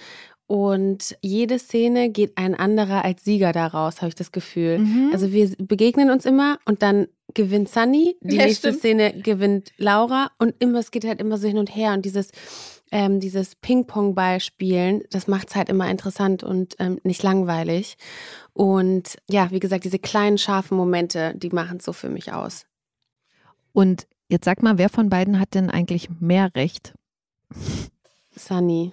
und 0.47 1.17
jede 1.23 1.59
Szene 1.59 2.11
geht 2.11 2.39
ein 2.39 2.55
anderer 2.55 3.05
als 3.05 3.25
Sieger 3.25 3.53
daraus, 3.53 3.97
habe 3.97 4.09
ich 4.11 4.15
das 4.15 4.31
Gefühl. 4.31 4.79
Mhm. 4.79 5.11
Also 5.13 5.33
wir 5.33 5.51
begegnen 5.59 6.11
uns 6.11 6.25
immer 6.25 6.59
und 6.67 6.83
dann 6.83 7.09
gewinnt 7.35 7.69
Sunny, 7.69 8.17
die 8.21 8.37
Ja, 8.37 8.45
nächste 8.45 8.69
stimmt. 8.69 8.79
Szene 8.79 9.13
gewinnt 9.23 9.73
Laura 9.77 10.31
und 10.39 10.55
immer, 10.61 10.79
es 10.79 10.93
geht 10.93 11.05
halt 11.05 11.21
immer 11.21 11.37
so 11.39 11.49
hin 11.49 11.59
und 11.59 11.75
her 11.75 11.93
und 11.95 12.05
dieses, 12.05 12.31
ähm, 12.93 13.19
dieses 13.19 13.57
Ping-Pong-Ball 13.57 14.39
spielen, 14.39 15.03
das 15.11 15.27
macht 15.27 15.49
es 15.49 15.57
halt 15.57 15.69
immer 15.69 15.91
interessant 15.91 16.45
und 16.45 16.77
ähm, 16.79 17.01
nicht 17.03 17.25
langweilig. 17.25 17.97
Und 18.53 19.17
ja, 19.29 19.51
wie 19.51 19.59
gesagt, 19.61 19.85
diese 19.85 19.99
kleinen, 19.99 20.39
scharfen 20.39 20.77
Momente, 20.77 21.35
die 21.37 21.51
machen 21.51 21.79
es 21.79 21.85
so 21.85 21.93
für 21.93 22.09
mich 22.09 22.33
aus. 22.33 22.67
Und 23.73 24.07
jetzt 24.29 24.45
sag 24.45 24.63
mal, 24.63 24.79
wer 24.79 24.89
von 24.89 25.11
beiden 25.11 25.41
hat 25.41 25.55
denn 25.55 25.71
eigentlich 25.71 26.09
mehr 26.21 26.55
Recht? 26.55 26.95
Sunny. 28.37 28.93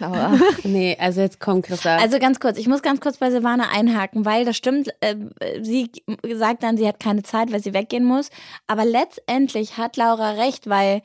Laura. 0.00 0.38
Nee, 0.64 0.96
also 1.00 1.20
jetzt 1.20 1.40
komm, 1.40 1.62
Christa. 1.62 1.96
Also 1.96 2.18
ganz 2.18 2.40
kurz, 2.40 2.58
ich 2.58 2.68
muss 2.68 2.82
ganz 2.82 3.00
kurz 3.00 3.18
bei 3.18 3.30
Silvana 3.30 3.70
einhaken, 3.72 4.24
weil 4.24 4.44
das 4.44 4.56
stimmt, 4.56 4.88
äh, 5.00 5.16
sie 5.62 5.90
sagt 6.34 6.62
dann, 6.62 6.76
sie 6.76 6.86
hat 6.86 7.00
keine 7.00 7.22
Zeit, 7.22 7.52
weil 7.52 7.62
sie 7.62 7.74
weggehen 7.74 8.04
muss. 8.04 8.30
Aber 8.66 8.84
letztendlich 8.84 9.76
hat 9.76 9.96
Laura 9.96 10.32
recht, 10.32 10.68
weil 10.68 11.02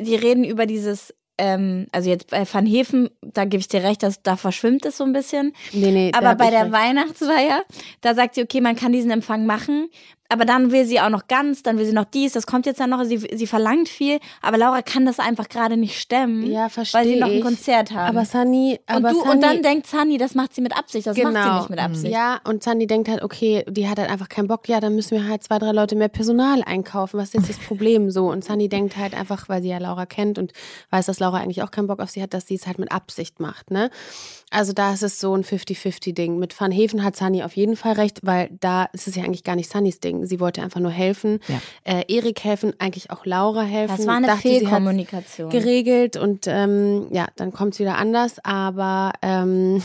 die 0.00 0.14
reden 0.16 0.44
über 0.44 0.66
dieses, 0.66 1.14
ähm, 1.38 1.86
also 1.92 2.10
jetzt 2.10 2.30
bei 2.30 2.44
Van 2.50 2.66
Heven, 2.66 3.10
da 3.22 3.44
gebe 3.44 3.60
ich 3.60 3.68
dir 3.68 3.82
recht, 3.82 4.02
dass, 4.02 4.22
da 4.22 4.36
verschwimmt 4.36 4.84
es 4.86 4.96
so 4.96 5.04
ein 5.04 5.12
bisschen. 5.12 5.52
nee, 5.72 5.90
nee, 5.90 6.12
Aber 6.14 6.34
bei 6.34 6.50
der 6.50 6.64
recht. 6.64 6.72
Weihnachtsfeier, 6.72 7.62
da 8.00 8.14
sagt 8.14 8.34
sie, 8.34 8.42
okay, 8.42 8.60
man 8.60 8.76
kann 8.76 8.92
diesen 8.92 9.10
Empfang 9.10 9.46
machen, 9.46 9.88
aber 10.28 10.44
dann 10.44 10.70
will 10.72 10.84
sie 10.84 11.00
auch 11.00 11.08
noch 11.08 11.26
ganz, 11.26 11.62
dann 11.62 11.78
will 11.78 11.86
sie 11.86 11.92
noch 11.92 12.04
dies, 12.04 12.32
das 12.32 12.46
kommt 12.46 12.66
jetzt 12.66 12.80
dann 12.80 12.90
noch, 12.90 13.02
sie, 13.04 13.16
sie 13.18 13.46
verlangt 13.46 13.88
viel, 13.88 14.18
aber 14.42 14.58
Laura 14.58 14.82
kann 14.82 15.06
das 15.06 15.18
einfach 15.18 15.48
gerade 15.48 15.76
nicht 15.76 15.98
stemmen, 15.98 16.46
Ja, 16.50 16.68
weil 16.92 17.04
sie 17.04 17.16
noch 17.16 17.28
ein. 17.28 17.40
Konzert 17.40 17.92
haben. 17.92 18.16
Aber 18.16 18.24
Sunny, 18.26 18.78
und, 18.88 18.96
aber 18.96 19.10
du, 19.10 19.20
Sunny, 19.20 19.30
und 19.30 19.40
dann 19.42 19.62
denkt 19.62 19.86
Sunny, 19.86 20.18
das 20.18 20.34
macht 20.34 20.54
sie 20.54 20.60
mit 20.60 20.76
Absicht, 20.76 21.06
das 21.06 21.16
macht 21.16 21.26
sie 21.26 21.32
Genau. 21.40 21.58
nicht 21.58 21.70
mit 21.70 21.78
Absicht. 21.78 22.12
Ja, 22.12 22.40
und 22.44 22.62
Sandy 22.62 22.86
denkt 22.86 23.08
halt, 23.08 23.22
okay, 23.22 23.64
die 23.68 23.88
hat 23.88 23.98
halt 23.98 24.10
einfach 24.10 24.28
keinen 24.28 24.48
Bock, 24.48 24.68
ja, 24.68 24.80
dann 24.80 24.94
müssen 24.94 25.12
wir 25.12 25.26
halt 25.28 25.42
zwei, 25.44 25.58
drei 25.58 25.72
Leute 25.72 25.96
mehr 25.96 26.08
Personal 26.08 26.62
einkaufen. 26.64 27.18
Was 27.18 27.28
ist 27.28 27.34
jetzt 27.34 27.48
das 27.48 27.58
Problem 27.66 28.10
so? 28.10 28.30
Und 28.30 28.44
Sandy 28.44 28.68
denkt 28.68 28.96
halt 28.96 29.14
einfach, 29.14 29.48
weil 29.48 29.62
sie 29.62 29.68
ja 29.68 29.78
Laura 29.78 30.04
kennt 30.06 30.38
und 30.38 30.52
weiß, 30.90 31.06
dass 31.06 31.20
Laura 31.20 31.38
eigentlich 31.38 31.62
auch 31.62 31.70
keinen 31.70 31.86
Bock 31.86 32.00
auf 32.00 32.10
sie 32.10 32.22
hat, 32.22 32.34
dass 32.34 32.46
sie 32.46 32.54
es 32.56 32.66
halt 32.66 32.78
mit 32.78 32.92
Absicht 32.92 33.40
macht, 33.40 33.70
ne? 33.70 33.90
Also 34.50 34.72
da 34.72 34.94
ist 34.94 35.02
es 35.02 35.20
so 35.20 35.34
ein 35.34 35.44
50-50-Ding. 35.44 36.38
Mit 36.38 36.58
Van 36.58 36.70
Heven 36.72 37.04
hat 37.04 37.16
Sunny 37.16 37.42
auf 37.42 37.54
jeden 37.54 37.76
Fall 37.76 37.92
recht, 37.92 38.20
weil 38.22 38.48
da 38.60 38.84
ist 38.94 39.06
es 39.06 39.14
ja 39.14 39.22
eigentlich 39.24 39.44
gar 39.44 39.56
nicht 39.56 39.70
Sunnys 39.70 40.00
Ding. 40.00 40.17
Sie 40.26 40.40
wollte 40.40 40.62
einfach 40.62 40.80
nur 40.80 40.90
helfen. 40.90 41.40
Ja. 41.48 41.60
Äh, 41.84 42.04
Erik 42.08 42.42
helfen, 42.44 42.74
eigentlich 42.78 43.10
auch 43.10 43.26
Laura 43.26 43.62
helfen. 43.62 43.96
Das 43.96 44.06
war 44.06 44.16
eine 44.16 44.26
Dachte, 44.26 44.42
Fehlkommunikation. 44.42 45.50
geregelt 45.50 46.16
und 46.16 46.46
ähm, 46.46 47.06
ja, 47.10 47.26
dann 47.36 47.52
kommt 47.52 47.74
es 47.74 47.80
wieder 47.80 47.96
anders. 47.96 48.36
Aber 48.44 49.12
ähm, 49.22 49.82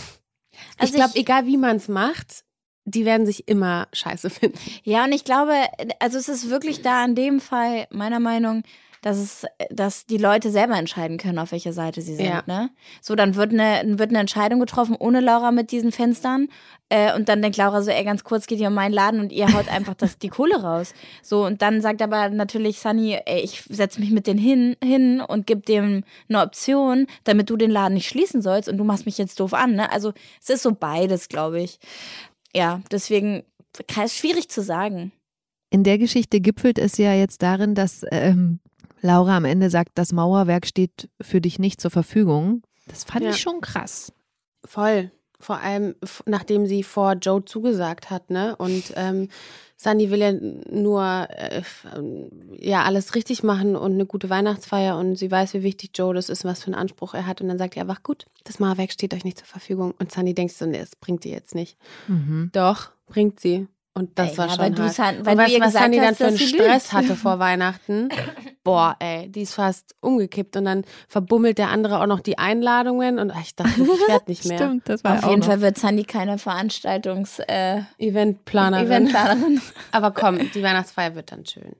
Also 0.78 0.93
ich 0.93 1.00
glaube, 1.00 1.15
egal 1.15 1.46
wie 1.46 1.58
man 1.58 1.78
es 1.78 1.88
macht, 1.88 2.43
die 2.86 3.06
werden 3.06 3.26
sich 3.26 3.48
immer 3.48 3.88
scheiße 3.93 4.30
finden. 4.30 4.58
Ja, 4.84 5.06
und 5.06 5.13
ich 5.13 5.24
glaube, 5.24 5.54
also 6.00 6.17
es 6.17 6.28
ist 6.30 6.50
wirklich 6.50 6.82
da 6.82 7.04
in 7.06 7.15
dem 7.15 7.39
Fall 7.39 7.88
meiner 7.91 8.19
Meinung, 8.19 8.63
dass 9.04 9.18
es, 9.18 9.46
dass 9.70 10.06
die 10.06 10.18
Leute 10.18 10.50
selber 10.50 10.78
entscheiden 10.78 11.18
können, 11.18 11.38
auf 11.38 11.52
welcher 11.52 11.74
Seite 11.74 12.02
sie 12.02 12.16
sind. 12.16 12.26
Ja. 12.26 12.44
Ne? 12.48 12.70
So, 13.02 13.16
dann 13.16 13.36
wird 13.36 13.52
eine, 13.52 14.00
wird 14.00 14.10
eine 14.10 14.20
Entscheidung 14.20 14.62
getroffen 14.62 14.96
ohne 14.98 15.20
Laura 15.20 15.52
mit 15.52 15.72
diesen 15.72 15.92
Fenstern. 15.92 16.48
Äh, 16.88 17.13
und 17.13 17.28
dann 17.28 17.42
denkt 17.42 17.58
Laura 17.58 17.82
so, 17.82 17.92
ey, 17.92 18.04
ganz 18.06 18.24
kurz 18.24 18.48
geht 18.48 18.60
hier 18.60 18.70
um 18.70 18.74
meinen 18.74 18.94
Laden 18.94 19.20
und 19.20 19.34
ihr 19.34 19.54
haut 19.54 19.68
einfach 19.68 19.94
das, 19.94 20.18
die 20.18 20.30
Kohle 20.30 20.62
raus. 20.62 20.94
So, 21.22 21.46
und 21.46 21.62
dann 21.62 21.82
sagt 21.82 22.02
aber 22.02 22.30
natürlich 22.30 22.80
Sunny, 22.80 23.20
ey, 23.26 23.42
ich 23.42 23.63
setze 23.70 24.00
mich 24.00 24.12
mit 24.12 24.26
denen 24.26 24.39
hin, 24.39 24.78
hin 24.82 25.20
und 25.20 25.48
gebe 25.48 25.62
dem 25.62 26.06
eine 26.30 26.42
Option, 26.42 27.08
damit 27.26 27.50
du 27.50 27.58
den 27.58 27.72
Laden 27.72 27.96
nicht 27.96 28.08
schließen 28.08 28.42
sollst 28.42 28.70
und 28.70 28.78
du 28.78 28.86
machst 28.86 29.06
mich 29.06 29.18
jetzt 29.18 29.38
doof 29.42 29.54
an. 29.54 29.76
Ne? 29.76 29.92
Also 29.92 30.13
es 30.42 30.50
ist 30.50 30.63
so 30.63 30.72
beides, 30.72 31.28
glaube 31.28 31.62
ich. 31.62 31.78
Ja, 32.56 32.82
deswegen 32.89 33.44
ist 34.02 34.18
schwierig 34.18 34.48
zu 34.48 34.62
sagen. 34.62 35.12
In 35.72 35.84
der 35.84 35.98
Geschichte 35.98 36.39
gipfelt 36.39 36.80
es 36.80 36.98
ja 36.98 37.13
jetzt 37.13 37.42
darin, 37.42 37.76
dass 37.76 38.06
ähm, 38.12 38.60
Laura 39.04 39.38
am 39.38 39.46
Ende 39.46 39.70
sagt, 39.70 39.92
das 39.96 40.13
Mauerwerk 40.13 40.66
steht 40.66 41.10
für 41.22 41.42
dich 41.42 41.60
nicht 41.60 41.80
zur 41.82 41.92
Verfügung. 41.92 42.63
Das 42.88 43.04
fand 43.04 43.24
Ja. 43.26 43.30
ich 43.32 43.38
schon 43.42 43.62
krass. 43.62 44.12
Voll. 44.66 45.12
Vor 45.39 45.58
allem, 45.60 45.96
nachdem 46.26 46.66
sie 46.68 46.84
vor 46.84 47.13
Joe 47.16 47.44
zugesagt 47.44 48.10
hat, 48.10 48.30
ne? 48.30 48.56
Und 48.56 48.94
ähm, 48.96 49.28
Sandy 49.76 50.10
will 50.10 50.20
ja 50.22 50.32
nur 50.32 51.28
äh, 51.32 51.62
ja 52.58 52.84
alles 52.84 53.13
richtig 53.13 53.44
machen 53.44 53.76
und 53.76 53.92
eine 53.92 54.06
gute 54.06 54.30
Weihnachtsfeier 54.30 54.98
und 54.98 55.18
sie 55.18 55.30
weiß, 55.30 55.54
wie 55.56 55.63
wichtig 55.63 55.92
Joe 55.96 56.13
das 56.13 56.30
ist, 56.30 56.46
was 56.46 56.62
für 56.62 56.68
einen 56.68 56.76
Anspruch 56.76 57.13
er 57.13 57.28
hat. 57.28 57.42
Und 57.42 57.50
dann 57.50 57.58
sagt 57.58 57.76
er 57.76 57.82
einfach, 57.82 58.04
gut, 58.04 58.26
das 58.46 58.60
Mauerwerk 58.60 58.94
steht 58.94 59.13
euch 59.13 59.26
nicht 59.26 59.38
zur 59.39 59.48
Verfügung. 59.48 59.94
Und 60.00 60.13
Sandy 60.13 60.34
denkt 60.34 60.54
so, 60.54 60.66
nee, 60.66 60.80
das 60.80 60.96
bringt 60.96 61.26
die 61.26 61.32
jetzt 61.32 61.56
nicht. 61.56 61.78
Mhm. 62.08 62.50
Doch, 62.54 62.92
bringt 63.08 63.42
sie. 63.42 63.68
Und 63.95 64.17
das 64.17 64.32
Ey, 64.32 64.38
war 64.39 64.47
ja, 64.47 64.53
schon 64.56 64.77
hart. 64.79 64.93
San- 64.93 65.17
und 65.19 65.25
weil 65.27 65.36
du 65.36 65.43
weißt 65.43 65.60
was 65.62 65.73
Sandy 65.73 65.97
dann 65.99 66.15
für 66.15 66.25
einen 66.25 66.38
Stress 66.39 66.91
lügt. 66.91 66.93
hatte 66.93 67.15
vor 67.15 67.38
Weihnachten? 67.38 68.10
Boah, 68.63 68.95
ey, 68.99 69.29
die 69.29 69.41
ist 69.41 69.53
fast 69.53 69.93
umgekippt 69.99 70.56
und 70.58 70.65
dann 70.65 70.84
verbummelt 71.08 71.60
der 71.60 71.69
andere 71.69 72.01
auch 72.01 72.08
noch 72.08 72.21
die 72.21 72.39
Einladungen 72.39 73.19
und 73.19 73.29
ach, 73.29 73.41
ich 73.41 73.56
dachte, 73.56 73.82
ich 73.82 74.08
werde 74.08 74.25
nicht 74.27 74.45
mehr. 74.47 74.58
Stimmt, 74.58 74.89
das 74.89 75.03
war 75.03 75.19
Auf 75.19 75.27
jeden 75.27 75.41
noch. 75.41 75.47
Fall 75.47 75.62
wird 75.62 75.77
Sandy 75.77 76.06
keine 76.06 76.39
Veranstaltungs 76.39 77.39
äh, 77.47 77.82
Eventplanerin. 77.99 78.88
Eventplanerin. 78.88 79.62
Aber 79.91 80.10
komm, 80.12 80.39
die 80.51 80.63
Weihnachtsfeier 80.63 81.13
wird 81.13 81.32
dann 81.32 81.45
schön. 81.45 81.75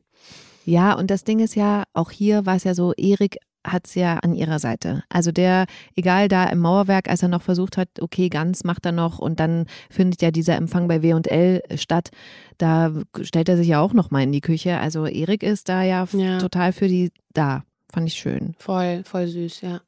Ja, 0.66 0.94
und 0.94 1.10
das 1.10 1.24
Ding 1.24 1.40
ist 1.40 1.56
ja, 1.56 1.84
auch 1.94 2.12
hier 2.12 2.46
war 2.46 2.56
es 2.58 2.64
ja 2.64 2.76
so, 2.76 2.94
Erik 2.94 3.38
hat 3.66 3.88
es 3.88 3.96
ja 3.96 4.18
an 4.20 4.34
ihrer 4.36 4.60
Seite. 4.60 5.04
Also 5.10 5.32
der, 5.32 5.66
egal 5.96 6.28
da 6.28 6.46
im 6.46 6.60
Mauerwerk, 6.60 7.10
als 7.10 7.22
er 7.24 7.30
noch 7.30 7.42
versucht 7.42 7.78
hat, 7.78 7.88
okay, 8.02 8.30
ganz 8.30 8.64
macht 8.64 8.86
er 8.86 8.92
noch 8.92 9.20
und 9.20 9.40
dann 9.40 9.66
findet 9.90 10.22
ja 10.22 10.32
dieser 10.32 10.56
Empfang 10.56 10.88
bei 10.88 11.02
W&L 11.02 11.62
statt, 11.76 12.10
da 12.58 12.92
stellt 13.22 13.50
er 13.50 13.58
sich 13.58 13.68
ja 13.70 13.80
auch 13.82 13.94
noch 13.94 14.12
mal 14.12 14.22
in 14.24 14.32
die 14.32 14.42
Küche. 14.42 14.80
Also 14.80 15.06
Erik 15.06 15.44
ist 15.44 15.70
da 15.70 15.82
ja, 15.84 16.08
Ja. 16.14 16.38
total 16.40 16.74
für 16.74 16.88
die 16.88 17.12
da. 17.34 17.64
Fand 17.92 18.08
ich 18.08 18.16
schön. 18.16 18.56
Voll, 18.60 19.04
voll 19.06 19.28
süß, 19.28 19.62
ja. 19.62 19.82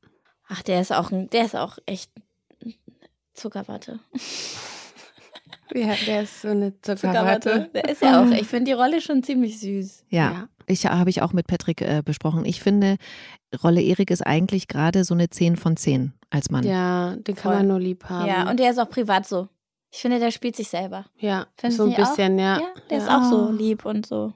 Ach, 0.47 0.61
der 0.61 0.79
ist 0.79 0.93
auch 0.93 1.11
ein, 1.11 1.29
der 1.31 1.45
ist 1.45 1.55
auch 1.55 1.77
echt 1.87 2.11
Zuckerwatte. 3.33 3.99
Ja, 5.73 5.93
der 6.05 6.21
ist 6.21 6.41
so 6.41 6.49
eine 6.49 6.79
Zuckerwatte. 6.81 7.69
Der 7.73 7.89
ist 7.89 8.01
ja 8.01 8.21
auch. 8.23 8.29
Ich 8.31 8.47
finde 8.47 8.65
die 8.65 8.73
Rolle 8.73 9.01
schon 9.01 9.23
ziemlich 9.23 9.59
süß. 9.59 10.05
Ja, 10.09 10.31
Ja. 10.31 10.47
Ich 10.67 10.85
habe 10.85 11.09
ich 11.09 11.21
auch 11.21 11.33
mit 11.33 11.47
Patrick 11.47 11.81
äh, 11.81 12.01
besprochen. 12.03 12.45
Ich 12.45 12.61
finde, 12.61 12.97
Rolle 13.63 13.81
Erik 13.81 14.11
ist 14.11 14.25
eigentlich 14.25 14.67
gerade 14.67 15.03
so 15.03 15.13
eine 15.13 15.29
10 15.29 15.55
von 15.55 15.77
10 15.77 16.13
als 16.29 16.49
Mann. 16.49 16.63
Ja, 16.65 17.15
den 17.15 17.35
kann 17.35 17.51
Voll. 17.51 17.55
man 17.55 17.67
nur 17.67 17.79
lieb 17.79 18.05
haben. 18.05 18.27
Ja, 18.27 18.49
und 18.49 18.59
der 18.59 18.71
ist 18.71 18.79
auch 18.79 18.89
privat 18.89 19.27
so. 19.27 19.47
Ich 19.91 19.99
finde, 20.01 20.19
der 20.19 20.31
spielt 20.31 20.55
sich 20.55 20.67
selber. 20.67 21.05
ja, 21.17 21.47
Findest 21.57 21.77
so 21.77 21.85
ein 21.85 21.95
bisschen, 21.95 22.37
ja. 22.37 22.59
Ja, 22.59 22.67
der 22.89 22.97
ist 22.97 23.07
ja. 23.07 23.17
auch 23.19 23.29
so 23.29 23.51
lieb 23.51 23.85
und 23.85 24.05
so. 24.05 24.33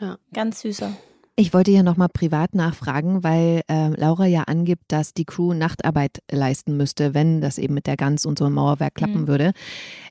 Ja. 0.00 0.16
Ganz 0.32 0.60
süßer. 0.62 0.90
Ich 1.38 1.52
wollte 1.52 1.70
hier 1.70 1.82
nochmal 1.82 2.08
privat 2.08 2.54
nachfragen, 2.54 3.22
weil 3.22 3.60
äh, 3.68 3.88
Laura 3.88 4.24
ja 4.24 4.44
angibt, 4.44 4.84
dass 4.88 5.12
die 5.12 5.26
Crew 5.26 5.52
Nachtarbeit 5.52 6.22
leisten 6.30 6.78
müsste, 6.78 7.12
wenn 7.12 7.42
das 7.42 7.58
eben 7.58 7.74
mit 7.74 7.86
der 7.86 7.98
Gans 7.98 8.24
und 8.24 8.38
so 8.38 8.46
im 8.46 8.54
Mauerwerk 8.54 8.94
klappen 8.94 9.22
Mhm. 9.22 9.28
würde. 9.28 9.52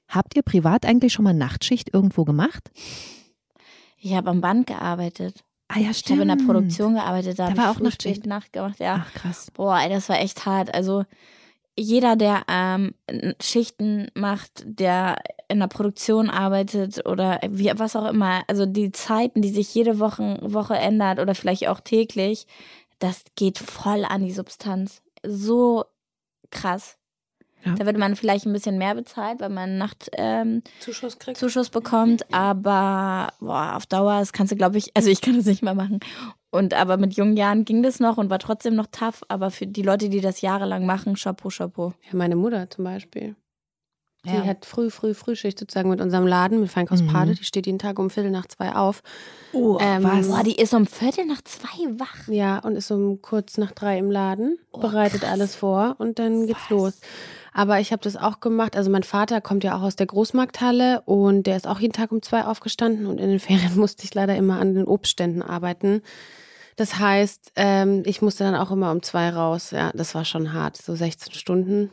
Habt 0.07 0.35
ihr 0.35 0.43
privat 0.43 0.85
eigentlich 0.85 1.13
schon 1.13 1.23
mal 1.23 1.33
Nachtschicht 1.33 1.91
irgendwo 1.91 2.25
gemacht? 2.25 2.69
Ich 4.05 4.13
habe 4.13 4.29
am 4.29 4.39
Band 4.39 4.67
gearbeitet. 4.67 5.43
Ah 5.67 5.79
ja, 5.79 5.89
Ich 5.89 6.05
habe 6.11 6.21
in 6.21 6.27
der 6.27 6.35
Produktion 6.35 6.93
gearbeitet. 6.93 7.39
Da, 7.39 7.49
Da 7.49 7.57
war 7.57 7.71
ich 7.71 7.77
auch 7.77 7.81
Nachtschicht. 7.81 8.17
spät 8.17 8.27
Nacht 8.27 8.53
gemacht. 8.53 8.79
Ja. 8.79 9.03
Ach 9.03 9.13
krass. 9.15 9.49
Boah, 9.49 9.79
ey, 9.79 9.89
das 9.89 10.09
war 10.09 10.19
echt 10.19 10.45
hart. 10.45 10.71
Also 10.75 11.05
jeder, 11.75 12.15
der 12.15 12.43
ähm, 12.47 12.93
Schichten 13.41 14.09
macht, 14.13 14.63
der 14.63 15.23
in 15.47 15.59
der 15.59 15.67
Produktion 15.67 16.29
arbeitet 16.29 17.03
oder 17.07 17.39
wie, 17.49 17.71
was 17.77 17.95
auch 17.95 18.05
immer, 18.07 18.43
also 18.47 18.67
die 18.67 18.91
Zeiten, 18.91 19.41
die 19.41 19.49
sich 19.49 19.73
jede 19.73 19.97
Woche, 19.97 20.37
Woche 20.43 20.75
ändert 20.75 21.17
oder 21.17 21.33
vielleicht 21.33 21.67
auch 21.67 21.79
täglich, 21.79 22.45
das 22.99 23.23
geht 23.35 23.57
voll 23.57 24.05
an 24.05 24.23
die 24.23 24.33
Substanz. 24.33 25.01
So 25.25 25.83
krass. 26.51 26.99
Ja. 27.65 27.73
Da 27.73 27.85
würde 27.85 27.99
man 27.99 28.15
vielleicht 28.15 28.45
ein 28.45 28.53
bisschen 28.53 28.77
mehr 28.77 28.95
bezahlt, 28.95 29.39
weil 29.39 29.49
man 29.49 29.77
Nacht 29.77 30.09
ähm, 30.13 30.61
Zuschuss, 30.79 31.17
kriegt. 31.17 31.37
Zuschuss 31.37 31.69
bekommt, 31.69 32.31
aber 32.33 33.33
boah, 33.39 33.75
auf 33.75 33.85
Dauer, 33.87 34.19
das 34.19 34.33
kannst 34.33 34.51
du, 34.51 34.55
glaube 34.55 34.77
ich, 34.77 34.91
also 34.95 35.09
ich 35.09 35.21
kann 35.21 35.35
das 35.35 35.45
nicht 35.45 35.63
mehr 35.63 35.73
machen. 35.73 35.99
Und 36.51 36.73
aber 36.73 36.95
mit 36.97 37.15
jungen 37.15 37.35
Jahren 37.35 37.65
ging 37.65 37.83
das 37.83 37.99
noch 37.99 38.17
und 38.17 38.29
war 38.29 38.39
trotzdem 38.39 38.75
noch 38.75 38.87
tough. 38.89 39.23
Aber 39.27 39.51
für 39.51 39.67
die 39.67 39.81
Leute, 39.81 40.07
die 40.07 40.21
das 40.21 40.39
jahrelang 40.39 40.85
machen, 40.85 41.15
Chapeau, 41.15 41.49
Chapeau. 41.49 41.93
Ja, 42.09 42.17
meine 42.17 42.37
Mutter 42.37 42.69
zum 42.69 42.85
Beispiel. 42.85 43.35
Die 44.25 44.33
ja. 44.33 44.43
hat 44.43 44.65
früh, 44.65 44.89
früh, 44.89 45.13
Frühschicht 45.13 45.59
sozusagen 45.59 45.89
mit 45.89 46.01
unserem 46.01 46.25
Laden, 46.25 46.59
mit 46.59 46.71
Feinkost 46.71 47.03
mhm. 47.03 47.35
Die 47.35 47.43
steht 47.43 47.67
jeden 47.67 47.77
Tag 47.77 47.99
um 47.99 48.09
Viertel 48.09 48.31
nach 48.31 48.47
zwei 48.47 48.73
auf. 48.73 49.03
Oh, 49.53 49.77
ähm, 49.79 50.03
was? 50.03 50.27
Boah, 50.27 50.43
die 50.43 50.55
ist 50.55 50.73
um 50.73 50.87
Viertel 50.87 51.25
nach 51.25 51.41
zwei 51.43 51.99
wach. 51.99 52.27
Ja, 52.27 52.59
und 52.59 52.75
ist 52.75 52.89
um 52.89 53.21
kurz 53.21 53.57
nach 53.57 53.71
drei 53.71 53.99
im 53.99 54.09
Laden, 54.09 54.57
oh, 54.71 54.79
bereitet 54.79 55.21
krass. 55.21 55.31
alles 55.31 55.55
vor 55.55 55.95
und 55.99 56.17
dann 56.17 56.47
geht's 56.47 56.61
was? 56.63 56.69
los. 56.69 56.99
Aber 57.57 57.79
ich 57.79 57.93
habe 57.93 58.01
das 58.01 58.17
auch 58.17 58.41
gemacht. 58.41 58.75
Also 58.75 58.91
mein 58.91 59.03
Vater 59.03 59.39
kommt 59.39 59.63
ja 59.63 59.77
auch 59.77 59.81
aus 59.81 59.95
der 59.95 60.07
Großmarkthalle 60.07 61.01
und 61.05 61.47
der 61.47 61.55
ist 61.55 61.67
auch 61.67 61.79
jeden 61.79 61.93
Tag 61.93 62.11
um 62.11 62.21
zwei 62.21 62.43
aufgestanden 62.43 63.05
und 63.05 63.17
in 63.17 63.29
den 63.29 63.39
Ferien 63.39 63.77
musste 63.77 64.03
ich 64.03 64.13
leider 64.13 64.35
immer 64.35 64.59
an 64.59 64.75
den 64.75 64.83
Obstständen 64.83 65.41
arbeiten. 65.41 66.01
Das 66.75 66.99
heißt, 66.99 67.53
ähm, 67.55 68.03
ich 68.05 68.21
musste 68.21 68.43
dann 68.43 68.55
auch 68.55 68.71
immer 68.71 68.91
um 68.91 69.01
zwei 69.01 69.29
raus. 69.29 69.71
Ja, 69.71 69.91
das 69.93 70.13
war 70.15 70.25
schon 70.25 70.51
hart. 70.51 70.75
So 70.75 70.95
16 70.95 71.31
Stunden. 71.33 71.91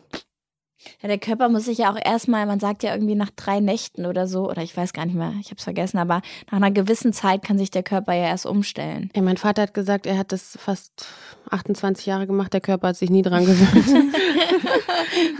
Ja, 1.00 1.08
der 1.08 1.18
Körper 1.18 1.48
muss 1.48 1.64
sich 1.64 1.78
ja 1.78 1.92
auch 1.92 1.98
erstmal, 2.02 2.46
man 2.46 2.60
sagt 2.60 2.82
ja 2.82 2.92
irgendwie 2.92 3.14
nach 3.14 3.30
drei 3.30 3.60
Nächten 3.60 4.06
oder 4.06 4.26
so, 4.26 4.48
oder 4.48 4.62
ich 4.62 4.76
weiß 4.76 4.92
gar 4.92 5.06
nicht 5.06 5.14
mehr, 5.14 5.34
ich 5.40 5.46
habe 5.46 5.56
es 5.58 5.64
vergessen, 5.64 5.98
aber 5.98 6.22
nach 6.50 6.58
einer 6.58 6.70
gewissen 6.70 7.12
Zeit 7.12 7.42
kann 7.42 7.58
sich 7.58 7.70
der 7.70 7.82
Körper 7.82 8.12
ja 8.12 8.24
erst 8.24 8.46
umstellen. 8.46 9.10
Ja, 9.14 9.22
mein 9.22 9.36
Vater 9.36 9.62
hat 9.62 9.74
gesagt, 9.74 10.06
er 10.06 10.18
hat 10.18 10.32
das 10.32 10.58
fast 10.60 11.06
28 11.50 12.06
Jahre 12.06 12.26
gemacht, 12.26 12.52
der 12.52 12.60
Körper 12.60 12.88
hat 12.88 12.96
sich 12.96 13.10
nie 13.10 13.22
dran 13.22 13.44
gewöhnt. 13.44 14.14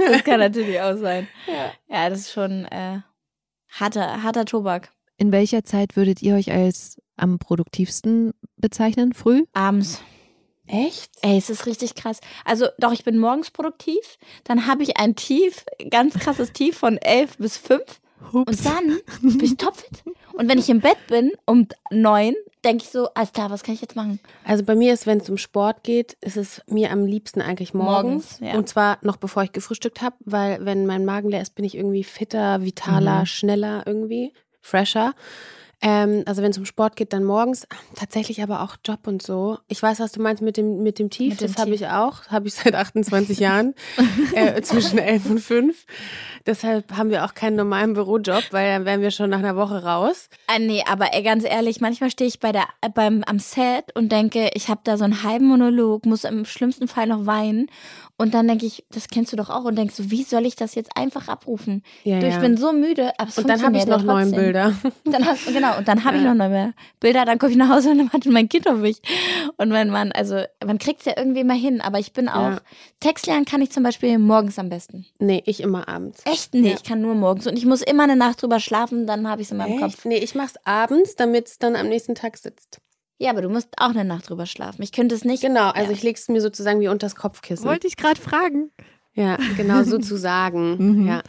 das 0.09 0.25
kann 0.25 0.41
natürlich 0.41 0.81
auch 0.81 0.97
sein. 0.97 1.29
Ja, 1.47 1.73
ja 1.97 2.11
das 2.11 2.21
ist 2.21 2.33
schon 2.33 2.65
äh, 2.67 3.01
harter, 3.69 4.23
harter 4.23 4.45
Tobak. 4.45 4.91
In 5.17 5.33
welcher 5.33 5.65
Zeit 5.65 5.97
würdet 5.97 6.23
ihr 6.23 6.35
euch 6.35 6.51
als 6.53 7.01
am 7.17 7.39
produktivsten 7.39 8.33
bezeichnen? 8.57 9.13
Früh? 9.13 9.45
Abends. 9.53 10.03
Echt? 10.73 11.11
Ey, 11.21 11.37
es 11.37 11.51
ist 11.51 11.67
richtig 11.67 11.95
krass. 11.95 12.21
Also 12.47 12.67
doch, 12.79 12.93
ich 12.93 13.05
bin 13.05 13.19
morgens 13.19 13.51
produktiv, 13.51 14.19
dann 14.45 14.67
habe 14.67 14.83
ich 14.83 14.97
ein 14.97 15.15
Tief, 15.15 15.67
ganz 15.91 16.15
krasses 16.19 16.53
Tief 16.53 16.79
von 16.79 16.97
elf 16.97 17.37
bis 17.37 17.59
fünf 17.59 18.01
Ups. 18.33 18.49
und 18.49 18.65
dann 18.65 18.99
bin 19.21 19.45
ich 19.45 19.57
topfit. 19.59 20.03
Und 20.33 20.49
wenn 20.49 20.59
ich 20.59 20.71
im 20.71 20.81
Bett 20.81 20.97
bin 21.09 21.33
um 21.45 21.69
neun, 21.91 22.35
denke 22.65 22.85
ich 22.85 22.91
so, 22.91 23.09
alles 23.15 23.33
klar, 23.33 23.51
was 23.51 23.63
kann 23.63 23.75
ich 23.75 23.83
jetzt 23.83 23.97
machen? 23.97 24.19
Also 24.45 24.65
bei 24.65 24.75
mir 24.75 24.95
ist, 24.95 25.07
wenn 25.07 25.19
es 25.19 25.29
um 25.29 25.37
Sport 25.37 25.83
geht, 25.83 26.15
ist 26.23 26.39
es 26.39 26.63
mir 26.67 26.91
am 26.91 27.05
liebsten 27.05 27.43
eigentlich 27.43 27.75
morgens. 27.75 28.41
morgens 28.41 28.41
ja. 28.41 28.59
Und 28.59 28.67
zwar 28.67 28.97
noch 29.03 29.17
bevor 29.17 29.43
ich 29.43 29.53
gefrühstückt 29.53 30.01
habe, 30.01 30.17
weil 30.21 30.65
wenn 30.65 30.87
mein 30.87 31.05
Magen 31.05 31.29
leer 31.29 31.43
ist, 31.43 31.55
bin 31.55 31.67
ich 31.67 31.77
irgendwie 31.77 32.05
fitter, 32.05 32.65
vitaler, 32.65 33.21
mhm. 33.21 33.27
schneller 33.27 33.83
irgendwie, 33.85 34.33
fresher. 34.63 35.15
Ähm, 35.83 36.23
also 36.27 36.43
wenn 36.43 36.53
es 36.53 36.59
um 36.59 36.65
Sport 36.65 36.95
geht, 36.95 37.13
dann 37.13 37.25
morgens. 37.25 37.67
Tatsächlich 37.97 38.43
aber 38.43 38.63
auch 38.63 38.77
Job 38.85 39.07
und 39.07 39.21
so. 39.21 39.59
Ich 39.69 39.83
weiß, 39.83 39.99
was 39.99 40.13
du 40.13 40.23
meinst 40.23 40.41
mit 40.41 40.57
dem, 40.57 40.83
mit 40.83 41.01
dem 41.01 41.11
Tief. 41.11 41.31
Mit 41.31 41.41
dem 41.41 41.49
das 41.49 41.61
habe 41.61 41.75
ich 41.75 41.87
auch. 41.89 42.29
Habe 42.29 42.47
ich 42.47 42.55
seit 42.55 42.75
28 42.75 43.39
Jahren. 43.41 43.75
äh, 44.35 44.63
zwischen 44.63 44.99
11 44.99 45.27
und 45.27 45.41
5. 45.41 45.87
Deshalb 46.47 46.97
haben 46.97 47.11
wir 47.11 47.25
auch 47.25 47.35
keinen 47.35 47.57
normalen 47.57 47.95
Bürojob, 47.95 48.45
weil 48.53 48.73
dann 48.73 48.85
wären 48.85 49.01
wir 49.01 49.11
schon 49.11 49.31
nach 49.31 49.41
einer 49.41 49.57
Woche 49.57 49.83
raus. 49.83 50.29
Ah, 50.47 50.59
nee, 50.59 50.85
aber 50.89 51.13
ey, 51.15 51.23
ganz 51.23 51.45
ehrlich, 51.45 51.81
manchmal 51.81 52.11
stehe 52.11 52.29
ich 52.29 52.39
bei 52.39 52.53
der, 52.53 52.69
beim, 52.95 53.25
am 53.27 53.39
Set 53.41 53.95
und 53.95 54.11
denke, 54.13 54.51
ich 54.55 54.69
habe 54.69 54.81
da 54.85 54.97
so 54.97 55.05
einen 55.05 55.25
halben 55.25 55.47
Monolog, 55.47 56.07
muss 56.07 56.25
im 56.25 56.45
schlimmsten 56.45 56.87
Fall 56.87 57.07
noch 57.09 57.27
weinen. 57.27 57.69
Und 58.23 58.35
dann 58.35 58.47
denke 58.47 58.67
ich, 58.67 58.85
das 58.93 59.09
kennst 59.09 59.33
du 59.33 59.37
doch 59.37 59.51
auch 59.51 59.65
und 59.65 59.75
denkst 59.75 59.97
so, 59.97 60.13
wie 60.13 60.23
soll 60.23 60.47
ich 60.47 60.55
das 60.55 60.77
jetzt 60.77 60.97
einfach 60.97 61.27
abrufen? 61.27 61.83
Ja, 62.05 62.21
du, 62.21 62.29
ich 62.29 62.35
ja. 62.35 62.39
bin 62.39 62.57
so 62.57 62.73
müde, 62.73 63.11
aber 63.19 63.29
es 63.29 63.37
Und 63.37 63.49
dann 63.49 63.61
habe 63.61 63.77
ich 63.77 63.85
noch 63.85 64.05
neun 64.05 64.31
Bilder. 64.31 64.75
Dann 65.05 65.27
hast, 65.27 65.47
genau, 65.47 65.77
und 65.79 65.89
dann 65.89 66.05
habe 66.05 66.19
ich 66.19 66.23
noch 66.23 66.35
neun 66.35 66.73
Bilder, 67.01 67.25
dann 67.25 67.41
komme 67.41 67.51
ich 67.51 67.59
nach 67.59 67.69
Hause 67.69 67.91
und 67.91 67.99
dann 67.99 68.13
wartet 68.13 68.33
mein 68.33 68.49
Kind 68.49 68.69
auf 68.69 68.79
mich. 68.79 69.03
Und 69.57 69.73
wenn 69.73 69.91
man, 69.91 70.13
also 70.13 70.41
man 70.65 70.79
kriegt 70.79 71.01
es 71.01 71.07
ja 71.07 71.15
irgendwie 71.17 71.43
mal 71.43 71.57
hin, 71.57 71.81
aber 71.81 71.99
ich 71.99 72.13
bin 72.13 72.29
auch. 72.29 72.61
Text 73.01 73.27
lernen 73.27 73.45
kann 73.45 73.61
ich 73.61 73.73
zum 73.73 73.83
Beispiel 73.83 74.17
morgens 74.21 74.57
am 74.61 74.69
besten. 74.69 75.05
Nee, 75.19 75.43
ich 75.45 75.61
immer 75.61 75.89
abends. 75.89 76.23
Echt? 76.25 76.55
Nee, 76.55 76.75
ich 76.75 76.85
kann 76.85 77.01
nur 77.01 77.17
morgens. 77.17 77.49
Und 77.49 77.59
ich 77.59 77.67
muss 77.67 77.83
immer 77.83 78.05
eine 78.05 78.15
Nacht 78.15 78.41
drüber 78.41 78.61
schlafen, 78.61 79.09
dann 79.09 79.29
habe 79.29 79.43
ich 79.43 79.49
es 79.49 79.51
in 79.51 79.59
meinem 79.59 79.73
Echt? 79.73 79.81
Kopf. 79.81 80.05
Nee, 80.05 80.19
ich 80.19 80.37
mache 80.37 80.53
es 80.55 80.65
abends, 80.65 81.17
damit 81.17 81.49
es 81.49 81.59
dann 81.59 81.75
am 81.75 81.89
nächsten 81.89 82.15
Tag 82.15 82.37
sitzt. 82.37 82.81
Ja, 83.23 83.31
aber 83.31 83.43
du 83.43 83.49
musst 83.49 83.69
auch 83.77 83.91
eine 83.91 84.05
Nacht 84.05 84.29
drüber 84.29 84.47
schlafen. 84.47 84.83
Ich 84.83 84.91
könnte 84.91 85.15
es 85.15 85.25
nicht. 85.25 85.43
Genau, 85.43 85.71
also 85.71 85.93
ja. 85.93 85.97
ich 85.97 86.03
lege 86.03 86.19
es 86.19 86.27
mir 86.27 86.41
sozusagen 86.41 86.81
wie 86.81 86.89
unter 86.89 87.07
das 87.07 87.15
Kopfkissen. 87.15 87.65
Wollte 87.65 87.87
ich 87.87 87.97
gerade 87.97 88.21
fragen. 88.21 88.73
Ja, 89.15 89.39
genau 89.57 89.83
sozusagen. 89.85 91.03
mhm. 91.03 91.07
Ja. 91.07 91.23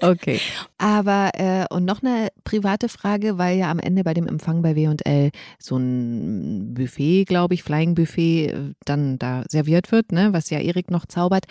Okay. 0.00 0.40
Aber 0.78 1.32
äh, 1.34 1.66
und 1.68 1.84
noch 1.84 2.02
eine 2.02 2.28
private 2.44 2.88
Frage, 2.88 3.36
weil 3.36 3.58
ja 3.58 3.70
am 3.70 3.80
Ende 3.80 4.02
bei 4.02 4.14
dem 4.14 4.26
Empfang 4.26 4.62
bei 4.62 4.74
W&L 4.76 5.30
so 5.58 5.76
ein 5.76 6.72
Buffet, 6.72 7.26
glaube 7.26 7.52
ich, 7.52 7.62
Flying 7.62 7.94
Buffet 7.94 8.46
äh, 8.46 8.72
dann 8.86 9.18
da 9.18 9.44
serviert 9.46 9.92
wird, 9.92 10.12
ne, 10.12 10.32
was 10.32 10.48
ja 10.48 10.58
Erik 10.58 10.90
noch 10.90 11.04
zaubert. 11.04 11.44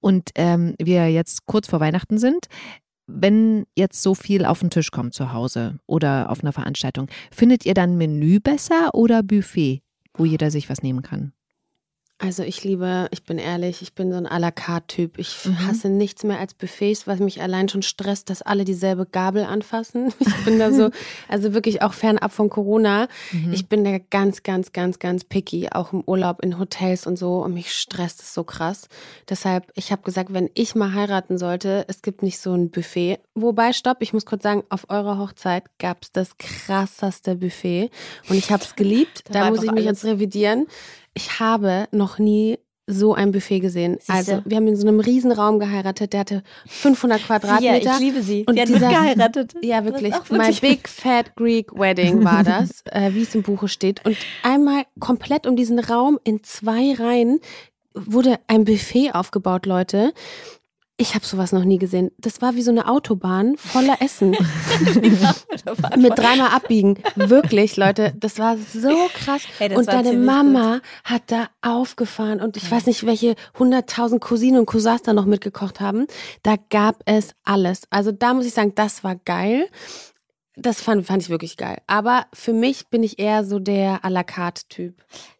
Und 0.00 0.28
ähm, 0.34 0.74
wir 0.78 1.08
jetzt 1.10 1.46
kurz 1.46 1.68
vor 1.68 1.80
Weihnachten 1.80 2.18
sind 2.18 2.48
wenn 3.12 3.66
jetzt 3.76 4.02
so 4.02 4.14
viel 4.14 4.44
auf 4.44 4.60
den 4.60 4.70
Tisch 4.70 4.90
kommt 4.90 5.14
zu 5.14 5.32
Hause 5.32 5.78
oder 5.86 6.30
auf 6.30 6.42
einer 6.42 6.52
Veranstaltung, 6.52 7.08
findet 7.30 7.66
ihr 7.66 7.74
dann 7.74 7.96
Menü 7.96 8.40
besser 8.40 8.94
oder 8.94 9.22
Buffet, 9.22 9.82
wo 10.14 10.24
jeder 10.24 10.50
sich 10.50 10.68
was 10.68 10.82
nehmen 10.82 11.02
kann? 11.02 11.32
Also 12.22 12.42
ich 12.42 12.62
liebe, 12.64 13.08
ich 13.12 13.22
bin 13.24 13.38
ehrlich, 13.38 13.80
ich 13.80 13.94
bin 13.94 14.12
so 14.12 14.18
ein 14.18 14.26
à 14.26 14.38
la 14.38 14.50
carte 14.50 14.86
Typ. 14.88 15.18
Ich 15.18 15.46
mhm. 15.46 15.66
hasse 15.66 15.88
nichts 15.88 16.22
mehr 16.22 16.38
als 16.38 16.52
Buffets, 16.52 17.06
was 17.06 17.18
mich 17.18 17.40
allein 17.40 17.70
schon 17.70 17.80
stresst, 17.80 18.28
dass 18.28 18.42
alle 18.42 18.64
dieselbe 18.64 19.06
Gabel 19.06 19.44
anfassen. 19.44 20.12
Ich 20.40 20.44
bin 20.44 20.58
da 20.58 20.72
so, 20.72 20.90
also 21.28 21.54
wirklich 21.54 21.82
auch 21.82 21.92
fernab 21.92 22.32
von 22.32 22.48
Corona. 22.48 23.08
Mhm. 23.32 23.52
Ich 23.52 23.68
bin 23.68 23.84
da 23.84 23.98
ganz, 23.98 24.42
ganz, 24.42 24.72
ganz, 24.72 24.98
ganz 24.98 25.24
picky, 25.24 25.68
auch 25.70 25.92
im 25.92 26.02
Urlaub, 26.06 26.42
in 26.42 26.58
Hotels 26.58 27.06
und 27.06 27.18
so. 27.18 27.42
Und 27.42 27.54
mich 27.54 27.72
stresst 27.72 28.20
es 28.20 28.32
so 28.32 28.44
krass. 28.44 28.88
Deshalb, 29.28 29.70
ich 29.74 29.92
habe 29.92 30.02
gesagt, 30.02 30.32
wenn 30.32 30.50
ich 30.54 30.74
mal 30.74 30.94
heiraten 30.94 31.36
sollte, 31.36 31.84
es 31.88 32.02
gibt 32.02 32.22
nicht 32.22 32.38
so 32.38 32.54
ein 32.54 32.70
Buffet. 32.70 33.18
Wobei, 33.34 33.72
stopp, 33.72 33.98
ich 34.00 34.12
muss 34.12 34.24
kurz 34.24 34.42
sagen, 34.42 34.62
auf 34.68 34.88
eurer 34.88 35.18
Hochzeit 35.18 35.64
gab 35.78 36.02
es 36.02 36.12
das 36.12 36.38
krasseste 36.38 37.36
Buffet. 37.36 37.90
Und 38.28 38.36
ich 38.36 38.50
habe 38.50 38.62
es 38.62 38.76
geliebt. 38.76 39.24
Da, 39.26 39.44
da 39.44 39.50
muss 39.50 39.62
ich 39.62 39.72
mich 39.72 39.84
jetzt 39.84 40.04
revidieren. 40.04 40.66
Ich 41.14 41.40
habe 41.40 41.88
noch 41.92 42.18
nie 42.18 42.58
so 42.90 43.14
ein 43.14 43.30
Buffet 43.32 43.60
gesehen. 43.60 43.98
Siehste? 44.00 44.12
Also, 44.12 44.42
wir 44.44 44.56
haben 44.56 44.66
in 44.66 44.76
so 44.76 44.86
einem 44.86 45.00
riesen 45.00 45.32
Raum 45.32 45.58
geheiratet, 45.58 46.12
der 46.12 46.20
hatte 46.20 46.42
500 46.66 47.22
Quadratmeter. 47.24 47.84
Ja, 47.84 47.94
ich 47.94 48.00
liebe 48.00 48.22
sie. 48.22 48.44
Und 48.46 48.54
sie 48.54 48.60
hat 48.60 48.68
dieser, 48.68 48.88
geheiratet. 48.88 49.54
Ja, 49.62 49.84
wirklich. 49.84 50.14
My 50.30 50.52
Big 50.60 50.88
Fat 50.88 51.36
Greek 51.36 51.72
Wedding 51.78 52.24
war 52.24 52.42
das, 52.42 52.82
äh, 52.86 53.14
wie 53.14 53.22
es 53.22 53.34
im 53.34 53.42
Buche 53.42 53.68
steht. 53.68 54.04
Und 54.04 54.16
einmal 54.42 54.84
komplett 54.98 55.46
um 55.46 55.56
diesen 55.56 55.78
Raum 55.78 56.18
in 56.24 56.42
zwei 56.42 56.94
Reihen 56.94 57.40
wurde 57.94 58.38
ein 58.46 58.64
Buffet 58.64 59.12
aufgebaut, 59.12 59.66
Leute. 59.66 60.12
Ich 61.00 61.14
habe 61.14 61.24
sowas 61.24 61.52
noch 61.52 61.64
nie 61.64 61.78
gesehen. 61.78 62.10
Das 62.18 62.42
war 62.42 62.56
wie 62.56 62.62
so 62.62 62.70
eine 62.70 62.86
Autobahn 62.86 63.56
voller 63.56 64.02
Essen. 64.02 64.32
Mit 65.96 66.18
dreimal 66.18 66.48
abbiegen. 66.48 66.98
Wirklich, 67.16 67.78
Leute, 67.78 68.12
das 68.20 68.38
war 68.38 68.58
so 68.58 69.08
krass. 69.14 69.44
Hey, 69.56 69.74
und 69.74 69.88
deine 69.88 70.12
Mama 70.12 70.74
gut. 70.74 70.82
hat 71.04 71.22
da 71.28 71.48
aufgefahren 71.62 72.42
und 72.42 72.58
ich 72.58 72.64
ja. 72.64 72.72
weiß 72.72 72.84
nicht, 72.84 73.06
welche 73.06 73.34
hunderttausend 73.58 74.20
Cousinen 74.20 74.60
und 74.60 74.66
Cousins 74.66 75.00
da 75.00 75.14
noch 75.14 75.24
mitgekocht 75.24 75.80
haben. 75.80 76.06
Da 76.42 76.56
gab 76.68 76.96
es 77.06 77.34
alles. 77.44 77.84
Also 77.88 78.12
da 78.12 78.34
muss 78.34 78.44
ich 78.44 78.52
sagen, 78.52 78.74
das 78.74 79.02
war 79.02 79.16
geil. 79.16 79.68
Das 80.62 80.82
fand, 80.82 81.06
fand 81.06 81.22
ich 81.22 81.30
wirklich 81.30 81.56
geil. 81.56 81.78
Aber 81.86 82.26
für 82.32 82.52
mich 82.52 82.88
bin 82.88 83.02
ich 83.02 83.18
eher 83.18 83.44
so 83.44 83.58
der 83.58 84.04
à 84.04 84.10
la 84.10 84.22
carte 84.22 84.62
Typ. 84.68 84.94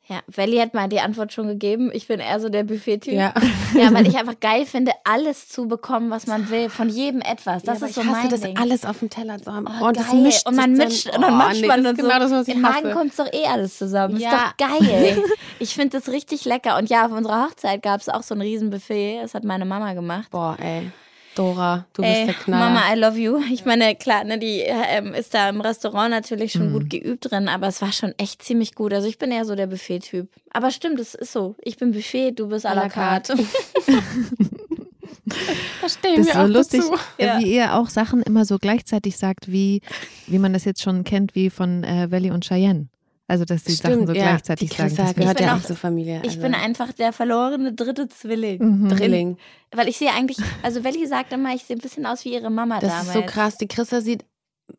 Ja, 0.09 0.23
Welli 0.27 0.57
hat 0.57 0.75
mal 0.75 0.89
die 0.89 0.99
Antwort 0.99 1.33
schon 1.33 1.47
gegeben. 1.47 1.91
Ich 1.93 2.09
bin 2.09 2.19
eher 2.19 2.41
so 2.41 2.49
der 2.49 2.65
Buffet-Typ. 2.65 3.15
Ja. 3.15 3.33
ja, 3.75 3.95
weil 3.95 4.09
ich 4.09 4.17
einfach 4.19 4.41
geil 4.41 4.67
finde, 4.67 4.91
alles 5.05 5.49
zu 5.49 5.69
bekommen, 5.69 6.11
was 6.11 6.27
man 6.27 6.51
will, 6.51 6.69
von 6.69 6.89
jedem 6.89 7.21
etwas. 7.21 7.63
Das 7.63 7.81
ja, 7.81 7.87
ist 7.87 7.95
so 7.95 8.01
ich 8.01 8.07
hasse 8.09 8.21
mein 8.23 8.29
das 8.29 8.41
Ding. 8.41 8.59
alles 8.59 8.85
auf 8.85 8.99
dem 8.99 9.09
Teller 9.09 9.41
zu 9.41 9.53
haben. 9.53 9.69
Oh, 9.69 9.87
und 9.87 9.97
das 9.97 10.13
mischt 10.13 10.49
und 10.49 10.57
man 10.57 10.73
mischt 10.73 11.07
dann, 11.07 11.15
und 11.15 11.23
dann 11.23 11.35
oh, 11.35 11.37
macht 11.37 11.61
nee, 11.61 11.67
man 11.69 11.87
und 11.87 11.97
genau 11.97 12.15
so. 12.15 12.19
Das, 12.19 12.31
was 12.33 12.49
ich 12.49 12.55
Im 12.55 12.61
Magen 12.61 12.91
kommt 12.91 13.17
doch 13.17 13.33
eh 13.33 13.47
alles 13.47 13.79
zusammen. 13.79 14.17
Ja. 14.17 14.31
Ist 14.31 14.37
doch 14.37 14.69
geil. 14.69 15.23
ich 15.61 15.75
finde 15.75 16.01
das 16.01 16.09
richtig 16.09 16.45
lecker. 16.45 16.77
Und 16.77 16.91
ja, 16.91 17.07
auf 17.07 17.13
unserer 17.13 17.45
Hochzeit 17.45 17.81
gab 17.81 18.01
es 18.01 18.09
auch 18.09 18.25
so 18.25 18.35
ein 18.35 18.41
Riesenbuffet. 18.41 19.21
Das 19.23 19.35
hat 19.35 19.45
meine 19.45 19.65
Mama 19.65 19.93
gemacht. 19.93 20.29
Boah, 20.33 20.57
ey. 20.61 20.91
Dora, 21.37 21.87
du 21.93 22.03
Ey, 22.03 22.27
bist 22.27 22.37
der 22.39 22.45
Knaller. 22.45 22.71
Mama, 22.71 22.93
I 22.93 22.99
love 22.99 23.19
you. 23.19 23.41
Ich 23.53 23.65
meine, 23.65 23.95
klar, 23.95 24.25
ne, 24.25 24.39
die 24.39 24.61
ähm, 24.67 25.15
ist 25.15 25.33
da 25.33 25.49
im 25.49 25.61
Restaurant 25.61 26.11
natürlich 26.11 26.53
schon 26.53 26.71
mm. 26.71 26.73
gut 26.73 26.91
geübt 26.91 27.31
drin, 27.31 27.49
aber 27.49 27.69
es 27.69 27.81
war 27.81 27.93
schon 27.93 28.13
echt 28.19 28.43
ziemlich 28.43 28.75
gut. 28.75 28.93
Also 28.93 29.07
ich 29.09 29.19
bin 29.19 29.31
eher 29.31 29.45
so 29.45 29.55
der 29.55 29.69
Buffet-Typ. 29.69 30.29
Aber 30.53 30.71
stimmt, 30.71 30.99
es 30.99 31.15
ist 31.15 31.33
so. 31.33 31.55
Ich 31.63 31.77
bin 31.77 31.93
Buffet, 31.93 32.33
du 32.33 32.49
bist 32.49 32.67
à 32.67 32.75
la 32.75 32.89
carte. 32.89 33.35
Da 35.81 35.89
stehen 35.89 36.17
Das 36.17 36.27
wir 36.27 36.33
ist 36.33 36.33
so 36.35 36.39
auch 36.41 36.49
lustig, 36.49 36.81
dazu. 36.81 36.95
äh, 37.19 37.27
Ja. 37.27 37.39
wie 37.39 37.55
ihr 37.55 37.75
auch 37.77 37.89
Sachen 37.89 38.23
immer 38.23 38.45
so 38.45 38.59
gleichzeitig 38.59 39.17
sagt, 39.17 39.51
wie, 39.51 39.81
wie 40.27 40.39
man 40.39 40.53
das 40.53 40.65
jetzt 40.65 40.83
schon 40.83 41.05
kennt, 41.05 41.35
wie 41.35 41.51
von 41.51 41.85
äh, 41.85 42.11
Valley 42.11 42.31
und 42.33 42.45
Cheyenne. 42.45 42.89
Also, 43.31 43.45
dass 43.45 43.63
die 43.63 43.73
Sachen 43.73 44.09
so 44.09 44.13
ja. 44.13 44.23
gleichzeitig 44.33 44.71
die 44.71 44.77
sagen. 44.77 44.97
Das 44.97 45.15
gehört 45.15 45.41
ja 45.41 45.57
auch- 45.57 45.63
zur 45.63 45.77
Familie. 45.77 46.19
Ich 46.25 46.31
also. 46.31 46.41
bin 46.43 46.53
einfach 46.55 46.93
der 46.93 47.13
verlorene 47.13 47.73
dritte 47.73 48.09
Zwilling. 48.09 48.59
Mhm. 48.61 48.89
Drilling. 48.89 49.37
Weil 49.71 49.89
ich 49.89 49.99
sehe 49.99 50.11
eigentlich, 50.13 50.39
also 50.65 50.83
Welli 50.83 51.07
sagt 51.07 51.33
immer, 51.33 51.55
ich 51.55 51.63
sehe 51.63 51.77
ein 51.77 51.81
bisschen 51.81 52.07
aus 52.07 52.25
wie 52.25 52.33
ihre 52.35 52.51
Mama 52.51 52.81
Das 52.81 52.91
damals. 52.91 53.07
ist 53.09 53.15
so 53.15 53.23
krass. 53.23 53.57
Die 53.59 53.69
Chrissa 53.69 54.01
sieht 54.01 54.25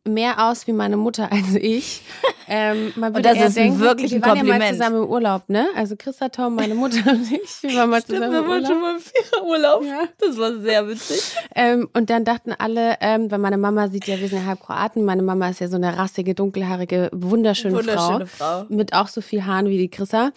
mehr 0.08 0.50
aus 0.50 0.68
wie 0.68 0.74
meine 0.74 0.98
Mutter 0.98 1.32
als 1.32 1.56
ich. 1.56 2.02
Ähm, 2.48 2.92
man 2.96 3.14
würde 3.14 3.30
das 3.30 3.38
eher 3.38 3.48
ist 3.48 3.58
ein 3.58 3.64
denken, 3.64 3.80
wirklich 3.80 4.12
wir 4.12 4.18
ein 4.18 4.22
waren 4.24 4.38
ja 4.38 4.44
mal 4.44 4.50
Kompliment. 4.52 4.78
zusammen 4.78 5.04
im 5.04 5.10
Urlaub, 5.10 5.50
ne? 5.50 5.68
Also 5.76 5.96
Chrissa, 5.98 6.30
Tom, 6.30 6.56
meine 6.56 6.76
Mutter 6.76 7.12
und 7.12 7.32
ich, 7.32 7.64
wir 7.64 7.76
waren 7.76 7.90
mal 7.90 8.04
zusammen 8.04 8.36
im 8.44 8.50
Urlaub. 8.50 8.82
mal 8.82 8.96
im 8.96 9.02
Viererurlaub. 9.02 9.84
Ja. 9.86 10.04
Das 10.18 10.38
war 10.38 10.56
sehr 10.60 10.88
witzig. 10.88 11.22
Ähm, 11.56 11.90
und 11.94 12.10
dann 12.10 12.26
dachten 12.26 12.54
alle, 12.58 12.96
ähm, 13.02 13.32
weil 13.32 13.40
meine 13.40 13.58
Mama 13.58 13.88
sieht 13.88 14.08
ja, 14.08 14.20
wir 14.20 14.28
sind 14.28 14.40
ja 14.40 14.46
halb 14.46 14.60
Kroaten, 14.60 15.06
meine 15.06 15.22
Mama 15.22 15.50
ist 15.50 15.62
ja 15.62 15.68
so 15.68 15.78
eine 15.78 15.98
rassige, 15.98 16.36
dunkelhaarige, 16.36 17.10
wunderschöne, 17.14 17.76
Wunderschöne 17.78 18.28
Frau. 18.28 18.62
Frau. 18.62 18.66
Mit 18.70 18.94
auch 18.94 19.08
so 19.08 19.22
viel 19.22 19.46
Haaren 19.46 19.68
wie 19.68 19.78
die 19.78 19.90
Chrissa. 19.90 20.32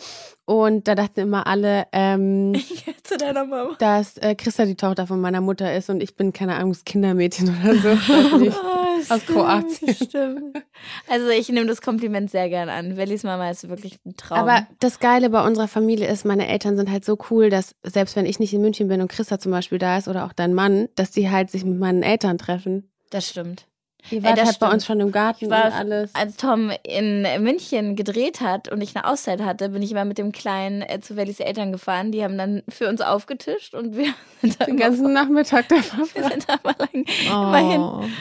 Und 0.47 0.88
da 0.88 0.95
dachten 0.95 1.20
immer 1.20 1.47
alle, 1.47 1.86
ähm, 1.92 2.55
Zu 3.03 3.16
deiner 3.16 3.45
Mama. 3.47 3.76
dass 3.78 4.18
äh, 4.18 4.34
Christa 4.34 4.66
die 4.66 4.74
Tochter 4.74 5.07
von 5.07 5.20
meiner 5.20 5.40
Mutter 5.40 5.74
ist 5.74 5.88
und 5.88 6.03
ich 6.03 6.16
bin, 6.16 6.32
keine 6.34 6.55
Ahnung, 6.57 6.72
das 6.72 6.84
Kindermädchen 6.84 7.49
oder 7.49 7.74
so. 7.76 7.88
Oh, 9.07 9.12
Aus 9.12 9.22
stimmt, 9.22 9.26
Kroatien. 9.26 9.95
Stimmt. 9.95 10.62
Also 11.09 11.28
ich 11.28 11.49
nehme 11.49 11.66
das 11.66 11.82
Kompliment 11.82 12.30
sehr 12.30 12.49
gern 12.49 12.68
an. 12.68 12.97
Wellis 12.97 13.22
Mama 13.24 13.51
ist 13.51 13.68
wirklich 13.68 13.99
ein 14.07 14.16
Traum. 14.16 14.38
Aber 14.38 14.66
das 14.80 15.01
Geile 15.01 15.30
bei 15.30 15.45
unserer 15.45 15.66
Familie 15.68 16.07
ist, 16.09 16.24
meine 16.24 16.47
Eltern 16.49 16.76
sind 16.76 16.90
halt 16.90 17.05
so 17.05 17.18
cool, 17.30 17.51
dass 17.51 17.74
selbst 17.82 18.14
wenn 18.16 18.24
ich 18.24 18.38
nicht 18.38 18.55
in 18.55 18.61
München 18.62 18.86
bin 18.88 19.01
und 19.01 19.09
Christa 19.09 19.38
zum 19.38 19.51
Beispiel 19.53 19.78
da 19.78 19.99
ist 19.99 20.07
oder 20.09 20.24
auch 20.24 20.32
dein 20.32 20.55
Mann, 20.55 20.88
dass 20.95 21.11
die 21.11 21.28
halt 21.30 21.51
sich 21.51 21.64
mit 21.64 21.78
meinen 21.78 22.03
Eltern 22.03 22.38
treffen. 22.38 22.88
das 23.11 23.28
stimmt. 23.28 23.66
Die 24.11 24.23
waren 24.23 24.37
das 24.37 24.47
halt 24.49 24.59
bei 24.59 24.71
uns 24.71 24.85
schon 24.85 25.01
im 25.01 25.13
Garten 25.13 25.49
war- 25.51 25.67
und 25.67 25.73
alles. 25.73 26.15
Als 26.15 26.37
Tom 26.37 26.71
in 26.83 27.27
München 27.43 27.97
gedreht 27.97 28.41
hat 28.41 28.71
und 28.71 28.81
ich 28.83 28.95
eine 28.95 29.07
Auszeit 29.07 29.41
hatte, 29.41 29.71
bin 29.71 29.83
ich 29.83 29.91
immer 29.93 30.05
mit 30.05 30.19
dem 30.19 30.33
Kleinen 30.33 30.83
äh, 30.83 31.01
zu 31.01 31.17
Wellis 31.17 31.41
Eltern 31.41 31.73
gefahren. 31.73 32.13
Die 32.13 32.23
haben 32.23 32.37
dann 32.37 32.63
für 32.69 32.89
uns 32.89 33.01
aufgetischt 33.01 33.75
und 33.75 33.97
wir 33.97 34.13
sind 34.43 34.67
Den 34.67 34.77
ganzen 34.77 35.13
Nachmittag 35.13 35.69
da 35.69 35.77
Wir 35.77 35.83
verbracht. 35.83 36.33
sind 36.33 36.49
da 36.49 36.59
mal 36.63 36.75
lang. 36.79 37.05
Immerhin. 37.27 38.13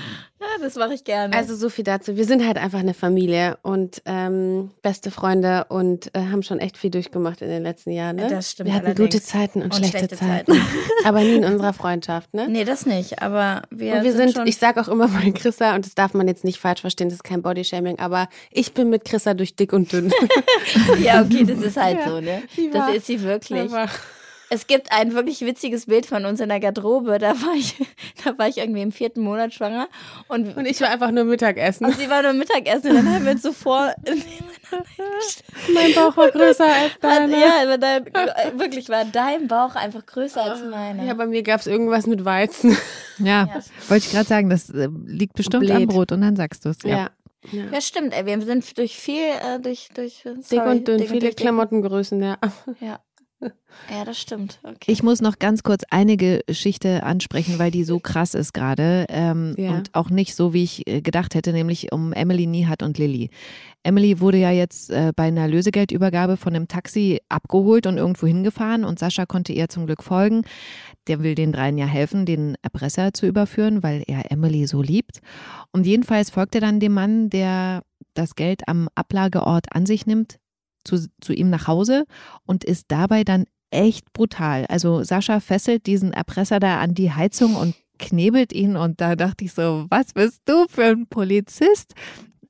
Ja, 0.43 0.63
das 0.63 0.75
mache 0.75 0.93
ich 0.93 1.03
gerne. 1.03 1.35
Also 1.35 1.55
so 1.55 1.69
viel 1.69 1.83
dazu. 1.83 2.17
Wir 2.17 2.25
sind 2.25 2.45
halt 2.45 2.57
einfach 2.57 2.79
eine 2.79 2.93
Familie 2.93 3.57
und 3.61 4.01
ähm, 4.05 4.71
beste 4.81 5.09
Freunde 5.09 5.65
und 5.69 6.13
äh, 6.15 6.19
haben 6.19 6.43
schon 6.43 6.59
echt 6.59 6.77
viel 6.77 6.89
durchgemacht 6.91 7.41
in 7.41 7.47
den 7.47 7.63
letzten 7.63 7.91
Jahren. 7.91 8.17
Ne? 8.17 8.27
Das 8.29 8.51
stimmt 8.51 8.67
Wir 8.69 8.75
hatten 8.75 8.85
allerdings. 8.87 9.13
gute 9.13 9.23
Zeiten 9.23 9.59
und, 9.61 9.73
Und 9.73 9.75
schlechte, 9.75 9.97
schlechte 9.99 10.17
Zeiten. 10.17 10.51
Aber 11.05 11.21
nie 11.21 11.35
in 11.35 11.45
unserer 11.45 11.73
Freundschaft, 11.73 12.33
ne? 12.33 12.47
nee, 12.49 12.65
das 12.65 12.85
nicht. 12.85 13.21
Aber 13.21 13.61
wir, 13.69 13.93
Und 13.95 14.03
wir 14.03 14.13
sind, 14.13 14.33
schon 14.33 14.45
ich 14.47 14.57
sag 14.57 14.77
auch 14.77 14.87
immer 14.89 15.07
bei 15.07 15.31
Chrissa, 15.31 15.75
und 15.75 15.85
das 15.85 15.95
darf 15.95 16.13
man 16.13 16.27
jetzt 16.27 16.43
nicht 16.43 16.59
falsch 16.59 16.81
verstehen, 16.81 17.07
das 17.07 17.15
ist 17.15 17.23
kein 17.23 17.41
Bodyshaming, 17.41 17.99
aber 17.99 18.27
ich 18.51 18.73
bin 18.73 18.89
mit 18.89 19.05
Chrissa 19.05 19.33
durch 19.33 19.55
dick 19.55 19.71
und 19.73 19.91
dünn. 19.93 20.11
ja, 21.01 21.21
okay, 21.21 21.45
das 21.45 21.59
ist 21.61 21.77
halt 21.77 21.99
Ja, 21.99 22.09
so, 22.09 22.19
ne? 22.21 22.43
Das 22.71 22.95
ist 22.95 23.07
sie 23.07 23.21
wirklich. 23.21 23.71
Aber- 23.71 23.87
Es 24.49 24.67
gibt 24.67 24.91
ein 24.91 25.13
wirklich 25.13 25.41
witziges 25.41 25.87
Bild 25.87 26.05
von 26.05 26.25
uns 26.25 26.39
in 26.39 26.49
der 26.49 26.59
Garderobe. 26.59 27.17
Da 27.17 27.31
war 27.41 27.55
ich, 27.55 27.75
da 28.23 28.37
war 28.37 28.47
ich 28.47 28.57
irgendwie 28.57 28.81
im 28.81 28.91
vierten 28.91 29.21
Monat 29.21 29.53
schwanger 29.53 29.87
und, 30.27 30.55
Und 30.55 30.65
ich 30.65 30.79
war 30.81 30.89
einfach 30.89 31.11
nur 31.11 31.23
Mittagessen. 31.23 31.85
und 31.87 31.97
sie 31.97 32.09
war 32.09 32.21
nur 32.21 32.33
Mittagessen 32.33 32.91
und 32.91 32.97
dann 32.97 33.13
haben 33.13 33.25
wir 33.25 33.31
uns 33.31 33.41
so 33.41 33.51
vor. 33.51 33.93
mein 35.73 35.93
Bauch 35.93 36.15
war 36.17 36.29
größer 36.31 36.65
als 36.65 36.99
deiner. 36.99 37.37
ja, 37.37 37.51
aber 37.63 37.77
dein, 37.77 38.05
wirklich 38.59 38.89
war 38.89 39.05
dein 39.05 39.47
Bauch 39.47 39.75
einfach 39.75 40.05
größer 40.05 40.41
als 40.43 40.61
meiner. 40.63 41.03
Ja, 41.03 41.13
bei 41.13 41.25
mir 41.25 41.43
gab 41.43 41.59
es 41.61 41.67
irgendwas 41.67 42.07
mit 42.07 42.25
Weizen. 42.25 42.77
Ja, 43.19 43.45
Ja. 43.45 43.59
wollte 43.89 44.07
ich 44.07 44.11
gerade 44.11 44.27
sagen, 44.27 44.49
das 44.49 44.71
äh, 44.71 44.89
liegt 45.05 45.33
bestimmt 45.35 45.65
Bläht. 45.65 45.75
am 45.75 45.85
Brot 45.85 46.11
und 46.11 46.21
dann 46.21 46.35
sagst 46.35 46.65
du 46.65 46.69
es. 46.69 46.77
Ja. 46.83 46.89
Ja. 46.89 47.09
ja. 47.51 47.63
Ja, 47.71 47.79
stimmt. 47.81 48.11
Ey, 48.11 48.25
wir 48.25 48.41
sind 48.41 48.75
durch 48.75 48.97
viel, 48.97 49.21
äh, 49.23 49.59
durch, 49.59 49.89
durch 49.93 50.23
Dick 50.23 50.43
sorry, 50.43 50.69
und 50.71 50.87
dünn, 50.87 50.97
dick 50.97 51.09
viele 51.09 51.27
dick. 51.27 51.37
Klamottengrößen, 51.37 52.19
ja. 52.23 52.37
Ja. 52.79 52.99
Ja, 53.89 54.05
das 54.05 54.19
stimmt. 54.19 54.59
Okay. 54.63 54.91
Ich 54.91 55.03
muss 55.03 55.21
noch 55.21 55.39
ganz 55.39 55.63
kurz 55.63 55.83
eine 55.89 56.17
Geschichte 56.17 57.03
ansprechen, 57.03 57.59
weil 57.59 57.71
die 57.71 57.83
so 57.83 57.99
krass 57.99 58.33
ist 58.33 58.53
gerade 58.53 59.05
ähm, 59.09 59.55
Ja. 59.57 59.71
und 59.71 59.93
auch 59.93 60.09
nicht 60.09 60.35
so, 60.35 60.53
wie 60.53 60.63
ich 60.63 60.87
äh, 60.87 61.01
gedacht 61.01 61.35
hätte, 61.35 61.53
nämlich 61.53 61.91
um 61.91 62.13
Emily 62.13 62.47
Niehat 62.47 62.83
und 62.83 62.97
Lilly. 62.97 63.29
Emily 63.83 64.19
wurde 64.19 64.37
ja 64.37 64.51
jetzt 64.51 64.89
äh, 64.89 65.11
bei 65.15 65.23
einer 65.23 65.47
Lösegeldübergabe 65.47 66.37
von 66.37 66.55
einem 66.55 66.67
Taxi 66.67 67.19
abgeholt 67.29 67.85
und 67.87 67.97
irgendwo 67.97 68.27
hingefahren 68.27 68.83
und 68.85 68.99
Sascha 68.99 69.25
konnte 69.25 69.53
ihr 69.53 69.67
zum 69.69 69.85
Glück 69.85 70.03
folgen. 70.03 70.43
Der 71.07 71.21
will 71.21 71.35
den 71.35 71.51
dreien 71.51 71.77
ja 71.77 71.85
helfen, 71.85 72.25
den 72.25 72.55
Erpresser 72.61 73.13
zu 73.13 73.25
überführen, 73.25 73.83
weil 73.83 74.03
er 74.07 74.31
Emily 74.31 74.67
so 74.67 74.81
liebt. 74.81 75.19
Und 75.71 75.85
jedenfalls 75.85 76.29
folgt 76.29 76.55
er 76.55 76.61
dann 76.61 76.79
dem 76.79 76.93
Mann, 76.93 77.29
der 77.29 77.81
das 78.13 78.35
Geld 78.35 78.61
am 78.67 78.87
Ablageort 78.95 79.65
an 79.75 79.85
sich 79.85 80.05
nimmt, 80.05 80.37
zu, 80.83 81.07
zu 81.21 81.33
ihm 81.33 81.49
nach 81.49 81.67
Hause 81.67 82.05
und 82.45 82.63
ist 82.63 82.85
dabei 82.89 83.23
dann 83.23 83.45
echt 83.71 84.13
brutal. 84.13 84.65
Also 84.67 85.03
Sascha 85.03 85.39
fesselt 85.39 85.87
diesen 85.87 86.13
Erpresser 86.13 86.59
da 86.59 86.79
an 86.79 86.93
die 86.93 87.11
Heizung 87.11 87.55
und 87.55 87.75
knebelt 87.99 88.53
ihn 88.53 88.75
und 88.75 89.01
da 89.01 89.15
dachte 89.15 89.45
ich 89.45 89.53
so, 89.53 89.85
was 89.89 90.13
bist 90.13 90.41
du 90.45 90.65
für 90.69 90.85
ein 90.85 91.07
Polizist? 91.07 91.93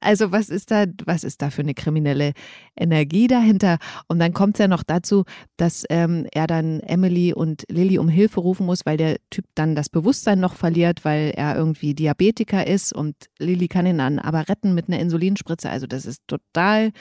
Also 0.04 0.32
was 0.32 0.50
ist 0.50 0.70
da, 0.70 0.86
was 1.06 1.24
ist 1.24 1.42
da 1.42 1.50
für 1.50 1.62
eine 1.62 1.74
kriminelle 1.74 2.34
Energie 2.76 3.28
dahinter? 3.28 3.78
Und 4.08 4.20
dann 4.20 4.34
kommt 4.34 4.56
es 4.56 4.60
ja 4.60 4.68
noch 4.68 4.84
dazu, 4.84 5.24
dass 5.56 5.86
ähm, 5.90 6.28
er 6.34 6.46
dann 6.46 6.82
Emily 6.82 7.34
und 7.34 7.64
Lilly 7.70 7.98
um 7.98 8.10
Hilfe 8.10 8.42
rufen 8.42 8.66
muss, 8.66 8.86
weil 8.86 8.98
der 8.98 9.18
Typ 9.30 9.46
dann 9.56 9.76
das 9.76 9.90
Bewusstsein 9.90 10.42
noch 10.42 10.56
verliert, 10.56 11.06
weil 11.06 11.32
er 11.36 11.56
irgendwie 11.56 11.94
Diabetiker 11.94 12.68
ist 12.68 12.94
und 12.94 13.16
Lilly 13.40 13.70
kann 13.70 13.86
ihn 13.86 14.00
dann 14.00 14.20
aber 14.20 14.50
retten 14.50 14.74
mit 14.74 14.90
einer 14.90 15.00
Insulinspritze. 15.00 15.70
Also 15.70 15.88
das 15.88 16.06
ist 16.06 16.22
total 16.28 16.92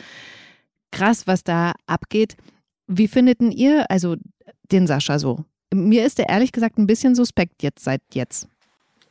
krass, 0.93 1.27
was 1.27 1.43
da 1.43 1.73
abgeht. 1.87 2.37
Wie 2.87 3.09
findet 3.09 3.41
denn 3.41 3.51
ihr 3.51 3.91
also 3.91 4.17
den 4.71 4.87
Sascha 4.87 5.19
so? 5.19 5.45
Mir 5.75 6.05
ist 6.05 6.19
er 6.19 6.29
ehrlich 6.29 6.53
gesagt 6.53 6.79
ein 6.79 6.87
bisschen 6.87 7.15
suspekt 7.15 7.63
jetzt 7.63 7.83
seit 7.83 8.03
jetzt. 8.13 8.49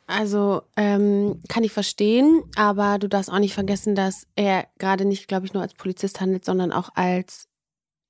Also 0.06 0.62
ähm, 0.76 1.40
kann 1.48 1.64
ich 1.64 1.72
verstehen, 1.72 2.42
aber 2.56 2.98
du 2.98 3.08
darfst 3.08 3.30
auch 3.30 3.38
nicht 3.38 3.54
vergessen, 3.54 3.94
dass 3.94 4.26
er 4.36 4.66
gerade 4.78 5.04
nicht, 5.04 5.28
glaube 5.28 5.46
ich, 5.46 5.54
nur 5.54 5.62
als 5.62 5.74
Polizist 5.74 6.20
handelt, 6.20 6.44
sondern 6.44 6.72
auch 6.72 6.90
als 6.94 7.48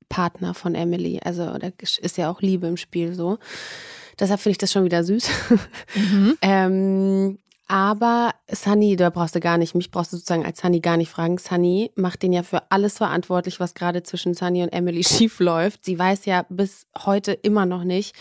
Partner 0.08 0.52
von 0.54 0.74
Emily. 0.74 1.20
Also 1.24 1.58
da 1.58 1.70
ist 1.78 2.16
ja 2.16 2.30
auch 2.30 2.40
Liebe 2.42 2.66
im 2.66 2.76
Spiel 2.76 3.14
so. 3.14 3.38
Deshalb 4.18 4.40
finde 4.40 4.52
ich 4.52 4.58
das 4.58 4.72
schon 4.72 4.84
wieder 4.84 5.04
süß. 5.04 5.28
ähm, 6.42 7.38
aber 7.72 8.32
Sunny, 8.50 8.96
da 8.96 9.08
brauchst 9.08 9.34
du 9.34 9.40
gar 9.40 9.56
nicht, 9.56 9.74
mich 9.74 9.90
brauchst 9.90 10.12
du 10.12 10.18
sozusagen 10.18 10.44
als 10.44 10.60
Sunny 10.60 10.80
gar 10.80 10.98
nicht 10.98 11.08
fragen. 11.08 11.38
Sunny 11.38 11.90
macht 11.94 12.22
den 12.22 12.34
ja 12.34 12.42
für 12.42 12.70
alles 12.70 12.98
verantwortlich, 12.98 13.60
was 13.60 13.72
gerade 13.72 14.02
zwischen 14.02 14.34
Sunny 14.34 14.62
und 14.62 14.68
Emily 14.74 15.02
schief 15.08 15.40
läuft. 15.40 15.82
Sie 15.82 15.98
weiß 15.98 16.26
ja 16.26 16.44
bis 16.50 16.86
heute 16.98 17.32
immer 17.32 17.64
noch 17.64 17.84
nicht, 17.84 18.14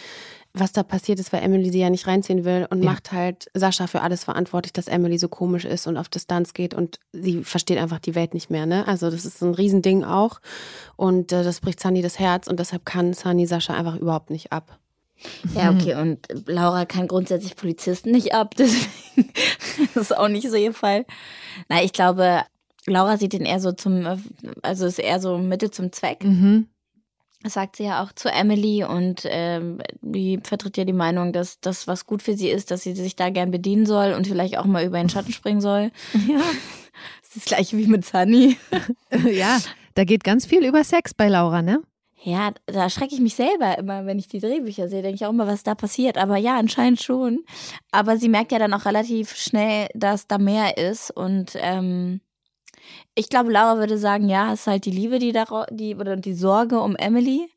was 0.54 0.72
da 0.72 0.84
passiert 0.84 1.20
ist, 1.20 1.34
weil 1.34 1.44
Emily 1.44 1.70
sie 1.70 1.80
ja 1.82 1.90
nicht 1.90 2.08
reinziehen 2.08 2.46
will 2.46 2.66
und 2.70 2.82
Ja. 2.82 2.92
macht 2.92 3.12
halt 3.12 3.52
Sascha 3.54 3.88
für 3.88 4.02
alles 4.02 4.24
verantwortlich, 4.24 4.72
dass 4.72 4.88
Emily 4.88 5.18
so 5.18 5.28
komisch 5.28 5.66
ist 5.66 5.86
und 5.86 5.98
auf 5.98 6.08
Distanz 6.08 6.54
geht 6.54 6.74
und 6.74 7.00
sie 7.12 7.44
versteht 7.44 7.78
einfach 7.78 8.00
die 8.00 8.16
Welt 8.16 8.34
nicht 8.34 8.52
mehr. 8.52 8.66
Ne? 8.66 8.88
Also 8.88 9.12
das 9.12 9.26
ist 9.26 9.40
so 9.40 9.48
ein 9.48 9.54
Riesending 9.54 10.06
auch 10.06 10.40
und 10.96 11.34
äh, 11.34 11.44
das 11.44 11.60
bricht 11.60 11.82
Sunny 11.82 12.02
das 12.02 12.20
Herz 12.20 12.48
und 12.48 12.58
deshalb 12.58 12.86
kann 12.86 13.14
Sunny 13.14 13.46
Sascha 13.48 13.74
einfach 13.74 13.98
überhaupt 13.98 14.30
nicht 14.30 14.54
ab. 14.54 14.78
Ja, 15.54 15.72
okay, 15.72 15.96
und 15.96 16.28
Laura 16.48 16.86
kann 16.86 17.08
grundsätzlich 17.08 17.56
Polizisten 17.56 18.12
nicht 18.12 18.34
ab, 18.34 18.56
deswegen 18.58 19.32
das 19.94 20.04
ist 20.04 20.18
auch 20.18 20.28
nicht 20.28 20.50
so 20.50 20.56
ihr 20.56 20.74
Fall. 20.74 21.06
Na, 21.70 21.84
ich 21.84 21.94
glaube, 21.94 22.42
Laura 22.86 23.18
sieht 23.18 23.34
ihn 23.34 23.46
eher 23.46 23.60
so 23.60 23.72
zum, 23.72 24.06
also 24.62 24.86
ist 24.86 25.00
eher 25.00 25.20
so 25.20 25.38
Mittel 25.38 25.72
zum 25.72 25.92
Zweck. 25.92 26.24
Mhm. 26.24 26.68
Das 27.44 27.54
sagt 27.54 27.76
sie 27.76 27.86
ja 27.86 28.04
auch 28.04 28.12
zu 28.14 28.30
Emily 28.30 28.84
und 28.84 29.24
ähm, 29.26 29.80
die 30.02 30.40
vertritt 30.44 30.78
ja 30.78 30.86
die 30.86 30.94
Meinung, 30.94 31.34
dass 31.34 31.60
das, 31.60 31.88
was 31.88 32.06
gut 32.06 32.22
für 32.22 32.36
sie 32.36 32.50
ist, 32.50 32.70
dass 32.70 32.84
sie 32.84 32.94
sich 32.94 33.16
da 33.16 33.32
gern 33.32 33.50
bedienen 33.50 33.88
soll 33.88 34.14
und 34.14 34.28
vielleicht 34.28 34.58
auch 34.58 34.66
mal 34.66 34.86
über 34.86 35.00
den 35.00 35.10
Schatten 35.10 35.32
springen 35.32 35.62
soll. 35.62 35.92
Ja. 36.28 36.42
Das 37.22 37.36
ist 37.36 37.38
das 37.38 37.46
gleiche 37.46 37.78
wie 37.78 37.88
mit 37.88 38.06
Sunny. 38.06 38.58
ja, 39.32 39.60
da 39.96 40.04
geht 40.04 40.24
ganz 40.24 40.46
viel 40.46 40.66
über 40.66 40.84
Sex 40.84 41.14
bei 41.14 41.30
Laura, 41.30 41.62
ne? 41.62 41.82
Ja, 42.24 42.52
da 42.68 42.84
erschrecke 42.84 43.16
ich 43.16 43.20
mich 43.22 43.34
selber 43.36 43.78
immer, 43.80 44.06
wenn 44.06 44.20
ich 44.20 44.28
die 44.28 44.40
Drehbücher 44.40 44.88
sehe, 44.88 45.02
denke 45.02 45.16
ich 45.16 45.26
auch 45.26 45.32
immer, 45.32 45.48
was 45.48 45.64
da 45.64 45.74
passiert. 45.74 46.18
Aber 46.20 46.38
ja, 46.38 46.56
anscheinend 46.58 47.02
schon. 47.02 47.44
Aber 47.92 48.18
sie 48.18 48.30
merkt 48.30 48.52
ja 48.52 48.60
dann 48.60 48.74
auch 48.76 48.86
relativ 48.86 49.36
schnell, 49.36 49.88
dass 49.96 50.28
da 50.28 50.38
mehr 50.38 50.78
ist. 50.78 51.10
Und 51.10 51.54
ähm, 51.56 52.22
ich 53.16 53.28
glaube, 53.30 53.52
Laura 53.52 53.78
würde 53.78 53.98
sagen, 53.98 54.30
ja, 54.30 54.54
es 54.54 54.62
ist 54.62 54.68
halt 54.68 54.86
die 54.86 54.92
Liebe, 54.92 55.18
die 55.18 55.32
da 55.32 55.66
die 55.72 55.96
oder 55.96 56.16
die 56.16 56.36
Sorge 56.36 56.80
um 56.80 56.96
Emily. 56.96 57.50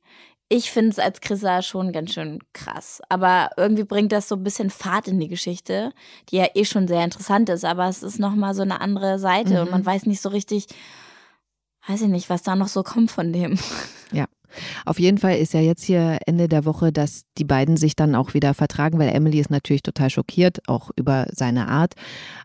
Ich 0.48 0.70
finde 0.70 0.90
es 0.90 0.98
als 0.98 1.20
Chrissa 1.20 1.60
schon 1.60 1.92
ganz 1.92 2.14
schön 2.14 2.38
krass. 2.54 3.02
Aber 3.10 3.50
irgendwie 3.58 3.84
bringt 3.84 4.12
das 4.12 4.28
so 4.28 4.36
ein 4.36 4.44
bisschen 4.44 4.70
Fahrt 4.70 5.08
in 5.08 5.20
die 5.20 5.28
Geschichte, 5.28 5.92
die 6.30 6.36
ja 6.36 6.46
eh 6.54 6.64
schon 6.64 6.88
sehr 6.88 7.04
interessant 7.04 7.50
ist. 7.50 7.66
Aber 7.66 7.86
es 7.88 8.02
ist 8.02 8.18
nochmal 8.18 8.54
so 8.54 8.62
eine 8.62 8.80
andere 8.80 9.18
Seite 9.18 9.60
und 9.60 9.66
Mhm. 9.66 9.70
man 9.72 9.86
weiß 9.86 10.06
nicht 10.06 10.22
so 10.22 10.30
richtig, 10.30 10.66
weiß 11.86 12.00
ich 12.02 12.08
nicht, 12.08 12.30
was 12.30 12.42
da 12.42 12.56
noch 12.56 12.68
so 12.68 12.82
kommt 12.82 13.10
von 13.10 13.30
dem. 13.32 13.58
Auf 14.84 14.98
jeden 14.98 15.18
Fall 15.18 15.36
ist 15.36 15.54
ja 15.54 15.60
jetzt 15.60 15.84
hier 15.84 16.18
Ende 16.26 16.48
der 16.48 16.64
Woche, 16.64 16.92
dass 16.92 17.24
die 17.38 17.44
beiden 17.44 17.76
sich 17.76 17.96
dann 17.96 18.14
auch 18.14 18.34
wieder 18.34 18.54
vertragen, 18.54 18.98
weil 18.98 19.14
Emily 19.14 19.40
ist 19.40 19.50
natürlich 19.50 19.82
total 19.82 20.10
schockiert, 20.10 20.68
auch 20.68 20.90
über 20.96 21.26
seine 21.32 21.68
Art. 21.68 21.94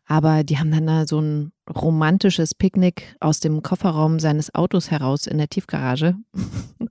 Aber 0.05 0.43
die 0.43 0.57
haben 0.57 0.71
dann 0.71 0.87
da 0.87 1.05
so 1.05 1.19
ein 1.19 1.51
romantisches 1.69 2.55
Picknick 2.55 3.15
aus 3.19 3.39
dem 3.39 3.61
Kofferraum 3.61 4.19
seines 4.19 4.53
Autos 4.55 4.89
heraus 4.91 5.27
in 5.27 5.37
der 5.37 5.49
Tiefgarage. 5.49 6.15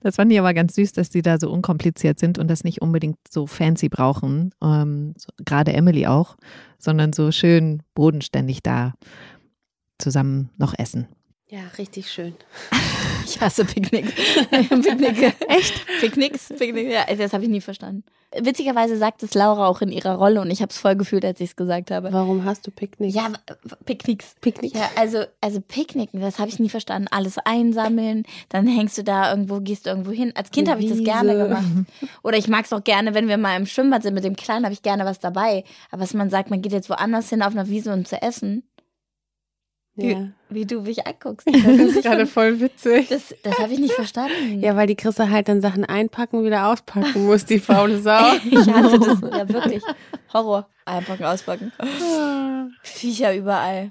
Das 0.00 0.16
fand 0.16 0.32
ich 0.32 0.38
aber 0.38 0.54
ganz 0.54 0.74
süß, 0.76 0.92
dass 0.92 1.10
die 1.10 1.20
da 1.20 1.38
so 1.38 1.50
unkompliziert 1.50 2.18
sind 2.18 2.38
und 2.38 2.48
das 2.48 2.64
nicht 2.64 2.80
unbedingt 2.80 3.18
so 3.28 3.46
fancy 3.46 3.90
brauchen. 3.90 4.54
Ähm, 4.62 5.12
so, 5.18 5.28
Gerade 5.44 5.72
Emily 5.74 6.06
auch, 6.06 6.36
sondern 6.78 7.12
so 7.12 7.30
schön 7.30 7.82
bodenständig 7.94 8.62
da 8.62 8.94
zusammen 9.98 10.50
noch 10.56 10.72
essen. 10.78 11.08
Ja, 11.50 11.60
richtig 11.78 12.10
schön. 12.10 12.34
Ich 13.26 13.40
hasse 13.40 13.64
Picknick. 13.64 14.12
Picknick. 14.50 15.36
Echt? 15.46 15.86
Picknicks? 16.00 16.48
Picknick. 16.48 16.90
Ja, 16.90 17.04
das 17.14 17.32
habe 17.32 17.44
ich 17.44 17.50
nie 17.50 17.60
verstanden. 17.60 18.02
Witzigerweise 18.36 18.96
sagt 18.96 19.24
es 19.24 19.34
Laura 19.34 19.66
auch 19.66 19.80
in 19.80 19.90
ihrer 19.90 20.14
Rolle 20.14 20.40
und 20.40 20.50
ich 20.50 20.62
habe 20.62 20.70
es 20.70 20.78
voll 20.78 20.94
gefühlt, 20.94 21.24
als 21.24 21.40
ich 21.40 21.50
es 21.50 21.56
gesagt 21.56 21.90
habe. 21.90 22.12
Warum 22.12 22.44
hast 22.44 22.66
du 22.66 22.70
Picknick? 22.70 23.12
Ja, 23.12 23.32
Picknicks. 23.84 24.36
Picknick. 24.40 24.74
Ja, 24.74 24.88
also, 24.96 25.24
also 25.40 25.60
Picknicken, 25.60 26.20
das 26.20 26.38
habe 26.38 26.48
ich 26.48 26.60
nie 26.60 26.68
verstanden. 26.68 27.08
Alles 27.10 27.38
einsammeln, 27.38 28.22
dann 28.48 28.68
hängst 28.68 28.98
du 28.98 29.04
da 29.04 29.30
irgendwo, 29.30 29.60
gehst 29.60 29.86
du 29.86 29.90
irgendwo 29.90 30.12
hin. 30.12 30.32
Als 30.36 30.52
Kind 30.52 30.68
habe 30.68 30.80
ich 30.80 30.88
das 30.88 31.02
gerne 31.02 31.36
gemacht. 31.36 31.64
Oder 32.22 32.38
ich 32.38 32.46
mag 32.46 32.66
es 32.66 32.72
auch 32.72 32.84
gerne, 32.84 33.14
wenn 33.14 33.26
wir 33.26 33.36
mal 33.36 33.56
im 33.56 33.66
Schwimmbad 33.66 34.04
sind 34.04 34.14
mit 34.14 34.24
dem 34.24 34.36
Kleinen, 34.36 34.64
habe 34.64 34.74
ich 34.74 34.82
gerne 34.82 35.04
was 35.04 35.18
dabei. 35.18 35.64
Aber 35.90 36.02
was 36.02 36.14
man 36.14 36.30
sagt, 36.30 36.50
man 36.50 36.62
geht 36.62 36.72
jetzt 36.72 36.88
woanders 36.88 37.30
hin 37.30 37.42
auf 37.42 37.52
einer 37.52 37.68
Wiese 37.68 37.92
um 37.92 38.04
zu 38.04 38.22
essen, 38.22 38.62
Ja. 40.08 40.26
wie 40.48 40.64
du 40.66 40.80
mich 40.82 41.06
anguckst. 41.06 41.46
Das 41.52 41.64
ist 41.66 42.02
gerade 42.02 42.26
voll 42.26 42.60
witzig. 42.60 43.08
Das, 43.08 43.34
das 43.42 43.58
habe 43.58 43.72
ich 43.72 43.78
nicht 43.78 43.92
verstanden. 43.94 44.60
Ja, 44.60 44.76
weil 44.76 44.86
die 44.86 44.96
Christa 44.96 45.28
halt 45.28 45.48
dann 45.48 45.60
Sachen 45.60 45.84
einpacken 45.84 46.38
und 46.38 46.44
wieder 46.44 46.66
auspacken 46.68 47.26
muss, 47.26 47.44
die 47.44 47.58
faule 47.58 47.98
Sau. 48.00 48.18
Ich 48.50 48.72
hasse 48.72 48.98
das. 48.98 49.20
Ja, 49.20 49.48
wirklich. 49.48 49.82
Horror. 50.32 50.66
Einpacken, 50.84 51.24
auspacken. 51.24 51.72
Viecher 52.82 53.34
überall. 53.34 53.90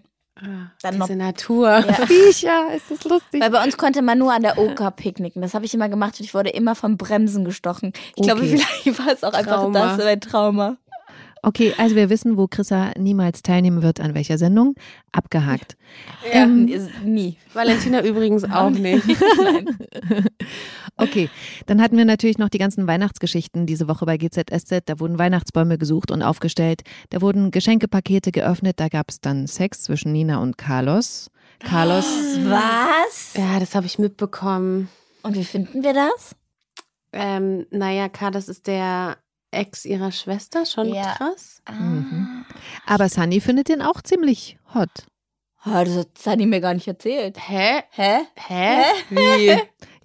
Dann 0.82 0.98
noch. 0.98 1.08
Diese 1.08 1.18
Natur. 1.18 1.68
Ja. 1.80 1.82
Viecher, 2.08 2.74
ist 2.74 2.90
das 2.90 3.04
lustig. 3.04 3.42
Weil 3.42 3.50
bei 3.50 3.62
uns 3.64 3.78
konnte 3.78 4.02
man 4.02 4.18
nur 4.18 4.32
an 4.34 4.42
der 4.42 4.58
Oker 4.58 4.90
picknicken. 4.92 5.42
Das 5.42 5.54
habe 5.54 5.66
ich 5.66 5.74
immer 5.74 5.90
gemacht 5.90 6.16
und 6.20 6.26
ich 6.26 6.34
wurde 6.34 6.50
immer 6.50 6.76
von 6.76 6.96
Bremsen 6.96 7.44
gestochen. 7.44 7.92
Ich 8.16 8.24
glaube, 8.24 8.42
Okay. 8.42 8.58
vielleicht 8.84 9.00
war 9.00 9.14
es 9.14 9.24
auch 9.26 9.34
einfach 9.34 9.56
Trauma. 9.64 9.98
das, 9.98 10.06
ein 10.06 10.22
Trauma. 10.22 10.78
Okay, 11.42 11.74
also 11.78 11.96
wir 11.96 12.10
wissen, 12.10 12.38
wo 12.38 12.48
Chrissa 12.48 12.92
niemals 12.98 13.42
teilnehmen 13.42 13.82
wird, 13.82 14.00
an 14.00 14.14
welcher 14.14 14.38
Sendung. 14.38 14.76
Abgehakt. 15.12 15.78
Ja. 16.34 16.44
Ähm, 16.44 16.70
nie. 17.06 17.38
Valentina 17.54 18.04
übrigens 18.04 18.44
auch 18.44 18.70
nicht. 18.72 19.06
Nein. 19.08 19.80
Okay, 20.98 21.30
dann 21.66 21.82
hatten 21.82 21.98
wir 21.98 22.04
natürlich 22.04 22.38
noch 22.38 22.50
die 22.50 22.58
ganzen 22.58 22.86
Weihnachtsgeschichten 22.88 23.66
diese 23.66 23.88
Woche 23.88 24.06
bei 24.06 24.18
GZSZ. 24.18 24.82
Da 24.86 25.00
wurden 25.00 25.18
Weihnachtsbäume 25.18 25.78
gesucht 25.78 26.12
und 26.12 26.22
aufgestellt. 26.22 26.82
Da 27.10 27.22
wurden 27.22 27.52
Geschenkepakete 27.52 28.32
geöffnet. 28.32 28.80
Da 28.80 28.90
gab 28.90 29.10
es 29.10 29.22
dann 29.22 29.48
Sex 29.48 29.84
zwischen 29.84 30.12
Nina 30.12 30.42
und 30.42 30.58
Carlos. 30.58 31.32
Carlos, 31.60 32.06
Was? 32.44 33.34
Ja, 33.36 33.60
das 33.60 33.76
habe 33.76 33.86
ich 33.86 33.98
mitbekommen. 33.98 34.90
Und 35.24 35.36
wie 35.36 35.46
finden 35.46 35.84
wir 35.84 35.94
das? 35.94 36.36
Ähm, 37.12 37.66
naja, 37.72 38.10
das 38.32 38.50
ist 38.50 38.68
der 38.68 39.18
Ex 39.52 39.86
ihrer 39.86 40.12
Schwester, 40.12 40.66
schon 40.66 40.94
Ja. 40.94 41.16
krass. 41.18 41.62
Mhm. 41.70 42.46
aber 42.86 43.10
Sunny 43.10 43.40
findet 43.42 43.70
den 43.70 43.82
auch 43.82 44.02
ziemlich 44.02 44.58
hot. 44.74 44.90
Ah, 45.64 45.84
das 45.84 45.98
hat 45.98 46.18
Sunny 46.18 46.46
mir 46.46 46.62
gar 46.62 46.74
nicht 46.74 46.88
erzählt. 46.88 47.38
Hä? 47.50 47.82
Hä? 47.92 48.20
Hä? 48.48 48.82
Wie? 49.10 49.60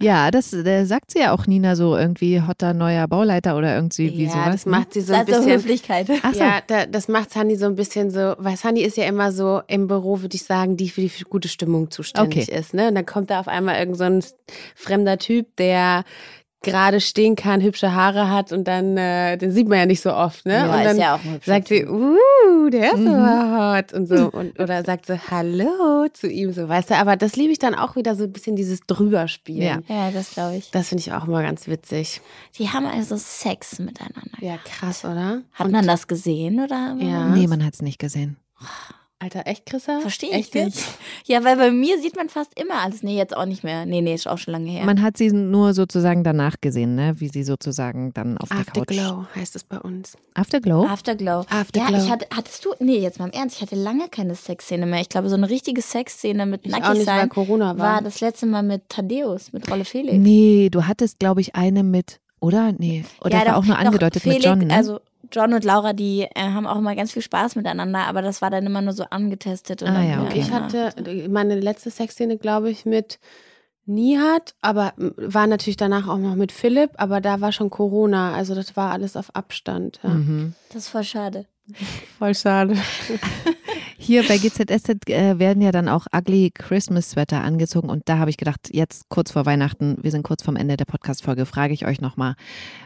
Ja, 0.05 0.33
das 0.33 0.53
äh, 0.53 0.85
sagt 0.85 1.13
sie 1.13 1.21
ja 1.21 1.33
auch 1.33 1.47
Nina 1.47 1.77
so 1.77 1.97
irgendwie 1.97 2.43
hotter 2.43 2.75
neuer 2.75 3.07
Bauleiter 3.07 3.57
oder 3.57 3.75
irgendwie 3.77 4.11
wie 4.19 4.25
ja, 4.25 4.31
sowas. 4.33 4.51
das 4.53 4.67
ne? 4.67 4.71
macht 4.73 4.93
sie 4.93 5.01
so 5.03 5.13
ein 5.15 5.25
Das 5.25 5.37
ist 5.39 5.45
bisschen. 5.45 5.59
Höflichkeit. 5.61 6.09
Ach 6.25 6.35
so. 6.35 6.41
Ja, 6.41 6.61
da, 6.67 6.87
das 6.87 7.07
macht 7.07 7.33
Sunny 7.33 7.55
so 7.55 7.67
ein 7.67 7.77
bisschen 7.77 8.11
so, 8.11 8.35
weil 8.39 8.57
Sunny 8.57 8.81
ist 8.83 8.97
ja 8.97 9.05
immer 9.05 9.31
so 9.31 9.63
im 9.69 9.87
Büro, 9.87 10.21
würde 10.23 10.35
ich 10.35 10.43
sagen, 10.45 10.77
die 10.77 10.89
für 10.91 11.01
die 11.03 11.13
gute 11.31 11.47
Stimmung 11.49 11.91
zuständig 11.93 12.49
Okay. 12.49 12.59
ist. 12.59 12.75
Ne? 12.75 12.89
Und 12.89 12.97
dann 12.97 13.07
kommt 13.07 13.31
da 13.31 13.39
auf 13.39 13.47
einmal 13.49 13.79
irgend 13.79 13.97
so 13.97 14.05
ein 14.05 14.25
fremder 14.75 15.19
Typ, 15.19 15.55
der 15.57 16.03
gerade 16.65 17.01
stehen 17.01 17.37
kann, 17.37 17.61
hübsche 17.61 17.95
Haare 17.95 18.29
hat 18.31 18.53
und 18.53 18.65
dann, 18.67 18.97
äh, 18.97 19.37
den 19.37 19.53
sieht 19.53 19.69
man 19.69 19.79
ja 19.79 19.87
nicht 19.87 20.01
so 20.01 20.13
oft, 20.13 20.45
ne? 20.47 20.55
Ja, 20.55 20.73
und 20.73 20.79
ist 20.81 20.85
dann 20.87 20.99
ja 20.99 21.15
auch 21.15 21.25
ein 21.25 21.35
hübscher 21.35 21.53
sagt 21.53 21.69
sie, 21.69 21.87
uh, 21.87 22.71
der 22.71 22.95
ist 22.95 22.99
Mhm. 23.01 23.09
aber 23.15 23.77
hot 23.79 23.93
und 23.93 24.07
so. 24.09 24.31
Und, 24.31 24.59
oder 24.61 24.83
sagt 24.85 25.07
sie 25.07 25.19
Hallo 25.31 26.07
zu 26.13 26.29
ihm, 26.29 26.53
so, 26.53 26.69
weißt 26.69 26.91
du, 26.91 26.97
aber 26.97 27.17
das 27.17 27.37
liebe 27.37 27.53
ich 27.53 27.59
dann 27.59 27.75
auch 27.75 27.95
wieder 27.97 28.17
so 28.17 28.25
ein 28.25 28.33
bisschen 28.33 28.57
dieses 28.57 28.81
Drüberspielen. 28.81 29.85
Ja. 29.89 29.95
Ja, 29.95 30.11
das 30.11 30.33
glaube 30.33 30.57
ich. 30.57 30.71
Das 30.71 30.89
finde 30.89 31.03
ich 31.03 31.13
auch 31.13 31.27
immer 31.29 31.43
ganz 31.43 31.69
witzig. 31.69 32.21
Die 32.59 32.69
haben 32.71 32.87
also 32.87 33.17
Sex 33.17 33.79
miteinander. 33.79 34.39
Ja, 34.41 34.57
krass, 34.65 35.05
oder? 35.05 35.43
Hat 35.53 35.67
Und- 35.67 35.73
man 35.73 35.87
das 35.87 36.09
gesehen 36.09 36.61
oder? 36.61 36.97
Ja. 36.99 37.29
Nee, 37.29 37.47
man 37.47 37.65
hat 37.65 37.75
es 37.75 37.83
nicht 37.83 37.99
gesehen. 37.99 38.37
Alter, 39.25 39.47
echt, 39.47 39.65
Chrissa? 39.65 40.01
Verstehe 40.01 40.29
ich 40.29 40.37
echt 40.37 40.55
nicht. 40.55 40.85
Ja, 41.25 41.43
weil 41.45 41.57
bei 41.57 41.71
mir 41.71 41.99
sieht 41.99 42.15
man 42.15 42.29
fast 42.29 42.53
immer 42.61 42.83
alles. 42.83 43.03
Nee, 43.03 43.17
jetzt 43.17 43.35
auch 43.35 43.47
nicht 43.47 43.65
mehr. 43.65 43.87
Nee, 43.87 44.03
nee, 44.03 44.13
ist 44.13 44.29
auch 44.29 44.37
schon 44.37 44.53
lange 44.53 44.69
her. 44.71 44.85
Man 44.85 45.01
hat 45.01 45.17
sie 45.17 45.33
nur 45.33 45.73
sozusagen 45.73 46.25
danach 46.25 46.57
gesehen, 46.61 46.95
ne? 46.95 47.15
wie 47.17 47.29
sie 47.29 47.43
sozusagen 47.43 48.13
dann 48.13 48.37
auf 48.37 48.51
der 48.51 48.59
Couch. 48.67 48.69
Afterglow 48.91 49.25
heißt 49.35 49.57
es 49.57 49.65
bei 49.65 49.79
uns. 49.79 50.19
Afterglow? 50.35 50.85
Afterglow. 50.87 51.47
Afterglow. 51.49 51.97
Ja, 51.97 52.05
ich 52.05 52.11
hatte, 52.11 52.27
hattest 52.37 52.67
du, 52.67 52.75
nee, 52.81 52.99
jetzt 52.99 53.19
mal 53.19 53.25
im 53.25 53.33
Ernst, 53.33 53.57
ich 53.57 53.63
hatte 53.63 53.77
lange 53.77 54.09
keine 54.11 54.35
Sexszene 54.35 54.85
mehr. 54.85 55.01
Ich 55.01 55.09
glaube, 55.09 55.31
so 55.31 55.37
eine 55.37 55.49
richtige 55.49 55.81
Sexszene 55.81 56.45
mit 56.45 56.67
Ich 56.67 56.75
auch 56.75 56.81
nackig 56.81 57.05
sein 57.07 57.31
Corona 57.31 57.79
war. 57.79 57.95
war 57.95 58.03
das 58.03 58.21
letzte 58.21 58.45
Mal 58.45 58.63
mit 58.63 58.91
Thaddeus, 58.91 59.55
mit 59.55 59.71
Rolle 59.71 59.87
Felix. 59.87 60.19
Nee, 60.19 60.69
du 60.71 60.87
hattest, 60.87 61.19
glaube 61.19 61.41
ich, 61.41 61.55
eine 61.55 61.83
mit, 61.83 62.21
oder? 62.41 62.73
Nee. 62.77 63.07
Oder 63.23 63.31
Ja, 63.31 63.39
war 63.39 63.45
doch, 63.47 63.53
auch 63.55 63.65
nur 63.65 63.77
doch, 63.77 63.85
angedeutet 63.87 64.23
Felix, 64.23 64.45
mit 64.45 64.45
John, 64.45 64.59
ne? 64.59 64.75
Also 64.75 65.01
John 65.33 65.53
und 65.53 65.65
Laura, 65.65 65.93
die 65.93 66.23
äh, 66.23 66.41
haben 66.41 66.67
auch 66.67 66.79
immer 66.79 66.95
ganz 66.95 67.13
viel 67.13 67.23
Spaß 67.23 67.57
miteinander, 67.57 68.01
aber 68.07 68.23
das 68.23 68.43
war 68.43 68.51
dann 68.51 68.67
immer 68.67 68.83
nur 68.83 68.93
so 68.93 69.05
angetestet. 69.05 69.83
Und 69.83 69.89
Ah, 69.89 69.95
dann, 69.95 70.09
ja, 70.09 70.23
okay. 70.23 70.41
Ich 70.41 70.51
hatte 70.51 71.29
meine 71.29 71.59
letzte 71.59 71.91
Sexszene, 71.91 72.39
glaube 72.39 72.71
ich, 72.71 72.85
mit 72.85 73.19
Nihat, 73.87 74.55
aber 74.63 74.95
war 74.97 75.47
natürlich 75.47 75.77
danach 75.77 76.09
auch 76.09 76.19
noch 76.19 76.37
mit 76.37 76.53
Philipp, 76.53 76.93
aber 76.97 77.21
da 77.21 77.41
war 77.41 77.53
schon 77.53 77.69
Corona, 77.69 78.33
also 78.33 78.55
das 78.55 78.77
war 78.77 78.93
alles 78.93 79.17
auf 79.17 79.35
Abstand. 79.35 80.01
Ja. 80.03 80.11
mhm. 80.11 80.55
Das 80.71 80.85
ist 80.85 80.89
voll 80.89 81.05
schade. 81.05 81.47
Voll 82.19 82.35
schade. 82.35 82.77
Hier 83.97 84.23
bei 84.25 84.37
GZSZ 84.37 85.09
äh, 85.09 85.39
werden 85.39 85.63
ja 85.63 85.73
dann 85.73 85.89
auch 85.89 86.07
ugly 86.15 86.51
Christmas 86.53 87.11
Sweater 87.13 87.43
angezogen 87.43 87.89
und 87.89 88.03
da 88.07 88.19
habe 88.19 88.29
ich 88.29 88.37
gedacht, 88.37 88.69
jetzt 88.71 89.09
kurz 89.09 89.33
vor 89.33 89.47
Weihnachten, 89.47 89.97
wir 90.03 90.11
sind 90.11 90.25
kurz 90.25 90.43
vorm 90.43 90.57
Ende 90.57 90.77
der 90.77 90.85
Podcast-Folge, 90.85 91.47
frage 91.47 91.73
ich 91.73 91.87
euch 91.87 92.03
nochmal 92.03 92.35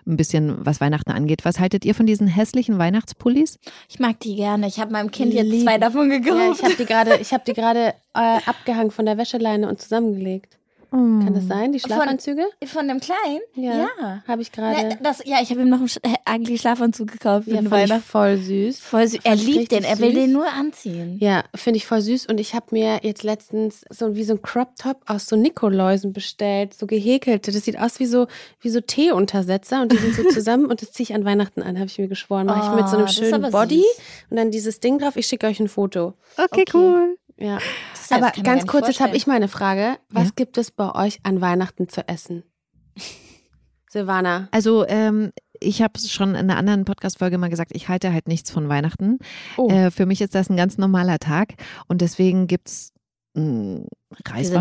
ein 0.07 0.17
bisschen, 0.17 0.65
was 0.65 0.81
Weihnachten 0.81 1.11
angeht. 1.11 1.45
Was 1.45 1.59
haltet 1.59 1.85
ihr 1.85 1.95
von 1.97 2.07
diesen 2.07 2.29
hässlichen 2.29 2.79
Weihnachtspullis? 2.79 3.59
Ich 3.89 3.99
mag 3.99 4.21
die 4.21 4.37
gerne. 4.37 4.69
Ich 4.69 4.79
habe 4.79 4.93
meinem 4.93 5.11
Kind 5.11 5.35
jetzt 5.35 5.49
Lieb. 5.51 5.65
zwei 5.65 5.79
davon 5.79 6.11
Ja, 6.13 6.19
gekauft. 6.19 6.61
ich 6.61 6.65
habe 6.65 6.75
die 6.77 6.85
gerade, 6.87 7.17
ich 7.17 7.33
habe 7.33 7.43
die 7.47 7.55
gerade 7.55 7.95
äh, 8.15 8.39
abgehangen 8.47 8.93
von 8.93 9.05
der 9.07 9.19
Wäscheleine 9.19 9.69
und 9.69 9.81
zusammengelegt. 9.81 10.58
Kann 10.91 11.35
das 11.35 11.47
sein? 11.47 11.73
Die 11.73 11.81
Von- 11.81 11.91
Schlafanzüge? 11.91 12.45
Von 12.65 12.89
dem 12.89 12.99
Kleinen? 13.01 13.41
Ja. 13.55 13.89
Ja. 14.01 14.23
Habe 14.27 14.41
ich 14.43 14.51
gerade. 14.53 14.99
das, 15.03 15.23
ja, 15.27 15.37
ich 15.43 15.51
habe 15.51 15.61
ihm 15.61 15.69
noch 15.69 15.79
einen 15.79 15.87
Sch- 15.89 16.03
äh, 16.03 16.15
eigentlich 16.25 16.61
Schlafanzug 16.63 17.13
gekauft 17.13 17.47
Ja, 17.47 17.57
den 17.57 17.69
fand 17.69 17.85
ich 17.85 17.91
Weihnachten. 17.91 18.09
voll 18.09 18.37
süß. 18.39 18.79
Voll 18.81 19.07
süß. 19.07 19.21
Er 19.25 19.37
liebt 19.37 19.71
den, 19.73 19.85
er 19.85 19.99
will 19.99 20.13
süß. 20.13 20.19
den 20.23 20.33
nur 20.33 20.47
anziehen. 20.51 21.19
Ja, 21.21 21.45
finde 21.55 21.77
ich 21.77 21.87
voll 21.87 22.01
süß. 22.01 22.27
Und 22.27 22.39
ich 22.41 22.55
habe 22.55 22.67
mir 22.71 23.01
jetzt 23.03 23.23
letztens 23.23 23.85
so 23.91 24.17
wie 24.17 24.25
so 24.25 24.33
ein 24.35 24.43
Crop 24.43 24.77
Top 24.77 25.03
aus 25.07 25.27
so 25.27 25.37
Nikoläusen 25.37 26.13
bestellt, 26.15 26.73
so 26.73 26.87
gehäkelte. 26.87 27.53
Das 27.53 27.65
sieht 27.65 27.79
aus 27.79 28.01
wie 28.01 28.07
so 28.07 28.27
wie 28.61 28.71
so 28.71 28.81
Teeuntersetzer 28.81 29.83
und 29.83 29.93
die 29.93 29.97
sind 29.99 30.15
so 30.15 30.23
zusammen 30.31 30.67
und 30.67 30.81
das 30.81 30.93
ziehe 30.93 31.05
ich 31.05 31.15
an 31.15 31.25
Weihnachten 31.25 31.63
an, 31.63 31.77
habe 31.77 31.87
ich 31.87 31.99
mir 31.99 32.09
geschworen. 32.09 32.47
Mache 32.47 32.71
ich 32.71 32.77
mit 32.81 32.89
so 32.89 32.97
Oh, 32.97 33.01
einem 33.01 33.09
schönen 33.09 33.51
Body 33.53 33.83
süß. 33.83 34.03
und 34.31 34.37
dann 34.39 34.51
dieses 34.51 34.81
Ding 34.81 34.99
drauf. 34.99 35.17
Ich 35.17 35.27
schicke 35.27 35.47
euch 35.47 35.61
ein 35.61 35.69
Foto. 35.69 36.15
Okay, 36.37 36.63
Okay. 36.63 36.65
cool. 36.75 37.19
Ja. 37.39 37.59
Das 37.95 38.11
Aber 38.13 38.33
ganz 38.43 38.67
kurz, 38.67 38.89
jetzt 38.89 39.01
habe 39.01 39.17
ich 39.17 39.27
mal 39.27 39.35
eine 39.37 39.49
Frage. 39.49 39.97
Was 40.11 40.25
Ja. 40.29 40.31
gibt 40.37 40.59
es 40.59 40.71
bei 40.71 40.93
euch 40.95 41.21
an 41.23 41.41
Weihnachten 41.41 41.89
zu 41.89 42.07
essen? 42.09 42.43
Silvana. 43.91 44.49
Also 44.51 44.87
ähm, 44.87 45.33
ich 45.61 45.81
habe 45.83 45.95
es 45.97 46.13
schon 46.13 46.31
in 46.31 46.37
einer 46.37 46.57
anderen 46.57 46.85
Podcast-Folge 46.85 47.39
mal 47.39 47.49
gesagt, 47.49 47.71
ich 47.75 47.89
halte 47.89 48.13
halt 48.13 48.29
nichts 48.29 48.51
von 48.51 48.69
Weihnachten. 48.69 49.19
Oh. 49.57 49.69
Äh, 49.71 49.91
für 49.91 50.05
mich 50.05 50.21
ist 50.21 50.35
das 50.35 50.51
ein 50.51 50.57
ganz 50.57 50.77
normaler 50.79 51.19
Tag 51.19 51.55
und 51.87 52.01
deswegen 52.03 52.51
Wir 52.51 52.59
sind 53.35 53.87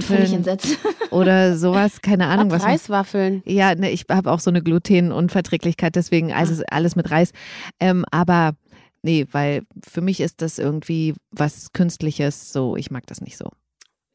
völlig 0.03 0.33
Reiswaffeln 0.33 0.45
oder 1.11 1.57
sowas, 1.57 2.01
keine 2.01 2.27
Ahnung, 2.27 2.51
was. 2.51 2.61
man- 2.61 2.71
Reiswaffeln. 2.71 3.41
Ja, 3.45 3.75
ne, 3.75 3.89
ich 3.91 4.05
habe 4.09 4.31
auch 4.31 4.39
so 4.39 4.49
eine 4.49 4.61
Glutenunverträglichkeit, 4.61 5.95
deswegen 5.95 6.31
also 6.31 6.63
alles 6.69 6.95
mit 6.95 7.09
Reis. 7.11 7.31
Ähm, 7.79 8.05
aber 8.11 8.53
nee, 9.01 9.27
weil 9.31 9.63
für 9.87 10.01
mich 10.01 10.19
ist 10.19 10.41
das 10.41 10.59
irgendwie 10.59 11.13
was 11.31 11.73
Künstliches, 11.73 12.51
so 12.51 12.75
ich 12.75 12.91
mag 12.91 13.05
das 13.07 13.21
nicht 13.21 13.37
so. 13.37 13.49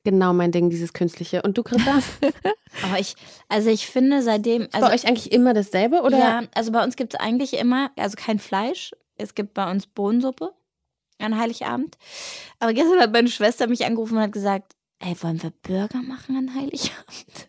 Genau 0.05 0.33
mein 0.33 0.51
Ding, 0.51 0.69
dieses 0.69 0.93
Künstliche. 0.93 1.43
Und 1.43 1.57
du, 1.57 1.63
Christa? 1.63 2.01
Aber 2.83 2.99
ich, 2.99 3.15
also 3.49 3.71
ich 3.71 3.87
finde 3.87 4.23
seitdem, 4.23 4.63
Ist 4.63 4.75
also 4.75 4.89
bei 4.89 4.95
euch 4.95 5.07
eigentlich 5.07 5.31
immer 5.31 5.55
dasselbe? 5.55 6.03
Oder? 6.03 6.19
ja, 6.19 6.43
also 6.55 6.73
bei 6.73 6.83
uns 6.83 6.97
gibt 6.97 7.15
es 7.15 7.21
eigentlich 7.21 7.55
immer, 7.55 7.93
also 7.97 8.17
kein 8.17 8.41
Fleisch. 8.41 8.93
Es 9.17 9.35
gibt 9.35 9.55
bei 9.55 9.71
uns 9.71 9.87
Bohnensuppe 9.87 10.53
an 11.19 11.39
Heiligabend. 11.39 11.99
Aber 12.59 12.73
gestern 12.73 12.99
hat 12.99 13.13
meine 13.13 13.29
Schwester 13.29 13.69
mich 13.69 13.85
angerufen 13.85 14.17
und 14.17 14.23
hat 14.23 14.33
gesagt, 14.33 14.75
ey, 15.03 15.17
wollen 15.21 15.43
wir 15.43 15.51
Burger 15.51 16.03
machen 16.03 16.37
an 16.37 16.55
Heiligabend? 16.55 17.49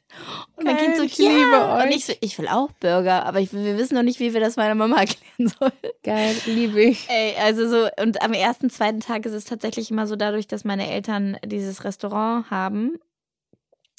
Und 0.56 0.66
mein 0.66 0.76
Geil, 0.76 0.86
Kind 0.86 0.98
so, 0.98 1.04
ich 1.04 1.18
ja. 1.18 1.30
liebe 1.30 1.84
Und 1.84 1.96
ich 1.96 2.06
so, 2.06 2.14
ich 2.20 2.38
will 2.38 2.48
auch 2.48 2.72
Burger, 2.80 3.26
aber 3.26 3.40
ich, 3.40 3.54
wir 3.54 3.78
wissen 3.78 3.96
noch 3.96 4.04
nicht, 4.04 4.20
wie 4.20 4.34
wir 4.34 4.42
das 4.42 4.56
meiner 4.56 4.76
Mama 4.76 4.98
erklären 5.00 5.54
sollen. 5.60 5.94
Geil, 6.04 6.36
liebe 6.46 6.82
ich. 6.82 7.08
Ey, 7.10 7.36
also 7.42 7.70
so, 7.70 7.88
und 8.02 8.22
am 8.22 8.34
ersten, 8.34 8.70
zweiten 8.70 9.00
Tag 9.00 9.26
ist 9.26 9.34
es 9.34 9.46
tatsächlich 9.46 9.92
immer 9.92 10.08
so 10.08 10.16
dadurch, 10.16 10.48
dass 10.48 10.64
meine 10.64 10.90
Eltern 10.90 11.38
dieses 11.46 11.84
Restaurant 11.84 12.50
haben, 12.50 13.00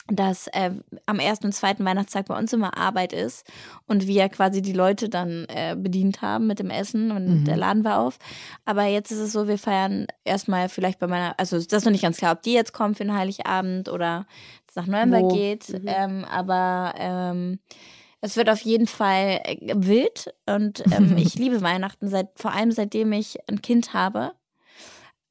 dass 0.09 0.49
äh, 0.49 0.71
am 1.07 1.19
ersten 1.19 1.47
und 1.47 1.53
zweiten 1.53 1.85
Weihnachtstag 1.85 2.27
bei 2.27 2.37
uns 2.39 2.53
immer 2.53 2.77
Arbeit 2.77 3.15
ist 3.15 3.51
und 3.87 4.07
wir 4.07 4.29
quasi 4.29 4.61
die 4.61 4.75
Leute 4.75 5.09
dann 5.09 5.47
äh, 5.49 5.77
bedient 5.79 6.21
haben 6.21 6.47
mit 6.47 6.59
dem 6.59 6.69
Essen 6.69 7.11
und 7.11 7.41
Mhm. 7.41 7.45
der 7.47 7.57
Laden 7.57 7.85
war 7.85 8.01
auf. 8.01 8.19
Aber 8.67 8.85
jetzt 8.85 9.11
ist 9.11 9.19
es 9.19 9.33
so, 9.33 9.49
wir 9.49 9.59
feiern 9.59 10.07
erstmal 10.25 10.69
vielleicht 10.69 10.99
bei 10.99 11.07
meiner, 11.07 11.35
also 11.39 11.57
das 11.57 11.73
ist 11.73 11.85
noch 11.87 11.93
nicht 11.93 12.03
ganz 12.03 12.19
klar, 12.19 12.33
ob 12.33 12.43
die 12.43 12.53
jetzt 12.53 12.75
kommt 12.75 12.99
für 12.99 13.05
den 13.05 13.17
Heiligabend 13.17 13.89
oder 13.89 14.27
es 14.69 14.77
nach 14.77 14.87
Nürnberg 14.87 15.23
Wo? 15.23 15.29
geht. 15.29 15.71
Mhm. 15.71 15.87
Ähm, 15.87 16.25
aber 16.27 16.93
ähm, 16.99 17.59
es 18.21 18.37
wird 18.37 18.51
auf 18.51 18.61
jeden 18.61 18.87
Fall 18.87 19.41
äh, 19.45 19.57
wild 19.75 20.35
und 20.45 20.85
ähm, 20.93 21.17
ich 21.17 21.35
liebe 21.37 21.63
Weihnachten, 21.63 22.09
seit, 22.09 22.29
vor 22.37 22.53
allem 22.53 22.73
seitdem 22.73 23.11
ich 23.13 23.39
ein 23.49 23.63
Kind 23.63 23.95
habe. 23.95 24.33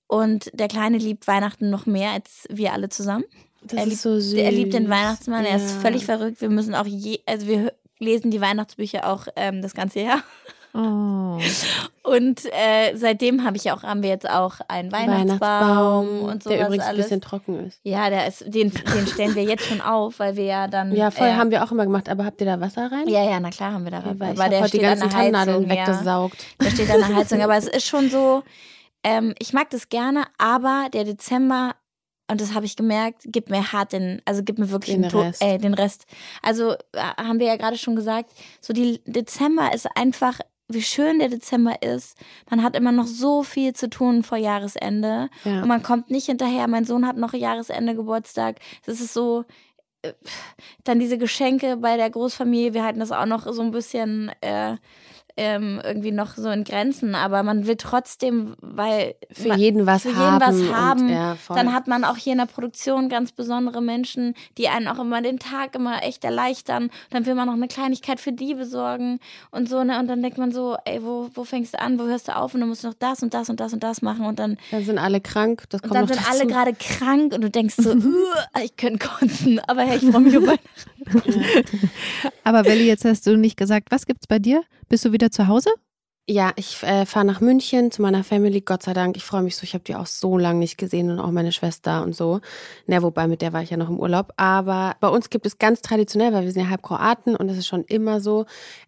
Und 0.07 0.49
der 0.53 0.67
Kleine 0.67 0.97
liebt 0.97 1.28
Weihnachten 1.28 1.69
noch 1.69 1.86
mehr 1.86 2.11
als 2.11 2.45
wir 2.49 2.74
alle 2.74 2.89
zusammen. 2.89 3.24
Das 3.66 3.74
er 3.80 3.84
ist 3.84 3.89
liebt, 3.89 4.01
so 4.01 4.20
süß. 4.20 4.34
Er 4.34 4.51
liebt 4.51 4.74
den 4.74 4.89
Weihnachtsmann, 4.89 5.45
er 5.45 5.57
ist 5.57 5.76
Ja. 5.76 5.80
völlig 5.82 6.05
verrückt. 6.05 6.41
Wir 6.41 6.49
müssen 6.49 6.76
auch 6.76 6.86
je, 6.86 7.20
also 7.26 7.47
wir 7.47 7.74
lesen 7.99 8.32
die 8.32 8.41
Weihnachtsbücher 8.41 9.07
auch 9.09 9.28
ähm, 9.36 9.61
das 9.61 9.74
ganze 9.74 10.01
Jahr. 10.01 10.24
Oh. 10.76 11.39
Und 12.03 12.45
äh, 12.45 12.95
seitdem 12.95 13.45
habe 13.45 13.57
ich 13.57 13.72
auch, 13.72 13.84
haben 13.84 14.01
wir 14.03 14.09
jetzt 14.09 14.30
auch 14.30 14.55
einen 14.68 14.91
Weihnachtsbaum, 14.91 16.22
und 16.22 16.43
sowas 16.43 16.57
der 16.57 16.66
übrigens 16.66 16.84
alles. 16.86 16.89
ein 16.89 17.03
bisschen 17.03 17.22
trocken 17.22 17.68
ist. 17.68 17.80
ja, 17.84 18.09
der 18.09 18.28
ist, 18.28 18.41
den, 18.41 18.72
den 18.72 19.07
stellen 19.07 19.36
wir 19.36 19.43
jetzt 19.43 19.66
schon 19.66 19.82
auf, 19.82 20.20
weil 20.20 20.36
wir 20.36 20.43
ja 20.45 20.68
dann. 20.68 20.93
Ja, 20.95 21.11
voll 21.11 21.28
äh, 21.28 21.34
haben 21.34 21.51
wir 21.51 21.64
auch 21.64 21.72
immer 21.72 21.86
gemacht. 21.86 22.09
Aber 22.09 22.26
habt 22.26 22.41
ihr 22.41 22.47
da 22.47 22.59
Wasser 22.59 22.91
rein? 22.91 23.07
Ja, 23.07 23.24
ja, 23.24 23.39
na 23.39 23.51
klar 23.51 23.74
haben 23.74 23.84
wir 23.86 23.91
da. 23.91 23.99
Ja, 23.99 24.20
weil 24.20 24.34
ich 24.34 24.39
aber 24.39 24.43
habe 24.43 24.49
der 24.49 24.61
heute 24.61 24.72
die 24.72 24.78
steht 24.78 24.84
an 24.89 24.99
ganzen 24.99 25.09
der 25.09 25.18
Heizung, 25.18 25.34
Tannennadeln 25.34 25.70
ja. 25.70 25.88
weggesaugt. 25.88 26.45
Der 26.61 26.70
steht 26.72 26.89
an 26.91 26.99
der 26.99 27.16
Heizung. 27.16 27.41
Aber 27.43 27.55
es 27.55 27.68
ist 27.68 27.88
schon 27.88 28.09
so, 28.09 28.43
ähm, 29.03 29.36
ich 29.39 29.53
mag 29.53 29.70
das 29.70 29.89
gerne, 29.89 30.26
aber 30.38 30.88
der 30.93 31.03
Dezember, 31.03 31.76
und 32.30 32.39
das 32.41 32.53
habe 32.53 32.65
ich 32.65 32.76
gemerkt, 32.76 33.24
gibt 33.26 33.49
mir 33.49 33.71
hart 33.74 33.93
den, 33.93 34.21
also 34.26 34.43
gibt 34.43 34.59
mir 34.59 34.69
wirklich 34.69 34.95
Den 34.95 35.05
Rest. 35.05 35.41
Äh, 35.41 35.57
den 35.57 35.74
Rest. 35.74 36.05
Also 36.41 36.71
äh, 36.93 36.99
haben 37.17 37.39
wir 37.39 37.47
ja 37.47 37.57
gerade 37.57 37.78
schon 37.78 37.95
gesagt, 37.95 38.32
so 38.61 38.74
die 38.74 39.01
Dezember 39.05 39.74
ist 39.74 39.88
einfach, 39.95 40.39
wie 40.69 40.82
schön 40.82 41.19
der 41.19 41.28
Dezember 41.28 41.82
ist. 41.82 42.17
Man 42.49 42.63
hat 42.63 42.76
immer 42.76 42.93
noch 42.93 43.05
so 43.05 43.43
viel 43.43 43.74
zu 43.74 43.89
tun 43.89 44.24
vor 44.24 44.38
Jahresende. 44.38 45.30
Ja. 45.43 45.61
Und 45.61 45.67
man 45.67 45.84
kommt 45.84 46.09
nicht 46.09 46.28
hinterher. 46.28 46.67
Mein 46.67 46.86
Sohn 46.86 47.05
hat 47.05 47.17
noch 47.17 47.34
Jahresende 47.34 47.93
Geburtstag. 47.95 48.59
Das 48.86 49.01
ist 49.01 49.13
so. 49.13 49.43
äh, 50.01 50.13
Dann 50.86 50.99
diese 50.99 51.17
Geschenke 51.17 51.78
bei 51.78 51.97
der 51.97 52.09
Großfamilie. 52.09 52.74
Wir 52.74 52.84
halten 52.86 53.01
das 53.01 53.11
auch 53.11 53.26
noch 53.26 53.45
so 53.51 53.61
ein 53.61 53.71
bisschen 53.71 54.32
äh, 54.41 54.78
ähm, 55.36 55.81
irgendwie 55.84 56.11
noch 56.11 56.36
so 56.36 56.49
in 56.49 56.63
Grenzen. 56.63 57.15
Aber 57.15 57.43
man 57.43 57.65
will 57.67 57.75
trotzdem, 57.75 58.55
weil. 58.61 59.15
Für 59.31 59.49
man- 59.49 59.59
jeden 59.59 59.86
was 59.86 60.03
für 60.03 60.09
jeden 60.09 60.19
haben. 60.21 60.41
was 60.41 60.55
und- 60.55 60.75
haben. 60.75 61.09
ja, 61.09 61.36
voll. 61.36 61.55
Dann 61.55 61.73
hat 61.73 61.88
man 61.88 62.03
auch 62.03 62.17
hier 62.17 62.34
in 62.34 62.39
der 62.39 62.45
Produktion 62.45 63.09
ganz 63.09 63.31
besondere 63.31 63.81
Menschen, 63.81 64.36
die 64.57 64.69
einen 64.69 64.88
auch 64.88 64.99
immer 64.99 65.21
den 65.21 65.39
Tag 65.39 65.75
immer 65.75 66.03
echt 66.03 66.23
erleichtern. 66.23 66.89
Dann 67.09 67.25
will 67.25 67.36
man 67.36 67.47
noch 67.47 67.53
eine 67.55 67.67
Kleinigkeit 67.67 68.19
für 68.19 68.31
die 68.31 68.53
besorgen 68.53 69.19
und 69.51 69.67
so, 69.69 69.84
ne? 69.84 69.99
Und 69.99 70.07
dann 70.07 70.21
denkt 70.21 70.38
man 70.38 70.51
so, 70.51 70.77
ey, 70.86 71.03
wo, 71.03 71.29
wo 71.34 71.43
fängst 71.43 71.73
du 71.73 71.79
an, 71.79 71.99
wo 71.99 72.03
hörst 72.03 72.27
du 72.27 72.36
auf? 72.36 72.53
Und 72.53 72.61
du 72.61 72.67
musst 72.67 72.84
noch 72.84 72.93
das 72.93 73.23
und 73.23 73.34
das 73.34 73.49
und 73.49 73.59
das 73.59 73.73
und 73.73 73.84
das 73.84 74.01
machen. 74.01 74.25
Und 74.25 74.39
dann, 74.39 74.57
dann 74.71 74.84
sind 74.86 74.97
alle 74.97 75.19
krank. 75.21 75.63
Das 75.69 75.81
und 75.81 75.89
kommt 75.89 75.95
dann 75.95 76.07
noch 76.09 76.13
sind 76.15 76.25
dazu. 76.27 76.41
alle 76.41 76.47
gerade 76.47 76.73
krank 76.79 77.34
und 77.34 77.41
du 77.41 77.49
denkst 77.49 77.75
so, 77.77 77.89
"Uah, 77.93 78.61
ich 78.63 78.75
könnte 78.77 79.07
kotzen, 79.07 79.59
aber 79.67 79.81
hey, 79.81 79.97
ich 79.97 80.09
freue 80.11 80.21
mich 80.21 80.34
Weihnachten. 80.43 81.43
Aber 82.43 82.65
Welli, 82.65 82.86
jetzt 82.88 83.05
hast 83.05 83.25
du 83.27 83.38
nicht 83.38 83.57
gesagt, 83.57 83.88
was 83.91 84.05
gibt's 84.05 84.27
bei 84.27 84.39
dir? 84.39 84.63
Bist 84.89 85.05
du 85.05 85.11
wieder 85.11 85.22
zu 85.32 85.47
Hause? 85.47 85.69
Ja, 86.26 86.53
ich 86.55 86.82
äh, 86.84 87.05
fahre 87.05 87.26
nach 87.26 87.41
München 87.41 87.91
zu 87.91 88.01
meiner 88.01 88.24
Family, 88.24 88.61
Gott 88.61 88.82
sei 88.84 88.93
Dank. 88.93 89.17
Ich 89.17 89.26
freue 89.26 89.41
mich 89.41 89.57
so, 89.57 89.63
ich 89.63 89.74
habe 89.74 89.84
die 89.84 89.93
auch 89.95 90.05
so 90.05 90.38
lange 90.38 90.59
nicht 90.59 90.78
gesehen 90.78 91.11
und 91.11 91.19
auch 91.19 91.32
meine 91.32 91.51
Schwester 91.51 92.01
und 92.01 92.15
so. 92.15 92.39
Na, 92.88 93.03
wobei 93.03 93.28
mit 93.28 93.41
der 93.41 93.51
war 93.51 93.61
ich 93.61 93.71
ja 93.71 93.76
noch 93.78 93.89
im 93.89 93.99
Urlaub. 93.99 94.32
Aber 94.38 94.95
bei 95.01 95.09
uns 95.09 95.30
gibt 95.30 95.45
es 95.45 95.57
ganz 95.57 95.82
traditionell, 95.82 96.32
weil 96.32 96.45
wir 96.45 96.51
sind 96.53 96.63
ja 96.63 96.69
halb 96.69 96.82
Kroaten 96.82 97.36
und 97.36 97.49
das 97.49 97.57
ist 97.57 97.67
schon 97.67 97.84
immer 97.84 98.21
so, 98.21 98.45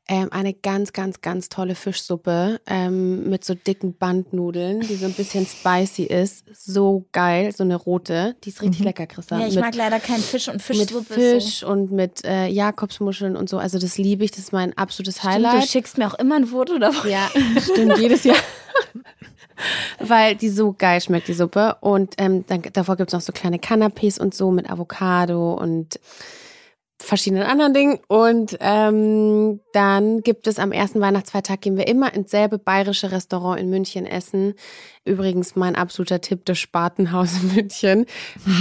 ähm, 0.08 0.30
eine 0.32 0.54
ganz, 0.54 0.94
ganz, 0.94 1.20
ganz 1.20 1.50
tolle 1.50 1.76
Fischsuppe 1.76 2.62
ähm, 2.68 3.30
mit 3.30 3.44
so 3.44 3.54
dicken 3.54 3.98
Bandnudeln, 3.98 4.80
die 4.82 4.96
so 4.96 5.06
ein 5.06 5.14
bisschen 5.14 5.46
spicy 5.46 6.04
ist. 6.04 6.46
So 6.56 7.06
geil, 7.12 7.52
so 7.54 7.64
eine 7.64 7.76
rote. 7.76 8.38
Die 8.46 8.50
ist 8.50 8.62
richtig 8.62 8.80
Mhm. 8.80 8.86
lecker, 8.86 9.08
Christa. 9.08 9.40
Ja, 9.40 9.48
ich 9.48 9.56
mit, 9.56 9.64
mag 9.66 9.76
leider 9.76 10.00
keinen 10.00 10.22
Fisch 10.22 10.48
und 10.48 10.54
mit 10.56 10.62
Fischsuppe 10.62 11.14
Fisch 11.16 11.64
und 11.64 11.92
mit 11.92 12.24
äh, 12.24 12.48
Jakobsmuscheln 12.48 13.36
und 13.36 13.50
so. 13.50 13.58
Also 13.58 13.78
das 13.78 13.98
liebe 13.98 14.24
ich, 14.24 14.32
das 14.32 14.40
ist 14.40 14.54
mein 14.54 14.78
absolutes 14.78 15.16
so. 15.16 15.22
Stimmt, 15.28 15.44
du 15.44 15.50
Highlight. 15.50 15.68
schickst 15.70 15.98
mir 15.98 16.08
auch 16.08 16.14
immer 16.18 16.36
ein 16.36 16.46
Foto 16.46 16.78
davon. 16.78 17.10
Ja, 17.10 17.25
stimmt, 17.60 17.98
jedes 18.00 18.24
Jahr. 18.24 18.38
Weil 20.00 20.36
die 20.36 20.50
so 20.50 20.76
geil 20.78 21.00
schmeckt, 21.02 21.28
die 21.28 21.34
Suppe. 21.34 21.78
Und 21.80 22.16
ähm, 22.18 22.46
dann, 22.48 22.62
davor 22.74 22.98
gibt's 22.98 23.14
noch 23.14 23.22
so 23.22 23.32
kleine 23.32 23.58
Canapés 23.58 24.20
und 24.20 24.34
so 24.36 24.52
mit 24.52 24.70
Avocado 24.70 25.54
und 25.54 26.00
verschiedenen 27.00 27.44
anderen 27.44 27.74
Dingen. 27.74 28.00
Und 28.08 28.58
ähm, 28.60 29.60
dann 29.74 30.22
gibt 30.22 30.48
es 30.48 30.60
am 30.60 30.72
ersten 30.72 31.02
Weihnachtsfeiertag, 31.02 31.62
gehen 31.62 31.78
wir 31.78 31.88
immer 31.88 32.14
ins 32.14 32.32
selbe 32.32 32.58
bayerische 32.58 33.12
Restaurant 33.12 33.60
in 33.60 33.70
München 33.70 34.06
essen. 34.06 34.54
Übrigens 35.04 35.56
mein 35.56 35.76
absoluter 35.76 36.22
Tipp, 36.22 36.46
das 36.46 36.58
Spatenhaus 36.58 37.42
in 37.42 37.54
München. 37.56 38.06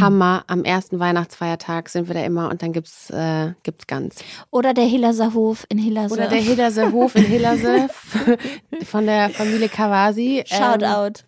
Hammer, 0.00 0.44
am 0.46 0.64
ersten 0.64 0.98
Weihnachtsfeiertag 0.98 1.88
sind 1.88 2.08
wir 2.08 2.14
da 2.14 2.24
immer 2.24 2.50
und 2.50 2.62
dann 2.62 2.72
gibt's, 2.72 3.10
äh, 3.10 3.52
gibt's 3.62 3.86
ganz. 3.86 4.16
Oder 4.50 4.74
der 4.74 4.84
Hillerser 4.84 5.32
Hof 5.34 5.64
in 5.68 5.78
Hillerser. 5.78 6.14
Oder 6.14 6.28
der 6.28 6.40
Hillerse 6.40 6.92
Hof 6.92 7.14
in 7.14 7.24
Hillerse 7.24 7.88
von 8.84 9.06
der 9.06 9.30
Familie 9.30 9.68
Kawasi. 9.68 10.44
Shout 10.46 10.82
Ähm, 10.82 10.84
out. 10.84 11.24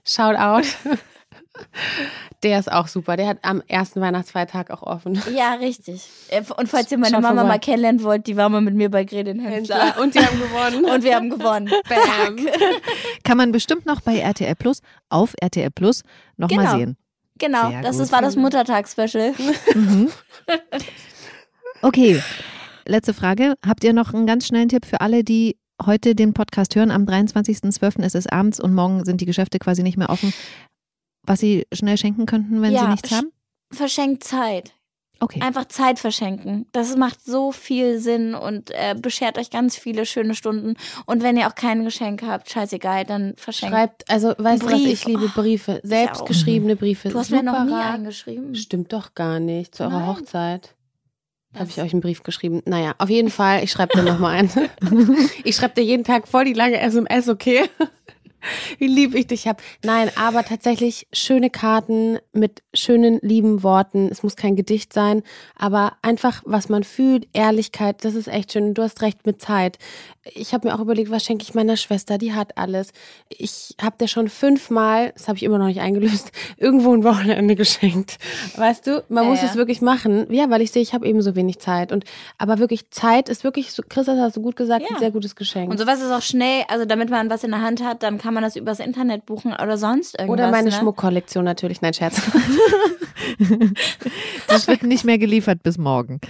Der 2.43 2.59
ist 2.59 2.71
auch 2.71 2.87
super. 2.87 3.17
Der 3.17 3.27
hat 3.29 3.39
am 3.43 3.63
ersten 3.67 4.01
Weihnachtsfeiertag 4.01 4.71
auch 4.71 4.83
offen. 4.83 5.21
Ja, 5.35 5.55
richtig. 5.55 6.07
Äh, 6.29 6.43
Und 6.57 6.69
falls 6.69 6.91
ihr 6.93 6.99
meine 6.99 7.15
Schaut 7.15 7.23
Mama 7.23 7.41
vorbei. 7.41 7.49
mal 7.55 7.59
kennenlernen 7.59 8.03
wollt, 8.03 8.27
die 8.27 8.37
war 8.37 8.49
mal 8.49 8.61
mit 8.61 8.75
mir 8.75 8.91
bei 8.91 9.05
Gredin 9.05 9.41
Hensler. 9.41 9.97
Und 10.01 10.15
die 10.15 10.21
haben 10.21 10.39
gewonnen. 10.39 10.85
Und 10.85 11.03
wir 11.03 11.15
haben 11.17 11.31
gewonnen. 11.31 11.71
Bam. 11.89 12.37
Kann 13.25 13.37
man 13.39 13.53
bestimmt 13.53 13.87
noch 13.87 14.01
bei 14.01 14.19
RTL 14.19 14.55
Plus, 14.55 14.81
auf 15.09 15.35
RTL 15.41 15.71
Plus, 15.71 16.03
nochmal 16.37 16.67
Genau. 16.67 16.77
sehen. 16.79 16.97
Genau, 17.39 17.69
Sehr 17.71 17.83
das 17.83 17.99
ist, 17.99 18.13
war 18.13 18.23
das 18.23 18.37
Muttertagsspecial. 18.37 19.33
Mhm. 19.75 20.11
Okay, 21.83 22.23
letzte 22.87 23.15
Frage. 23.15 23.55
Habt 23.67 23.85
ihr 23.85 23.93
noch 23.93 24.15
einen 24.15 24.27
ganz 24.27 24.47
schnellen 24.47 24.69
Tipp 24.69 24.87
für 24.87 25.01
alle, 25.01 25.23
die 25.25 25.57
heute 25.85 26.15
den 26.15 26.33
Podcast 26.33 26.75
hören? 26.77 26.91
Am 26.91 27.05
23.12. 27.05 28.03
ist 28.05 28.15
es 28.15 28.27
abends 28.27 28.59
und 28.61 28.75
morgen 28.75 29.05
sind 29.05 29.21
die 29.21 29.27
Geschäfte 29.27 29.59
quasi 29.59 29.83
nicht 29.83 29.97
mehr 29.99 30.11
offen. 30.11 30.33
Was 31.27 31.41
sie 31.41 31.67
schnell 31.73 31.97
schenken 31.99 32.27
könnten, 32.27 32.63
wenn 32.63 32.73
Ja, 32.73 32.83
sie 32.83 32.89
nichts 32.89 33.11
haben? 33.13 33.33
Verschenkt 33.73 34.25
Zeit. 34.25 34.73
Okay. 35.19 35.41
Einfach 35.41 35.65
Zeit 35.65 35.99
verschenken. 35.99 36.67
Das 36.73 36.95
macht 36.95 37.25
so 37.25 37.51
viel 37.51 37.99
Sinn 38.01 38.35
und 38.35 38.71
äh, 38.73 38.95
beschert 39.01 39.39
euch 39.39 39.49
ganz 39.49 39.75
viele 39.75 40.05
schöne 40.05 40.35
Stunden. 40.35 40.75
Und 41.07 41.23
wenn 41.23 41.39
ihr 41.39 41.49
auch 41.49 41.55
kein 41.55 41.85
Geschenk 41.85 42.23
habt, 42.23 42.51
scheißegal, 42.51 43.05
dann 43.07 43.33
verschenkt. 43.39 43.75
Schreibt, 43.75 44.11
also 44.11 44.35
weißt 44.37 44.63
du 44.65 44.67
was, 44.67 44.75
ich 44.81 45.07
liebe 45.07 45.25
Oh, 45.35 45.41
Briefe. 45.41 45.81
Selbstgeschriebene 45.83 46.77
Briefe. 46.77 47.09
du 47.09 47.19
hast 47.19 47.31
mir 47.31 47.43
noch 47.43 47.61
nie 47.65 47.71
Super 47.71 47.81
rar. 47.81 47.95
eingeschrieben. 47.95 48.55
Stimmt 48.55 48.93
doch 48.93 49.15
gar 49.15 49.41
nicht. 49.41 49.75
Zu 49.75 49.85
eurer 49.85 50.01
Nein. 50.01 50.07
Hochzeit. 50.09 50.75
Habe 51.55 51.71
ich 51.71 51.81
euch 51.81 51.93
einen 51.95 52.03
Brief 52.03 52.23
geschrieben. 52.23 52.61
Naja, 52.67 52.95
auf 52.99 53.09
jeden 53.09 53.31
Fall, 53.31 53.65
ich 53.65 53.71
schreibe 53.73 53.97
dir 53.97 54.03
nochmal 54.03 54.37
ein. 54.37 54.51
Ich 55.45 55.57
schreibe 55.57 55.75
dir 55.77 55.83
jeden 55.85 56.05
Tag 56.05 56.29
voll 56.29 56.45
die 56.45 56.53
lange 56.53 56.79
SMS, 56.79 57.31
okay? 57.31 57.63
Wie 58.79 58.87
lieb 58.87 59.15
ich 59.15 59.27
dich 59.27 59.47
hab. 59.49 59.63
Nein, 59.85 60.11
aber 60.17 60.45
tatsächlich 60.45 61.07
schöne 61.13 61.51
Karten 61.51 62.19
mit 62.33 62.63
schönen, 62.75 63.19
lieben 63.23 63.63
Worten. 63.63 64.09
Es 64.11 64.23
muss 64.23 64.37
kein 64.37 64.57
Gedicht 64.57 64.93
sein, 64.93 65.23
aber 65.57 65.97
einfach, 66.03 66.43
was 66.45 66.69
man 66.69 66.85
fühlt, 66.85 67.29
Ehrlichkeit, 67.33 68.05
das 68.05 68.15
ist 68.15 68.29
echt 68.29 68.53
schön. 68.53 68.75
Du 68.75 68.83
hast 68.83 69.03
recht 69.03 69.27
mit 69.27 69.41
Zeit. 69.41 69.79
Ich 70.35 70.53
habe 70.53 70.67
mir 70.69 70.75
auch 70.75 70.81
überlegt, 70.81 71.11
was 71.11 71.25
schenke 71.25 71.45
ich 71.45 71.55
meiner 71.55 71.77
Schwester? 71.77 72.19
Die 72.19 72.33
hat 72.33 72.59
alles. 72.59 72.91
Ich 73.29 73.75
habe 73.81 73.97
dir 73.99 74.09
schon 74.09 74.29
fünfmal, 74.29 75.13
das 75.17 75.29
habe 75.29 75.37
ich 75.37 75.45
immer 75.45 75.59
noch 75.59 75.67
nicht 75.67 75.81
eingelöst, 75.81 76.33
irgendwo 76.57 76.93
ein 76.93 77.05
Wochenende 77.05 77.55
geschenkt. 77.55 78.19
Weißt 78.57 78.87
du, 78.87 79.05
man 79.09 79.25
Ja, 79.25 79.31
muss 79.31 79.43
ja. 79.43 79.49
es 79.49 79.55
wirklich 79.57 79.81
machen. 79.81 80.27
Ja, 80.33 80.51
weil 80.51 80.63
ich 80.63 80.73
sehe, 80.73 80.83
ich 80.83 80.95
habe 80.95 81.07
eben 81.07 81.23
so 81.23 81.37
wenig 81.37 81.59
Zeit. 81.61 81.93
Und 81.93 82.05
aber 82.39 82.59
wirklich 82.59 82.91
Zeit 82.91 83.29
ist 83.29 83.45
wirklich, 83.45 83.73
so, 83.73 83.83
Chris, 83.89 84.07
das 84.07 84.19
hast 84.19 84.37
du 84.37 84.43
gut 84.43 84.57
gesagt, 84.57 84.83
Ja. 84.83 84.97
ein 84.97 85.01
sehr 85.01 85.11
gutes 85.13 85.37
Geschenk. 85.37 85.71
Und 85.71 85.79
sowas 85.79 86.01
ist 86.01 86.11
auch 86.11 86.23
schnell, 86.23 86.65
also 86.69 86.85
damit 86.85 87.09
man 87.11 87.31
was 87.31 87.45
in 87.45 87.51
der 87.53 87.63
Hand 87.63 87.83
hat, 87.85 88.03
dann 88.03 88.19
kann 88.19 88.35
man 88.35 88.36
das 88.43 88.57
übers 88.57 88.81
Internet 88.81 89.27
buchen 89.27 89.53
oder 89.53 89.77
sonst 89.79 90.19
irgendwas. 90.19 90.35
Oder 90.35 90.51
meine 90.51 90.71
ne? 90.71 90.77
Schmuckkollektion 90.77 91.45
natürlich. 91.45 91.83
Nein, 91.83 91.95
Scherz. 91.95 92.21
Das 94.49 94.69
wird 94.69 94.83
nicht 94.83 95.05
mehr 95.05 95.19
geliefert 95.19 95.63
bis 95.63 95.79
morgen. 95.79 96.21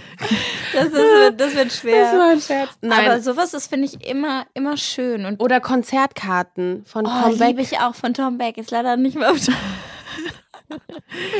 Das, 0.73 0.87
ist, 0.87 1.37
das 1.37 1.55
wird 1.55 1.71
schwer. 1.71 2.29
ein 2.31 2.41
Scherz. 2.41 2.71
Nein. 2.81 3.05
Aber 3.05 3.21
sowas, 3.21 3.51
das 3.51 3.67
finde 3.67 3.85
ich 3.85 4.05
immer, 4.07 4.45
immer 4.53 4.77
schön. 4.77 5.25
Und 5.25 5.41
Oder 5.41 5.59
Konzertkarten 5.59 6.83
von 6.85 7.05
oh, 7.05 7.09
Tom 7.09 7.37
Beck. 7.37 7.47
liebe 7.47 7.61
ich 7.61 7.79
auch 7.79 7.95
von 7.95 8.13
Tom 8.13 8.37
Beck. 8.37 8.57
Ist 8.57 8.71
leider 8.71 8.97
nicht 8.97 9.15
mehr 9.15 9.31
auf 9.31 9.37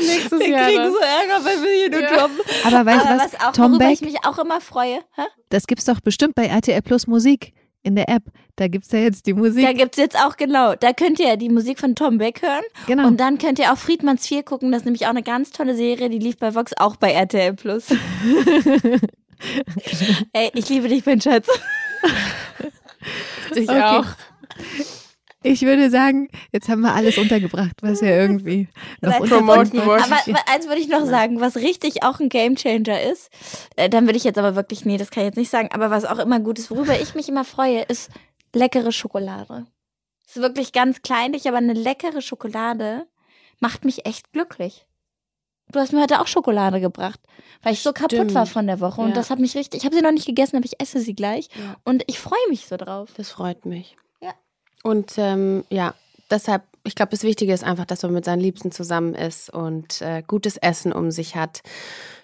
Nächstes 0.00 0.38
Wir 0.40 0.48
Jahr. 0.48 0.66
kriegen 0.66 0.82
dann. 0.84 0.92
so 0.92 0.98
Ärger 0.98 1.44
bei 1.44 1.56
Million 1.56 2.02
und 2.02 2.18
Tom. 2.18 2.30
Aber 2.64 2.86
weißt 2.86 3.04
du 3.04 3.10
was? 3.10 3.32
was 3.32 3.40
auch, 3.40 3.52
Tom 3.52 3.78
Beck, 3.78 3.92
ich 3.92 4.00
mich 4.00 4.24
auch 4.24 4.38
immer 4.38 4.60
freue. 4.60 5.00
Hä? 5.16 5.22
das 5.50 5.66
gibt's 5.66 5.84
doch 5.84 6.00
bestimmt 6.00 6.34
bei 6.34 6.46
RTL 6.46 6.82
Plus 6.82 7.06
Musik 7.06 7.52
in 7.82 7.94
der 7.96 8.08
App. 8.08 8.24
Da 8.56 8.68
gibt's 8.68 8.90
ja 8.92 8.98
jetzt 8.98 9.26
die 9.26 9.34
Musik. 9.34 9.64
Da 9.64 9.72
gibt's 9.72 9.96
jetzt 9.98 10.16
auch 10.18 10.36
genau, 10.36 10.74
da 10.74 10.92
könnt 10.92 11.20
ihr 11.20 11.36
die 11.36 11.48
Musik 11.48 11.78
von 11.78 11.94
Tom 11.94 12.18
Beck 12.18 12.42
hören. 12.42 12.64
genau. 12.86 13.06
Und 13.06 13.18
dann 13.18 13.38
könnt 13.38 13.58
ihr 13.58 13.72
auch 13.72 13.78
Friedmanns 13.78 14.26
4 14.26 14.42
gucken. 14.42 14.72
Das 14.72 14.80
ist 14.80 14.84
nämlich 14.84 15.06
auch 15.06 15.10
eine 15.10 15.22
ganz 15.22 15.50
tolle 15.50 15.74
Serie, 15.76 16.08
die 16.10 16.18
lief 16.18 16.36
bei 16.38 16.54
Vox, 16.54 16.72
auch 16.76 16.96
bei 16.96 17.12
RTL 17.12 17.54
Plus. 17.54 17.86
Ey, 20.32 20.50
ich 20.54 20.68
liebe 20.68 20.88
dich, 20.88 21.06
mein 21.06 21.20
Schatz. 21.20 21.48
Ich 23.54 23.68
Okay. 23.68 23.80
auch. 23.80 24.04
Ich 25.42 25.62
würde 25.62 25.90
sagen, 25.90 26.28
jetzt 26.52 26.68
haben 26.68 26.80
wir 26.80 26.94
alles 26.94 27.16
untergebracht, 27.18 27.76
was 27.82 28.02
wir 28.02 28.10
irgendwie 28.16 28.68
noch 29.00 29.16
promoten 29.18 29.84
wollten. 29.86 30.12
Aber 30.12 30.48
eins 30.52 30.66
würde 30.66 30.80
ich 30.80 30.88
noch 30.88 31.04
sagen, 31.06 31.40
was 31.40 31.56
richtig 31.56 32.02
auch 32.02 32.18
ein 32.20 32.28
Gamechanger 32.28 33.02
ist, 33.02 33.30
äh, 33.76 33.88
dann 33.88 34.06
würde 34.06 34.16
ich 34.16 34.24
jetzt 34.24 34.38
aber 34.38 34.56
wirklich, 34.56 34.84
nee, 34.84 34.96
das 34.96 35.10
kann 35.10 35.22
ich 35.22 35.28
jetzt 35.28 35.36
nicht 35.36 35.50
sagen, 35.50 35.68
aber 35.72 35.90
was 35.90 36.04
auch 36.04 36.18
immer 36.18 36.40
gut 36.40 36.58
ist, 36.58 36.70
worüber 36.70 37.00
ich 37.00 37.14
mich 37.14 37.28
immer 37.28 37.44
freue, 37.44 37.82
ist 37.82 38.10
leckere 38.54 38.92
Schokolade. 38.92 39.66
Ist 40.26 40.36
wirklich 40.36 40.72
ganz 40.72 41.02
kleinlich, 41.02 41.46
aber 41.48 41.58
eine 41.58 41.72
leckere 41.72 42.20
Schokolade 42.20 43.06
macht 43.60 43.84
mich 43.84 44.06
echt 44.06 44.32
glücklich. 44.32 44.86
Du 45.70 45.78
hast 45.80 45.92
mir 45.92 46.00
heute 46.02 46.20
auch 46.20 46.26
Schokolade 46.26 46.80
gebracht, 46.80 47.20
weil 47.62 47.74
ich 47.74 47.82
so 47.82 47.92
kaputt 47.92 48.32
war 48.34 48.46
von 48.46 48.66
der 48.66 48.80
Woche 48.80 49.02
und 49.02 49.10
Ja. 49.10 49.14
das 49.14 49.28
hat 49.30 49.38
mich 49.38 49.54
richtig, 49.54 49.80
ich 49.80 49.84
habe 49.84 49.94
sie 49.94 50.00
noch 50.02 50.12
nicht 50.12 50.26
gegessen, 50.26 50.56
aber 50.56 50.64
ich 50.64 50.80
esse 50.80 50.98
sie 50.98 51.14
gleich 51.14 51.48
Ja. 51.54 51.76
und 51.84 52.02
ich 52.06 52.18
freue 52.18 52.38
mich 52.48 52.66
so 52.66 52.76
drauf. 52.78 53.10
Das 53.16 53.30
freut 53.30 53.66
mich. 53.66 53.96
Und 54.88 55.18
ähm, 55.18 55.64
ja, 55.68 55.94
deshalb, 56.30 56.62
ich 56.82 56.94
glaube, 56.94 57.10
das 57.10 57.22
Wichtige 57.22 57.52
ist 57.52 57.62
einfach, 57.62 57.84
dass 57.84 58.02
man 58.04 58.14
mit 58.14 58.24
seinen 58.24 58.40
Liebsten 58.40 58.72
zusammen 58.72 59.14
ist 59.14 59.50
und 59.50 60.00
äh, 60.00 60.22
gutes 60.26 60.56
Essen 60.56 60.94
um 60.94 61.10
sich 61.10 61.36
hat. 61.36 61.60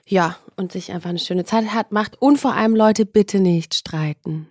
Ja, 0.07 0.39
und 0.57 0.73
sich 0.73 0.91
einfach 0.91 1.11
eine 1.11 1.19
schöne 1.19 1.45
Zeit 1.45 1.75
hat, 1.75 1.93
macht. 1.93 2.23
Und 2.23 2.39
vor 2.39 2.55
allem, 2.55 2.75
Leute, 2.75 3.05
bitte 3.05 3.39
nicht 3.39 3.75
streiten. 3.75 4.49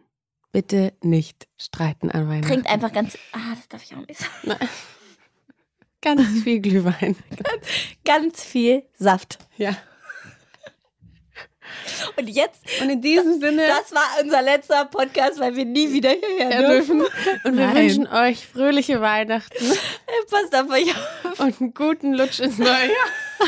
Bitte 0.52 0.94
nicht 1.02 1.48
streiten 1.58 2.12
an 2.12 2.30
Weihnachten. 2.30 2.54
Trinkt 2.54 2.70
einfach 2.70 2.94
ganz, 2.94 3.18
ah, 3.32 3.56
das 3.56 3.68
darf 3.68 3.84
ich 3.84 3.96
auch 3.96 4.06
nicht 4.08 4.20
sagen. 4.20 4.60
ganz 6.02 6.44
viel 6.44 6.60
Glühwein. 6.60 7.16
Ganz 8.06 8.44
viel 8.44 8.84
Saft. 8.94 9.40
Ja. 9.58 9.76
Und 12.18 12.28
jetzt 12.28 12.62
Und 12.82 12.90
in 12.90 13.02
diesem 13.02 13.40
Sinne 13.40 13.68
Das 13.68 13.92
war 13.94 14.04
unser 14.22 14.42
letzter 14.42 14.86
Podcast, 14.86 15.40
weil 15.40 15.56
wir 15.56 15.66
nie 15.66 15.92
wieder 15.94 16.12
hierher 16.12 16.68
dürfen. 16.68 17.00
dürfen. 17.00 17.40
Und 17.44 17.58
wir 17.58 17.66
Nein. 17.68 17.76
wünschen 17.76 18.08
euch 18.08 18.48
fröhliche 18.48 19.02
Weihnachten 19.02 19.56
Passt 20.30 20.56
auf 20.56 20.70
euch 20.70 20.90
auf. 20.96 21.40
und 21.40 21.62
einen 21.62 21.74
guten 21.74 22.14
Lutsch 22.14 22.40
ins 22.40 22.58
neue 22.60 22.68
Jahr. 22.68 23.10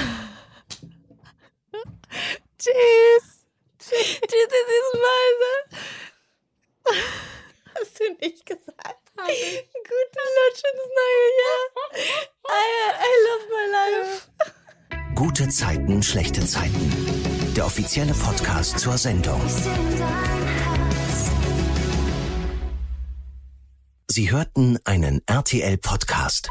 Tschüss. 2.57 3.45
Tschüss, 3.79 4.19
ihr 4.21 4.47
süßen 4.49 4.99
Mäuse. 5.05 5.51
Hast 7.79 7.99
du 7.99 8.03
nicht 8.21 8.45
gesagt? 8.45 9.11
Guten 9.15 10.25
Lutsch 10.37 10.63
ins 10.71 10.87
neue 10.99 11.25
Jahr. 11.41 11.65
I, 12.47 12.65
I 12.99 13.11
love 13.27 13.45
my 13.49 13.65
life. 13.71 14.27
Gute 15.15 15.47
Zeiten, 15.49 16.01
schlechte 16.03 16.45
Zeiten. 16.45 17.14
Der 17.55 17.65
offizielle 17.65 18.13
Podcast 18.13 18.79
zur 18.79 18.97
Sendung. 18.97 19.41
Sie 24.11 24.29
hörten 24.29 24.77
einen 24.83 25.21
RTL-Podcast. 25.25 26.49